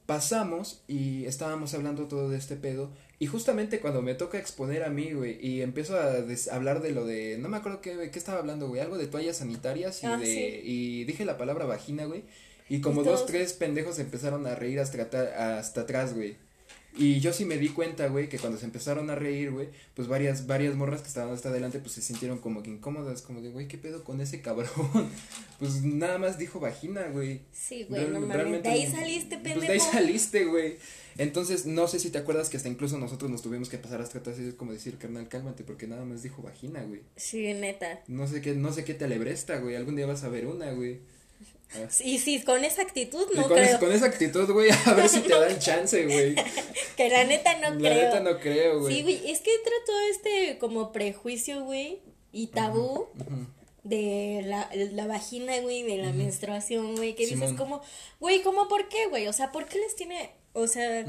pasamos 0.05 0.83
y 0.87 1.25
estábamos 1.25 1.73
hablando 1.73 2.07
todo 2.07 2.29
de 2.29 2.37
este 2.37 2.55
pedo 2.55 2.91
y 3.19 3.27
justamente 3.27 3.81
cuando 3.81 4.01
me 4.01 4.15
toca 4.15 4.37
exponer 4.37 4.83
a 4.83 4.89
mí, 4.89 5.11
güey, 5.11 5.45
y 5.45 5.61
empiezo 5.61 5.97
a 5.97 6.13
hablar 6.55 6.81
de 6.81 6.91
lo 6.91 7.05
de, 7.05 7.37
no 7.39 7.49
me 7.49 7.57
acuerdo 7.57 7.81
qué, 7.81 8.09
qué 8.09 8.19
estaba 8.19 8.39
hablando, 8.39 8.69
güey, 8.69 8.79
algo 8.79 8.97
de 8.97 9.07
toallas 9.07 9.35
sanitarias 9.35 10.01
y 10.01 10.05
ah, 10.05 10.15
de, 10.15 10.61
y 10.63 11.03
dije 11.03 11.25
la 11.25 11.37
palabra 11.37 11.65
vagina, 11.65 12.05
güey, 12.05 12.23
y 12.69 12.81
como 12.81 13.03
dos, 13.03 13.25
tres 13.25 13.53
pendejos 13.53 13.99
empezaron 13.99 14.47
a 14.47 14.55
reír 14.55 14.79
hasta, 14.79 15.57
hasta 15.57 15.81
atrás, 15.81 16.13
güey. 16.13 16.37
Y 16.95 17.19
yo 17.21 17.33
sí 17.33 17.43
me 17.43 17.57
di 17.57 17.69
cuenta, 17.69 18.07
güey, 18.07 18.29
que 18.29 18.37
cuando 18.37 18.59
se 18.59 18.65
empezaron 18.65 19.09
a 19.09 19.15
reír, 19.15 19.49
güey, 19.49 19.69
pues 19.95 20.07
varias, 20.07 20.45
varias 20.45 20.75
morras 20.75 21.01
que 21.01 21.07
estaban 21.07 21.33
hasta 21.33 21.49
adelante, 21.49 21.79
pues 21.79 21.93
se 21.93 22.01
sintieron 22.01 22.37
como 22.37 22.61
que 22.61 22.69
incómodas, 22.69 23.23
como 23.23 23.41
de, 23.41 23.49
güey, 23.49 23.67
¿qué 23.67 23.79
pedo 23.79 24.03
con 24.03 24.21
ese 24.21 24.41
cabrón? 24.41 24.69
pues 25.59 25.81
nada 25.81 26.19
más 26.19 26.37
dijo 26.37 26.59
vagina, 26.59 27.07
güey. 27.07 27.41
Sí, 27.51 27.87
güey, 27.89 28.07
no 28.09 28.21
De 28.21 28.69
ahí 28.69 28.85
saliste, 28.91 29.37
pendejo. 29.37 29.55
Pues 29.55 29.67
de 29.67 29.73
ahí 29.73 29.79
saliste, 29.79 30.45
güey. 30.45 30.77
Entonces, 31.17 31.65
no 31.65 31.87
sé 31.87 31.97
si 31.99 32.11
te 32.11 32.19
acuerdas 32.19 32.49
que 32.49 32.57
hasta 32.57 32.69
incluso 32.69 32.99
nosotros 32.99 33.31
nos 33.31 33.41
tuvimos 33.41 33.69
que 33.69 33.79
pasar 33.79 33.99
hasta 33.99 34.19
atrás 34.19 34.37
y 34.39 34.47
es 34.47 34.53
como 34.53 34.71
decir, 34.71 34.99
carnal, 34.99 35.27
cálmate, 35.27 35.63
porque 35.63 35.87
nada 35.87 36.05
más 36.05 36.21
dijo 36.21 36.43
vagina, 36.43 36.83
güey. 36.83 37.01
Sí, 37.15 37.53
neta. 37.55 38.03
No 38.07 38.27
sé 38.27 38.41
qué, 38.41 38.53
no 38.53 38.71
sé 38.71 38.83
qué 38.83 38.93
te 38.93 39.05
alebresta, 39.05 39.57
güey, 39.57 39.75
algún 39.75 39.95
día 39.95 40.05
vas 40.05 40.23
a 40.23 40.29
ver 40.29 40.45
una, 40.45 40.71
güey. 40.73 40.99
Y 42.03 42.19
sí, 42.19 42.41
con 42.43 42.63
esa 42.63 42.81
actitud 42.81 43.27
no 43.35 43.47
con 43.47 43.57
creo. 43.57 43.79
con 43.79 43.91
esa 43.91 44.05
actitud, 44.05 44.49
güey, 44.51 44.69
a 44.85 44.93
ver 44.93 45.09
si 45.09 45.21
te 45.21 45.33
dan 45.33 45.59
chance, 45.59 46.05
güey. 46.05 46.35
que 46.97 47.09
la 47.09 47.23
neta 47.23 47.57
no 47.59 47.77
creo. 47.77 47.95
La 47.95 48.03
neta 48.03 48.19
no 48.19 48.39
creo, 48.39 48.79
güey. 48.81 48.95
Sí, 48.95 49.01
güey, 49.01 49.31
es 49.31 49.41
que 49.41 49.53
entra 49.53 49.73
todo 49.85 50.01
este 50.11 50.57
como 50.59 50.91
prejuicio, 50.91 51.63
güey, 51.63 52.01
y 52.31 52.47
tabú 52.47 53.07
de 53.83 54.41
la, 54.45 54.69
la 54.73 55.07
vagina, 55.07 55.59
güey, 55.59 55.83
de 55.83 55.97
la 55.97 56.13
menstruación, 56.13 56.95
güey, 56.95 57.15
que 57.15 57.25
dices 57.25 57.53
como, 57.53 57.81
güey, 58.19 58.41
¿cómo 58.41 58.67
por 58.67 58.87
qué, 58.87 59.07
güey? 59.07 59.27
O 59.27 59.33
sea, 59.33 59.51
¿por 59.51 59.65
qué 59.65 59.79
les 59.79 59.95
tiene, 59.95 60.31
o 60.53 60.67
sea, 60.67 61.05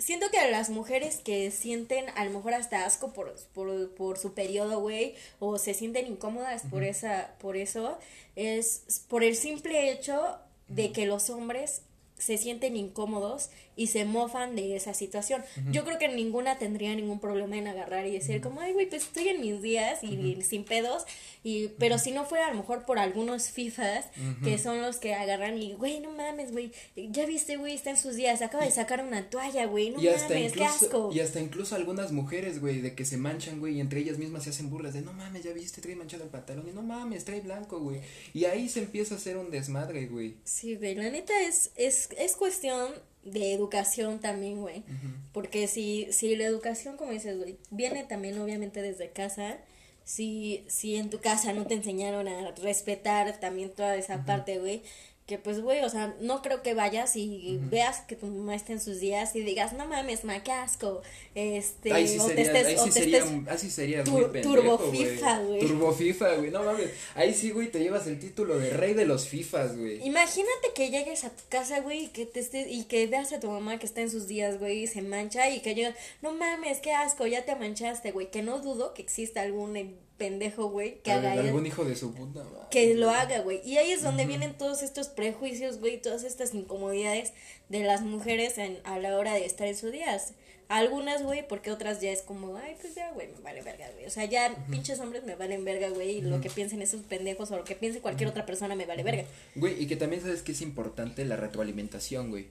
siento 0.00 0.30
que 0.30 0.38
a 0.38 0.50
las 0.50 0.70
mujeres 0.70 1.20
que 1.22 1.50
sienten 1.50 2.06
a 2.16 2.24
lo 2.24 2.30
mejor 2.32 2.54
hasta 2.54 2.84
asco 2.84 3.12
por, 3.12 3.36
por, 3.54 3.94
por 3.94 4.18
su 4.18 4.34
periodo, 4.34 4.80
güey, 4.80 5.14
o 5.38 5.58
se 5.58 5.74
sienten 5.74 6.06
incómodas 6.06 6.62
por 6.70 6.82
esa, 6.82 7.34
por 7.38 7.56
eso, 7.56 7.98
es 8.34 9.04
por 9.08 9.22
el 9.22 9.36
simple 9.36 9.92
hecho 9.92 10.38
de 10.68 10.92
que 10.92 11.06
los 11.06 11.30
hombres 11.30 11.82
se 12.18 12.38
sienten 12.38 12.76
incómodos 12.76 13.50
y 13.80 13.86
se 13.86 14.04
mofan 14.04 14.56
de 14.56 14.76
esa 14.76 14.92
situación. 14.92 15.42
Yo 15.72 15.86
creo 15.86 15.98
que 15.98 16.06
ninguna 16.08 16.58
tendría 16.58 16.94
ningún 16.94 17.18
problema 17.18 17.56
en 17.56 17.66
agarrar 17.66 18.06
y 18.06 18.10
decir 18.10 18.42
como, 18.42 18.60
ay, 18.60 18.74
güey, 18.74 18.86
pues 18.86 19.04
estoy 19.04 19.28
en 19.28 19.40
mis 19.40 19.62
días 19.62 20.04
y 20.04 20.42
sin 20.42 20.64
pedos, 20.64 21.06
y, 21.42 21.68
pero 21.78 21.96
si 21.98 22.10
no 22.12 22.26
fuera 22.26 22.48
a 22.48 22.50
lo 22.50 22.58
mejor 22.58 22.84
por 22.84 22.98
algunos 22.98 23.48
FIFAs 23.48 24.04
que 24.44 24.58
son 24.58 24.82
los 24.82 24.98
que 24.98 25.14
agarran 25.14 25.56
y, 25.56 25.72
güey, 25.72 26.00
no 26.00 26.10
mames, 26.10 26.52
güey, 26.52 26.72
ya 26.94 27.24
viste, 27.24 27.56
güey, 27.56 27.72
está 27.72 27.88
en 27.88 27.96
sus 27.96 28.16
días, 28.16 28.42
acaba 28.42 28.66
de 28.66 28.70
sacar 28.70 29.02
una 29.02 29.30
toalla, 29.30 29.64
güey, 29.64 29.88
no 29.88 29.96
mames, 29.96 30.52
qué 30.52 30.64
asco. 30.66 31.10
Y 31.14 31.20
hasta 31.20 31.40
incluso 31.40 31.74
algunas 31.74 32.12
mujeres, 32.12 32.60
güey, 32.60 32.82
de 32.82 32.94
que 32.94 33.06
se 33.06 33.16
manchan, 33.16 33.60
güey, 33.60 33.78
y 33.78 33.80
entre 33.80 34.00
ellas 34.00 34.18
mismas 34.18 34.44
se 34.44 34.50
hacen 34.50 34.68
burlas 34.68 34.92
de, 34.92 35.00
no 35.00 35.14
mames, 35.14 35.42
ya 35.42 35.54
viste, 35.54 35.80
trae 35.80 35.96
manchado 35.96 36.24
el 36.24 36.28
pantalón, 36.28 36.68
y 36.68 36.72
no 36.72 36.82
mames, 36.82 37.24
trae 37.24 37.40
blanco, 37.40 37.80
güey. 37.80 38.02
Y 38.34 38.44
ahí 38.44 38.68
se 38.68 38.80
empieza 38.80 39.14
a 39.14 39.16
hacer 39.16 39.38
un 39.38 39.50
desmadre, 39.50 40.06
güey. 40.06 40.34
Sí, 40.44 40.76
güey, 40.76 40.94
la 40.96 41.08
neta 41.08 41.32
es, 41.40 41.70
es, 41.76 42.10
es 42.18 42.36
cuestión 42.36 42.92
de 43.24 43.52
educación 43.52 44.20
también, 44.20 44.60
güey. 44.60 44.84
Porque 45.32 45.66
si, 45.66 46.08
si 46.12 46.36
la 46.36 46.44
educación, 46.44 46.96
como 46.96 47.12
dices, 47.12 47.38
güey, 47.38 47.58
viene 47.70 48.04
también 48.04 48.38
obviamente 48.38 48.82
desde 48.82 49.10
casa, 49.10 49.58
si, 50.04 50.64
si 50.68 50.96
en 50.96 51.10
tu 51.10 51.20
casa 51.20 51.52
no 51.52 51.66
te 51.66 51.74
enseñaron 51.74 52.26
a 52.28 52.50
respetar 52.52 53.38
también 53.38 53.70
toda 53.70 53.96
esa 53.96 54.24
parte, 54.24 54.58
güey, 54.58 54.82
que 55.30 55.38
pues, 55.38 55.60
güey, 55.60 55.84
o 55.84 55.88
sea, 55.88 56.16
no 56.20 56.42
creo 56.42 56.60
que 56.60 56.74
vayas 56.74 57.14
y 57.14 57.60
veas 57.70 58.00
que 58.00 58.16
tu 58.16 58.26
mamá 58.26 58.56
está 58.56 58.72
en 58.72 58.80
sus 58.80 58.98
días 58.98 59.36
y 59.36 59.42
digas, 59.42 59.74
no 59.74 59.86
mames, 59.86 60.24
ma, 60.24 60.42
qué 60.42 60.50
asco, 60.50 61.02
este, 61.36 61.92
ahí 61.92 62.08
sí 62.08 62.18
o 62.18 62.26
sería, 62.26 62.34
te 62.34 62.58
estés, 62.58 62.66
ahí 62.66 62.76
sí 62.84 62.90
sería, 62.90 63.24
así 63.48 63.70
sería 63.70 64.04
muy 64.04 64.24
pendejo, 64.24 64.54
Turbo 64.56 64.78
FIFA, 64.90 65.42
güey. 65.42 65.60
Turbo 65.60 65.92
FIFA, 65.92 66.34
güey, 66.34 66.50
no 66.50 66.64
mames, 66.64 66.90
ahí 67.14 67.32
sí, 67.32 67.52
güey, 67.52 67.70
te 67.70 67.78
llevas 67.78 68.08
el 68.08 68.18
título 68.18 68.58
de 68.58 68.70
rey 68.70 68.92
de 68.94 69.04
los 69.04 69.28
FIFAs, 69.28 69.78
güey. 69.78 70.04
Imagínate 70.04 70.72
que 70.74 70.90
llegues 70.90 71.22
a 71.22 71.30
tu 71.30 71.44
casa, 71.48 71.78
güey, 71.78 72.06
y 72.06 72.08
que 72.08 72.26
te 72.26 72.40
estés, 72.40 72.66
y 72.68 72.86
que 72.86 73.06
veas 73.06 73.32
a 73.32 73.38
tu 73.38 73.48
mamá 73.52 73.78
que 73.78 73.86
está 73.86 74.00
en 74.00 74.10
sus 74.10 74.26
días, 74.26 74.58
güey, 74.58 74.82
y 74.82 74.86
se 74.88 75.02
mancha, 75.02 75.48
y 75.48 75.60
que 75.60 75.76
yo, 75.76 75.90
no 76.22 76.32
mames, 76.32 76.78
qué 76.78 76.92
asco, 76.92 77.24
ya 77.28 77.44
te 77.44 77.54
manchaste, 77.54 78.10
güey, 78.10 78.32
que 78.32 78.42
no 78.42 78.58
dudo 78.58 78.94
que 78.94 79.02
exista 79.02 79.42
algún 79.42 79.76
pendejo, 80.20 80.68
güey, 80.68 81.00
que 81.02 81.12
haga 81.12 81.32
algún 81.32 81.64
hijo 81.64 81.82
de 81.82 81.96
su 81.96 82.12
puta 82.12 82.44
Que 82.70 82.94
lo 82.94 83.08
haga, 83.08 83.40
güey. 83.40 83.62
Y 83.64 83.78
ahí 83.78 83.90
es 83.90 84.02
donde 84.02 84.26
vienen 84.26 84.52
todos 84.52 84.82
estos 84.82 85.08
prejuicios, 85.08 85.80
güey, 85.80 86.00
todas 86.00 86.24
estas 86.24 86.52
incomodidades 86.52 87.32
de 87.70 87.84
las 87.84 88.02
mujeres 88.02 88.58
en, 88.58 88.78
a 88.84 88.98
la 88.98 89.16
hora 89.16 89.32
de 89.32 89.46
estar 89.46 89.66
en 89.66 89.74
sus 89.74 89.90
días. 89.90 90.34
Algunas, 90.68 91.22
güey, 91.22 91.48
porque 91.48 91.72
otras 91.72 92.02
ya 92.02 92.10
es 92.10 92.20
como, 92.20 92.58
ay, 92.58 92.76
pues 92.82 92.94
ya, 92.94 93.10
güey, 93.12 93.28
me 93.28 93.40
vale 93.40 93.62
verga, 93.62 93.90
güey. 93.94 94.04
O 94.04 94.10
sea, 94.10 94.26
ya 94.26 94.54
pinches 94.70 95.00
hombres 95.00 95.24
me 95.24 95.36
valen 95.36 95.64
verga, 95.64 95.88
güey, 95.88 96.18
y 96.18 96.20
lo 96.20 96.42
que 96.42 96.50
piensen 96.50 96.82
esos 96.82 97.00
pendejos 97.00 97.50
o 97.50 97.56
lo 97.56 97.64
que 97.64 97.74
piense 97.74 98.00
cualquier 98.00 98.28
otra 98.28 98.44
persona 98.44 98.76
me 98.76 98.84
vale 98.84 99.02
verga. 99.02 99.24
Güey, 99.54 99.82
y 99.82 99.86
que 99.86 99.96
también 99.96 100.20
sabes 100.20 100.42
que 100.42 100.52
es 100.52 100.60
importante 100.60 101.24
la 101.24 101.36
retroalimentación, 101.36 102.28
güey. 102.28 102.48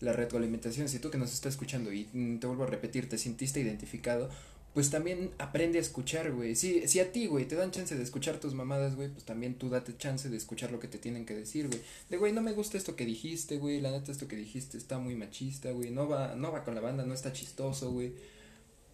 La 0.00 0.12
retroalimentación, 0.12 0.88
si 0.88 0.98
tú 0.98 1.12
que 1.12 1.18
nos 1.18 1.32
estás 1.32 1.52
escuchando 1.54 1.92
y 1.92 2.04
te 2.40 2.46
vuelvo 2.48 2.64
a 2.64 2.66
repetir, 2.66 3.08
te 3.08 3.16
sintiste 3.16 3.60
identificado, 3.60 4.28
pues 4.76 4.90
también 4.90 5.30
aprende 5.38 5.78
a 5.78 5.80
escuchar, 5.80 6.32
güey. 6.32 6.54
Si, 6.54 6.86
si 6.86 7.00
a 7.00 7.10
ti, 7.10 7.28
güey, 7.28 7.48
te 7.48 7.54
dan 7.54 7.70
chance 7.70 7.96
de 7.96 8.02
escuchar 8.02 8.36
tus 8.36 8.52
mamadas, 8.52 8.94
güey, 8.94 9.08
pues 9.08 9.24
también 9.24 9.54
tú 9.54 9.70
date 9.70 9.96
chance 9.96 10.28
de 10.28 10.36
escuchar 10.36 10.70
lo 10.70 10.80
que 10.80 10.86
te 10.86 10.98
tienen 10.98 11.24
que 11.24 11.34
decir, 11.34 11.68
güey. 11.68 11.80
De, 12.10 12.18
güey, 12.18 12.34
no 12.34 12.42
me 12.42 12.52
gusta 12.52 12.76
esto 12.76 12.94
que 12.94 13.06
dijiste, 13.06 13.56
güey, 13.56 13.80
la 13.80 13.90
neta 13.90 14.12
esto 14.12 14.28
que 14.28 14.36
dijiste 14.36 14.76
está 14.76 14.98
muy 14.98 15.14
machista, 15.14 15.70
güey, 15.70 15.90
no 15.92 16.06
va, 16.10 16.34
no 16.34 16.52
va 16.52 16.62
con 16.62 16.74
la 16.74 16.82
banda, 16.82 17.06
no 17.06 17.14
está 17.14 17.32
chistoso, 17.32 17.90
güey. 17.90 18.12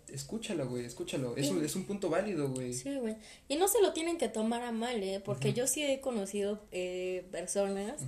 Escúchalo, 0.07 0.69
güey, 0.69 0.85
escúchalo. 0.85 1.37
Es, 1.37 1.51
un, 1.51 1.65
es 1.65 1.75
un 1.75 1.83
punto 1.83 2.09
válido, 2.09 2.49
güey. 2.51 2.75
Sí, 2.75 2.95
güey. 3.01 3.17
Y 3.49 3.57
no 3.57 3.67
se 3.67 3.83
lo 3.83 3.93
tienen 3.93 4.19
que 4.19 4.29
tomar 4.29 4.63
a 4.63 4.71
mal, 4.71 5.03
¿eh? 5.03 5.21
Porque 5.25 5.53
yo 5.53 5.67
sí 5.67 5.83
he 5.83 6.01
conocido 6.01 6.61
eh, 6.71 7.27
personas 7.33 8.03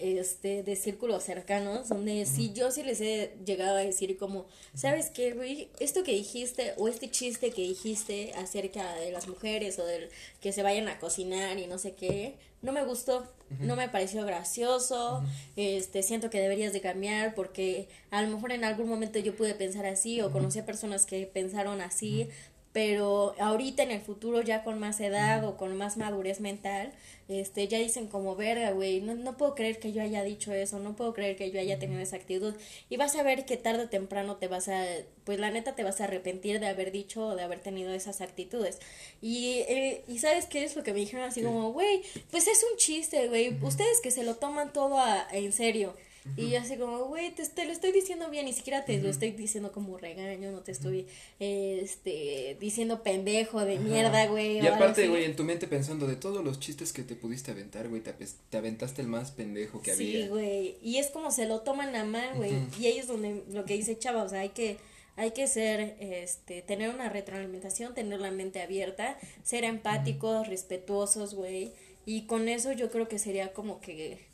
este, 0.00 0.62
de 0.62 0.76
círculos 0.76 1.22
cercanos, 1.22 1.88
donde 1.88 2.26
si 2.26 2.52
yo 2.52 2.70
sí 2.70 2.82
les 2.82 3.00
he 3.00 3.36
llegado 3.44 3.76
a 3.76 3.80
decir 3.80 4.16
como, 4.16 4.46
¿sabes 4.74 5.10
qué, 5.10 5.32
güey? 5.32 5.68
Esto 5.78 6.02
que 6.02 6.12
dijiste 6.12 6.74
o 6.76 6.88
este 6.88 7.10
chiste 7.10 7.50
que 7.50 7.62
dijiste 7.62 8.32
acerca 8.34 8.94
de 8.96 9.12
las 9.12 9.28
mujeres 9.28 9.78
o 9.78 9.84
del 9.84 10.08
que 10.40 10.52
se 10.52 10.62
vayan 10.62 10.88
a 10.88 10.98
cocinar 10.98 11.58
y 11.58 11.66
no 11.66 11.78
sé 11.78 11.92
qué, 11.92 12.36
no 12.62 12.72
me 12.72 12.84
gustó, 12.84 13.26
no 13.58 13.74
me 13.74 13.88
pareció 13.88 14.24
gracioso, 14.24 15.22
este, 15.56 16.02
siento 16.02 16.30
que 16.30 16.40
deberías 16.40 16.72
de 16.72 16.80
cambiar 16.80 17.34
porque 17.34 17.88
a 18.10 18.22
lo 18.22 18.28
mejor 18.28 18.52
en 18.52 18.64
algún 18.64 18.88
momento 18.88 19.18
yo 19.18 19.34
pude 19.34 19.54
pensar 19.54 19.86
así 19.86 20.20
o 20.20 20.30
conocí 20.30 20.58
a 20.58 20.66
personas 20.66 21.06
que 21.06 21.26
pensaron 21.26 21.80
así, 21.80 22.28
pero 22.72 23.34
ahorita 23.40 23.82
en 23.82 23.90
el 23.90 24.00
futuro 24.00 24.42
ya 24.42 24.62
con 24.62 24.78
más 24.78 25.00
edad 25.00 25.44
o 25.44 25.56
con 25.56 25.76
más 25.76 25.96
madurez 25.96 26.40
mental, 26.40 26.92
este, 27.28 27.66
ya 27.68 27.78
dicen 27.78 28.06
como 28.08 28.36
verga, 28.36 28.70
güey, 28.72 29.00
no, 29.00 29.14
no 29.14 29.36
puedo 29.36 29.54
creer 29.54 29.78
que 29.78 29.92
yo 29.92 30.02
haya 30.02 30.22
dicho 30.22 30.52
eso, 30.52 30.78
no 30.78 30.94
puedo 30.94 31.12
creer 31.12 31.36
que 31.36 31.50
yo 31.50 31.60
haya 31.60 31.78
tenido 31.78 32.00
esa 32.00 32.16
actitud 32.16 32.54
y 32.88 32.96
vas 32.96 33.16
a 33.16 33.22
ver 33.22 33.44
que 33.44 33.56
tarde 33.56 33.84
o 33.84 33.88
temprano 33.88 34.36
te 34.36 34.48
vas 34.48 34.68
a, 34.68 34.84
pues 35.24 35.40
la 35.40 35.50
neta 35.50 35.74
te 35.74 35.84
vas 35.84 36.00
a 36.00 36.04
arrepentir 36.04 36.60
de 36.60 36.68
haber 36.68 36.92
dicho 36.92 37.28
o 37.28 37.36
de 37.36 37.42
haber 37.42 37.60
tenido 37.60 37.92
esas 37.92 38.20
actitudes. 38.20 38.78
Y, 39.20 39.60
eh, 39.68 40.04
y 40.08 40.18
sabes 40.18 40.46
qué 40.46 40.64
es 40.64 40.76
lo 40.76 40.82
que 40.84 40.92
me 40.92 41.00
dijeron 41.00 41.24
así 41.24 41.42
como, 41.42 41.72
güey, 41.72 42.02
pues 42.30 42.46
es 42.46 42.64
un 42.70 42.76
chiste, 42.78 43.28
güey, 43.28 43.56
ustedes 43.62 44.00
que 44.00 44.10
se 44.10 44.24
lo 44.24 44.36
toman 44.36 44.72
todo 44.72 44.98
a, 44.98 45.26
en 45.32 45.52
serio, 45.52 45.94
y 46.36 46.54
así 46.54 46.76
como, 46.76 47.04
güey, 47.06 47.34
te, 47.34 47.46
te, 47.48 47.64
lo 47.64 47.72
estoy 47.72 47.92
diciendo 47.92 48.28
bien, 48.30 48.44
ni 48.44 48.52
siquiera 48.52 48.84
te 48.84 49.00
lo 49.00 49.08
estoy 49.08 49.30
diciendo 49.32 49.72
como 49.72 49.96
regaño, 49.96 50.52
no 50.52 50.60
te 50.60 50.72
estoy 50.72 51.06
este 51.38 52.56
diciendo 52.60 53.02
pendejo 53.02 53.64
de 53.64 53.78
mierda, 53.78 54.26
güey. 54.26 54.58
Y 54.58 54.66
aparte, 54.66 55.08
güey, 55.08 55.24
en 55.24 55.36
tu 55.36 55.44
mente 55.44 55.66
pensando 55.66 56.06
de 56.06 56.16
todos 56.16 56.44
los 56.44 56.60
chistes 56.60 56.92
que 56.92 57.02
te 57.02 57.16
pudiste 57.16 57.50
aventar, 57.50 57.88
güey, 57.88 58.02
te, 58.02 58.12
te 58.12 58.56
aventaste 58.56 59.02
el 59.02 59.08
más 59.08 59.30
pendejo 59.30 59.80
que 59.80 59.92
había. 59.92 60.22
Sí, 60.22 60.28
güey. 60.28 60.76
Y 60.82 60.98
es 60.98 61.10
como 61.10 61.30
se 61.30 61.46
lo 61.46 61.60
toman 61.60 61.96
a 61.96 62.04
mal, 62.04 62.36
güey. 62.36 62.52
Y 62.78 62.86
ahí 62.86 62.98
es 62.98 63.06
donde 63.06 63.42
lo 63.52 63.64
que 63.64 63.74
dice 63.74 63.98
Chava, 63.98 64.22
o 64.22 64.28
sea, 64.28 64.40
hay 64.40 64.50
que 64.50 64.76
hay 65.16 65.32
que 65.32 65.46
ser, 65.46 65.96
este, 66.00 66.62
tener 66.62 66.88
una 66.88 67.10
retroalimentación, 67.10 67.94
tener 67.94 68.20
la 68.20 68.30
mente 68.30 68.62
abierta, 68.62 69.18
ser 69.42 69.64
empáticos, 69.64 70.48
respetuosos, 70.48 71.34
güey. 71.34 71.72
Y 72.06 72.22
con 72.22 72.48
eso 72.48 72.72
yo 72.72 72.90
creo 72.90 73.06
que 73.06 73.18
sería 73.18 73.52
como 73.52 73.80
que 73.80 74.29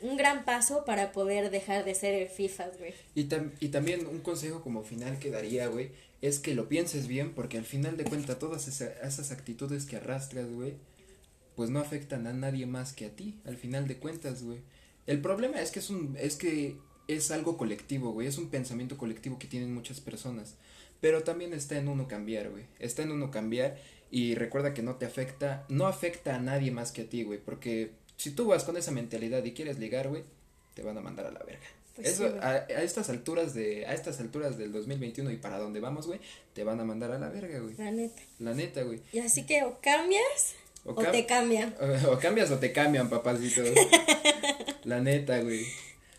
un 0.00 0.16
gran 0.16 0.44
paso 0.44 0.84
para 0.84 1.12
poder 1.12 1.50
dejar 1.50 1.84
de 1.84 1.94
ser 1.94 2.14
el 2.14 2.28
FIFA, 2.28 2.70
güey. 2.78 2.94
Y, 3.14 3.28
y 3.60 3.68
también 3.68 4.06
un 4.06 4.20
consejo 4.20 4.62
como 4.62 4.82
final 4.82 5.18
que 5.18 5.30
daría, 5.30 5.68
güey, 5.68 5.90
es 6.22 6.38
que 6.38 6.54
lo 6.54 6.68
pienses 6.68 7.06
bien, 7.06 7.32
porque 7.34 7.58
al 7.58 7.64
final 7.64 7.96
de 7.96 8.04
cuentas 8.04 8.38
todas 8.38 8.66
esas 8.68 9.30
actitudes 9.30 9.86
que 9.86 9.96
arrastras, 9.96 10.50
güey, 10.50 10.74
pues 11.54 11.70
no 11.70 11.80
afectan 11.80 12.26
a 12.26 12.32
nadie 12.32 12.66
más 12.66 12.92
que 12.92 13.06
a 13.06 13.10
ti, 13.10 13.38
al 13.44 13.56
final 13.56 13.88
de 13.88 13.96
cuentas, 13.96 14.42
güey. 14.42 14.60
El 15.06 15.20
problema 15.20 15.60
es 15.60 15.70
que 15.70 15.78
es 15.78 15.90
un, 15.90 16.16
es 16.18 16.36
que 16.36 16.76
es 17.08 17.30
algo 17.30 17.56
colectivo, 17.56 18.12
güey, 18.12 18.26
es 18.26 18.38
un 18.38 18.50
pensamiento 18.50 18.98
colectivo 18.98 19.38
que 19.38 19.46
tienen 19.46 19.72
muchas 19.72 20.00
personas. 20.00 20.56
Pero 21.00 21.22
también 21.22 21.52
está 21.52 21.76
en 21.78 21.88
uno 21.88 22.08
cambiar, 22.08 22.50
güey. 22.50 22.64
Está 22.78 23.02
en 23.02 23.12
uno 23.12 23.30
cambiar 23.30 23.76
y 24.10 24.34
recuerda 24.34 24.74
que 24.74 24.82
no 24.82 24.96
te 24.96 25.06
afecta, 25.06 25.66
no 25.68 25.86
afecta 25.86 26.34
a 26.36 26.40
nadie 26.40 26.70
más 26.70 26.92
que 26.92 27.02
a 27.02 27.08
ti, 27.08 27.22
güey, 27.22 27.38
porque 27.38 27.92
si 28.16 28.30
tú 28.30 28.46
vas 28.46 28.64
con 28.64 28.76
esa 28.76 28.90
mentalidad 28.90 29.44
y 29.44 29.52
quieres 29.52 29.78
ligar, 29.78 30.08
güey, 30.08 30.24
te 30.74 30.82
van 30.82 30.98
a 30.98 31.00
mandar 31.00 31.26
a 31.26 31.30
la 31.30 31.40
verga. 31.40 31.66
Pues 31.94 32.08
Eso, 32.08 32.26
a, 32.42 32.50
a, 32.50 32.82
estas 32.82 33.08
alturas 33.08 33.54
de, 33.54 33.86
a 33.86 33.94
estas 33.94 34.20
alturas 34.20 34.58
del 34.58 34.70
2021 34.70 35.30
y 35.30 35.36
para 35.36 35.58
dónde 35.58 35.80
vamos, 35.80 36.06
güey, 36.06 36.20
te 36.52 36.62
van 36.62 36.78
a 36.78 36.84
mandar 36.84 37.10
a 37.12 37.18
la 37.18 37.30
verga, 37.30 37.58
güey. 37.58 37.74
La 37.76 37.90
neta. 37.90 38.22
La 38.38 38.54
neta, 38.54 38.82
güey. 38.82 39.00
Y 39.12 39.20
así 39.20 39.46
que 39.46 39.64
o 39.64 39.78
cambias 39.80 40.54
o, 40.86 40.94
te 40.94 41.26
cambian. 41.26 41.74
O, 42.10 42.18
cambias 42.18 42.50
o 42.50 42.58
te 42.58 42.72
cambian, 42.72 43.08
papacito. 43.08 43.62
la 44.84 45.00
neta, 45.00 45.40
güey. 45.40 45.66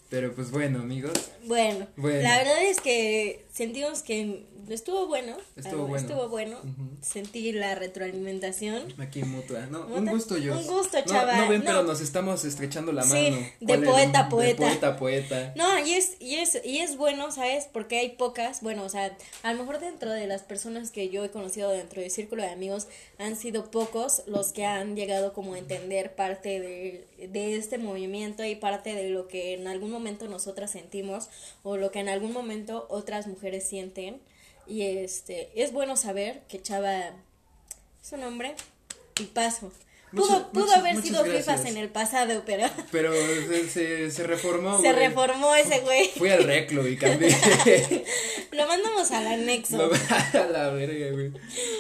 Pero 0.10 0.34
pues 0.34 0.52
bueno, 0.52 0.80
amigos. 0.80 1.32
Bueno, 1.46 1.88
la 1.98 2.38
verdad 2.38 2.64
es 2.64 2.80
que 2.80 3.46
sentimos 3.52 4.04
que 4.04 4.46
estuvo 4.70 5.08
bueno. 5.08 5.36
Estuvo 5.56 5.88
bueno. 5.88 5.98
Estuvo 5.98 6.30
bueno. 6.30 6.58
Sentí 7.02 7.52
la 7.52 7.76
retroalimentación. 7.76 8.94
Aquí 9.02 9.24
mutua. 9.24 9.66
No, 9.68 9.86
un 9.88 10.06
gusto 10.06 10.38
yo. 10.38 10.58
Un 10.58 10.66
gusto, 10.66 10.98
chaval. 11.06 11.42
No, 11.42 11.50
ven, 11.50 11.64
pero 11.64 11.84
nos 11.84 12.02
estamos 12.02 12.46
estrechando 12.46 12.92
la 12.92 13.04
mano. 13.04 13.38
De 13.60 13.78
poeta 13.80 14.22
a 14.22 14.30
poeta. 14.30 14.64
De 14.64 14.70
poeta 14.70 14.88
a 14.88 14.98
poeta. 14.98 15.54
No, 15.56 15.86
y 15.86 15.94
es, 15.94 16.18
y 16.20 16.36
es, 16.36 16.62
y 16.64 16.80
es 16.80 16.98
bueno, 16.98 17.32
¿sabes? 17.32 17.68
Porque 17.72 18.00
hay 18.00 18.10
pocas, 18.12 18.62
bueno, 18.62 18.84
o 18.84 18.90
sea, 18.90 19.18
a 19.44 19.54
lo 19.54 19.60
mejor 19.60 19.80
dentro 19.80 20.12
de 20.12 20.28
las 20.28 20.44
personas 20.44 20.92
que 20.92 21.10
yo 21.10 21.24
he 21.24 21.32
conocido 21.32 21.70
dentro 21.70 22.02
del 22.02 22.12
círculo 22.12 22.44
de 22.44 22.50
amigos, 22.50 22.88
han 23.20 23.36
sido 23.36 23.72
pocos 23.72 24.24
los 24.26 24.54
que 24.54 24.66
han 24.66 24.96
llegado 24.96 25.34
como 25.34 25.54
a 25.54 25.60
entender 25.60 26.16
parte 26.16 26.60
de, 26.60 27.08
de 27.28 27.58
este 27.58 27.78
movimiento 27.78 28.44
y 28.46 28.56
parte 28.56 28.94
de 28.96 29.10
lo 29.10 29.28
que 29.28 29.54
en 29.54 29.68
algún 29.68 29.97
momento 29.98 30.28
nosotras 30.28 30.72
sentimos 30.72 31.30
o 31.64 31.78
lo 31.78 31.92
que 31.92 32.00
en 32.00 32.10
algún 32.10 32.34
momento 32.34 32.86
otras 32.90 33.28
mujeres 33.28 33.68
sienten 33.68 34.22
y 34.68 34.84
este, 34.84 35.50
es 35.56 35.72
bueno 35.72 35.96
saber 35.96 36.42
que 36.50 36.62
Chava 36.62 37.14
es 38.04 38.12
un 38.12 38.24
hombre 38.24 38.56
y 39.20 39.24
paso. 39.26 39.72
Pudo, 40.12 40.52
pudo 40.52 40.74
haber 40.74 41.02
sido 41.02 41.24
FIFAs 41.26 41.66
en 41.66 41.76
el 41.76 41.90
pasado, 41.90 42.44
pero. 42.46 42.66
Pero 42.92 43.12
se, 43.70 44.10
se, 44.10 44.24
reformó, 44.24 44.80
Se 44.80 44.94
reformó 44.94 45.54
ese 45.56 45.80
güey. 45.82 46.10
Fui 46.18 46.30
al 46.30 46.46
reclo 46.46 46.88
y 46.88 46.96
cambié. 46.96 47.30
Lo 48.52 48.68
mandamos 48.68 49.12
al 49.12 49.28
anexo. 49.28 49.92
a 50.34 50.46
la 50.46 50.70
verga, 50.70 51.12
güey. 51.12 51.34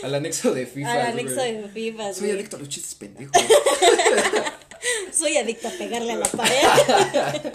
Al 0.03 0.15
anexo 0.15 0.53
de 0.53 0.65
FIFA. 0.65 0.91
Al 0.91 1.01
anexo 1.13 1.41
de 1.41 1.69
FIFA. 1.73 2.13
Soy 2.13 2.31
adicto 2.31 2.57
a 2.57 2.59
los 2.59 2.69
chistes 2.69 2.95
pendejos. 2.95 3.31
Soy 5.13 5.37
adicto 5.37 5.69
a 5.69 5.71
pegarle 5.71 6.11
a 6.11 6.17
la 6.17 6.25
pared. 6.25 7.51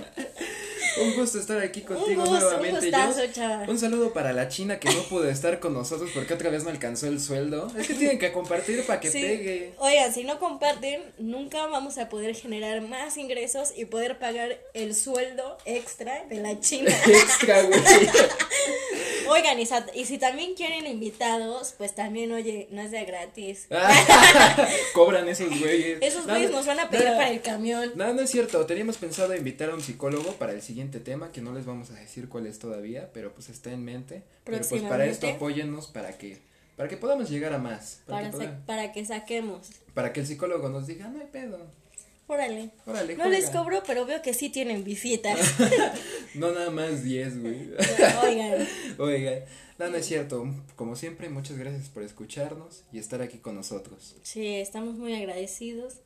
Un 1.01 1.14
gusto 1.14 1.38
estar 1.38 1.59
aquí 1.59 1.82
contigo 1.82 2.24
nuevamente. 2.24 2.90
Un, 2.90 3.70
un 3.70 3.78
saludo 3.78 4.12
para 4.12 4.32
la 4.32 4.49
China 4.49 4.78
que 4.78 4.88
no 4.93 5.03
pudo 5.05 5.28
estar 5.28 5.61
con 5.61 5.74
nosotros 5.74 6.11
porque 6.14 6.34
otra 6.34 6.51
vez 6.51 6.64
no 6.64 6.70
alcanzó 6.70 7.07
el 7.07 7.20
sueldo. 7.20 7.70
Es 7.78 7.86
que 7.86 7.95
tienen 7.95 8.18
que 8.18 8.32
compartir 8.32 8.84
para 8.84 9.01
que 9.01 9.11
pegue. 9.11 9.74
Oigan, 9.78 10.12
si 10.12 10.24
no 10.24 10.38
comparten, 10.38 11.03
nunca 11.18 11.66
vamos 11.66 11.99
a 11.99 12.09
poder 12.09 12.34
generar 12.34 12.82
más 12.82 13.16
ingresos 13.16 13.72
y 13.76 13.84
poder 13.86 14.18
pagar 14.18 14.59
el 14.74 14.95
sueldo 14.95 15.59
extra 15.64 16.24
de 16.28 16.36
la 16.36 16.61
China. 16.61 16.90
extra, 17.07 17.62
güey. 17.62 17.80
Oigan, 19.28 19.59
y, 19.59 20.05
si 20.05 20.18
también 20.18 20.55
quieren 20.55 20.86
invitados, 20.86 21.74
pues 21.78 21.95
también, 21.95 22.32
oye, 22.32 22.68
no 22.70 22.82
es 22.82 22.90
de 22.90 23.05
gratis. 23.05 23.66
Cobran 24.93 25.28
esos 25.28 25.49
güeyes. 25.59 25.99
Esos 26.03 26.26
güeyes 26.26 26.51
nos 26.51 26.66
van 26.66 26.80
a 26.80 26.90
pedir 26.90 27.07
para 27.07 27.30
el 27.30 27.40
camión. 27.40 27.93
No, 27.95 28.12
no 28.12 28.22
es 28.22 28.30
cierto. 28.30 28.66
Teníamos 28.66 28.99
pensado 28.99 29.34
invitar 29.34 29.70
a 29.70 29.74
un 29.74 29.80
psicólogo 29.80 30.32
para 30.32 30.53
el 30.53 30.61
siguiente 30.61 30.82
tema, 30.91 31.33
que 31.33 31.41
no 31.41 31.53
les 31.53 31.66
vamos 31.66 31.91
a 31.91 31.95
decir 31.95 32.28
cuál 32.28 32.47
es 32.47 32.59
todavía, 32.59 33.11
pero 33.12 33.33
pues 33.33 33.49
está 33.49 33.72
en 33.72 33.85
mente. 33.85 34.22
Pero 34.45 34.61
pues 34.68 34.83
para 34.83 35.07
esto 35.07 35.28
apóyennos 35.28 35.87
para 35.89 36.18
que 36.18 36.41
para 36.76 36.89
que 36.89 36.97
podamos 36.97 37.30
llegar 37.30 37.53
a 37.53 37.59
más. 37.59 38.01
Para, 38.07 38.30
para 38.66 38.93
que 38.93 39.05
saquemos. 39.05 39.68
Para 39.95 40.12
que 40.12 40.20
el 40.20 40.26
psicólogo 40.26 40.68
nos 40.68 40.87
diga, 40.87 41.09
no 41.09 41.20
hay 41.20 41.26
pedo. 41.26 41.59
Órale. 42.33 42.70
no 43.16 43.28
les 43.28 43.51
cobro, 43.51 43.83
pero 43.87 44.07
veo 44.07 44.22
que 44.22 44.33
sí 44.33 44.49
tienen 44.49 44.85
visitas. 44.85 45.39
no 46.35 46.53
nada 46.53 46.70
más 46.70 47.05
10, 47.05 47.43
güey. 47.43 47.70
Oigan. 48.24 48.68
Oigan. 48.99 49.41
No, 49.78 49.91
no 49.91 49.97
es 49.97 50.07
cierto. 50.07 50.47
Como 50.76 50.97
siempre, 50.97 51.28
muchas 51.28 51.59
gracias 51.59 51.89
por 51.89 52.03
escucharnos 52.03 52.85
y 52.91 52.99
estar 52.99 53.20
aquí 53.20 53.39
con 53.39 53.55
nosotros. 53.55 54.16
Sí, 54.22 54.47
estamos 54.47 54.97
muy 54.97 55.14
agradecidos. 55.14 55.97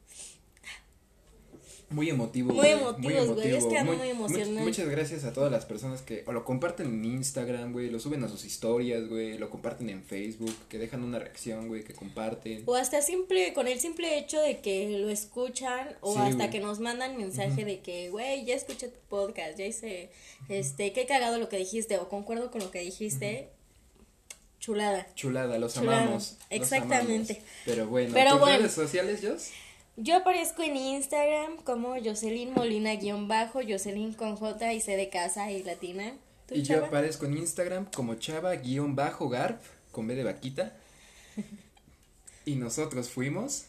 Muy 1.88 2.10
emotivo. 2.10 2.52
Muy 2.52 2.66
emotivo, 2.66 3.34
güey. 3.34 3.54
Es 3.54 3.64
que 3.64 3.84
muy, 3.84 3.96
muy 3.96 4.08
emocionante. 4.08 4.60
muchas 4.60 4.88
gracias 4.88 5.24
a 5.24 5.32
todas 5.32 5.52
las 5.52 5.66
personas 5.66 6.02
que 6.02 6.24
o 6.26 6.32
lo 6.32 6.44
comparten 6.44 6.86
en 6.88 7.04
Instagram, 7.04 7.72
güey, 7.72 7.90
lo 7.90 8.00
suben 8.00 8.24
a 8.24 8.28
sus 8.28 8.44
historias, 8.44 9.08
güey, 9.08 9.38
lo 9.38 9.50
comparten 9.50 9.88
en 9.90 10.02
Facebook, 10.02 10.54
que 10.68 10.78
dejan 10.78 11.04
una 11.04 11.20
reacción, 11.20 11.68
güey, 11.68 11.84
que 11.84 11.94
comparten. 11.94 12.64
O 12.66 12.74
hasta 12.74 13.02
simple, 13.02 13.52
con 13.54 13.68
el 13.68 13.78
simple 13.78 14.18
hecho 14.18 14.40
de 14.40 14.58
que 14.58 14.98
lo 14.98 15.10
escuchan, 15.10 15.96
o 16.00 16.18
hasta 16.18 16.50
que 16.50 16.58
nos 16.58 16.80
mandan 16.80 17.16
mensaje 17.16 17.64
de 17.64 17.78
que, 17.78 18.10
güey, 18.10 18.44
ya 18.44 18.54
escuché 18.54 18.88
tu 18.88 18.98
podcast, 19.08 19.56
ya 19.56 19.66
hice, 19.66 20.10
este, 20.48 20.92
qué 20.92 21.06
cagado 21.06 21.38
lo 21.38 21.48
que 21.48 21.58
dijiste, 21.58 21.98
o 21.98 22.08
concuerdo 22.08 22.50
con 22.50 22.62
lo 22.62 22.72
que 22.72 22.80
dijiste. 22.80 23.50
Chulada. 24.58 25.06
Chulada, 25.14 25.58
los 25.58 25.76
amamos. 25.76 26.38
Exactamente. 26.50 27.40
Pero 27.64 27.86
bueno, 27.86 28.10
Pero 28.12 28.38
¿tus 28.38 28.48
redes 28.48 28.72
sociales, 28.72 29.20
Jos? 29.22 29.50
Yo 29.98 30.16
aparezco 30.16 30.62
en 30.62 30.76
Instagram 30.76 31.56
como 31.64 31.94
Jocelyn 32.02 32.52
Molina 32.52 32.94
guion 32.96 33.28
bajo, 33.28 33.60
Jocelyn 33.66 34.12
con 34.12 34.36
J 34.36 34.74
y 34.74 34.80
C 34.80 34.96
de 34.96 35.08
casa 35.08 35.50
y 35.50 35.62
latina. 35.62 36.12
Y 36.50 36.62
yo 36.62 36.84
aparezco 36.84 37.24
en 37.24 37.38
Instagram 37.38 37.86
como 37.86 38.14
Chava 38.16 38.54
guion 38.56 38.94
bajo 38.94 39.30
Garp 39.30 39.60
con 39.92 40.06
B 40.06 40.14
de 40.14 40.24
vaquita. 40.24 40.76
y 42.44 42.56
nosotros 42.56 43.08
fuimos 43.08 43.64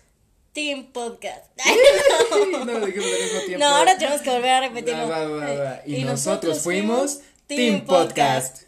Team 0.51 0.87
Podcast. 0.91 1.45
no, 2.51 2.65
lo 2.65 2.85
dijimos 2.85 3.07
al 3.07 3.23
mismo 3.23 3.39
tiempo. 3.45 3.65
No, 3.65 3.75
ahora 3.75 3.97
tenemos 3.97 4.21
que 4.21 4.29
volver 4.29 4.49
a 4.49 4.59
repetirlo. 4.59 5.07
Y, 5.85 6.03
nosotros, 6.03 6.59
fuimos 6.59 7.21
Team 7.47 7.85
Podcast. 7.85 8.66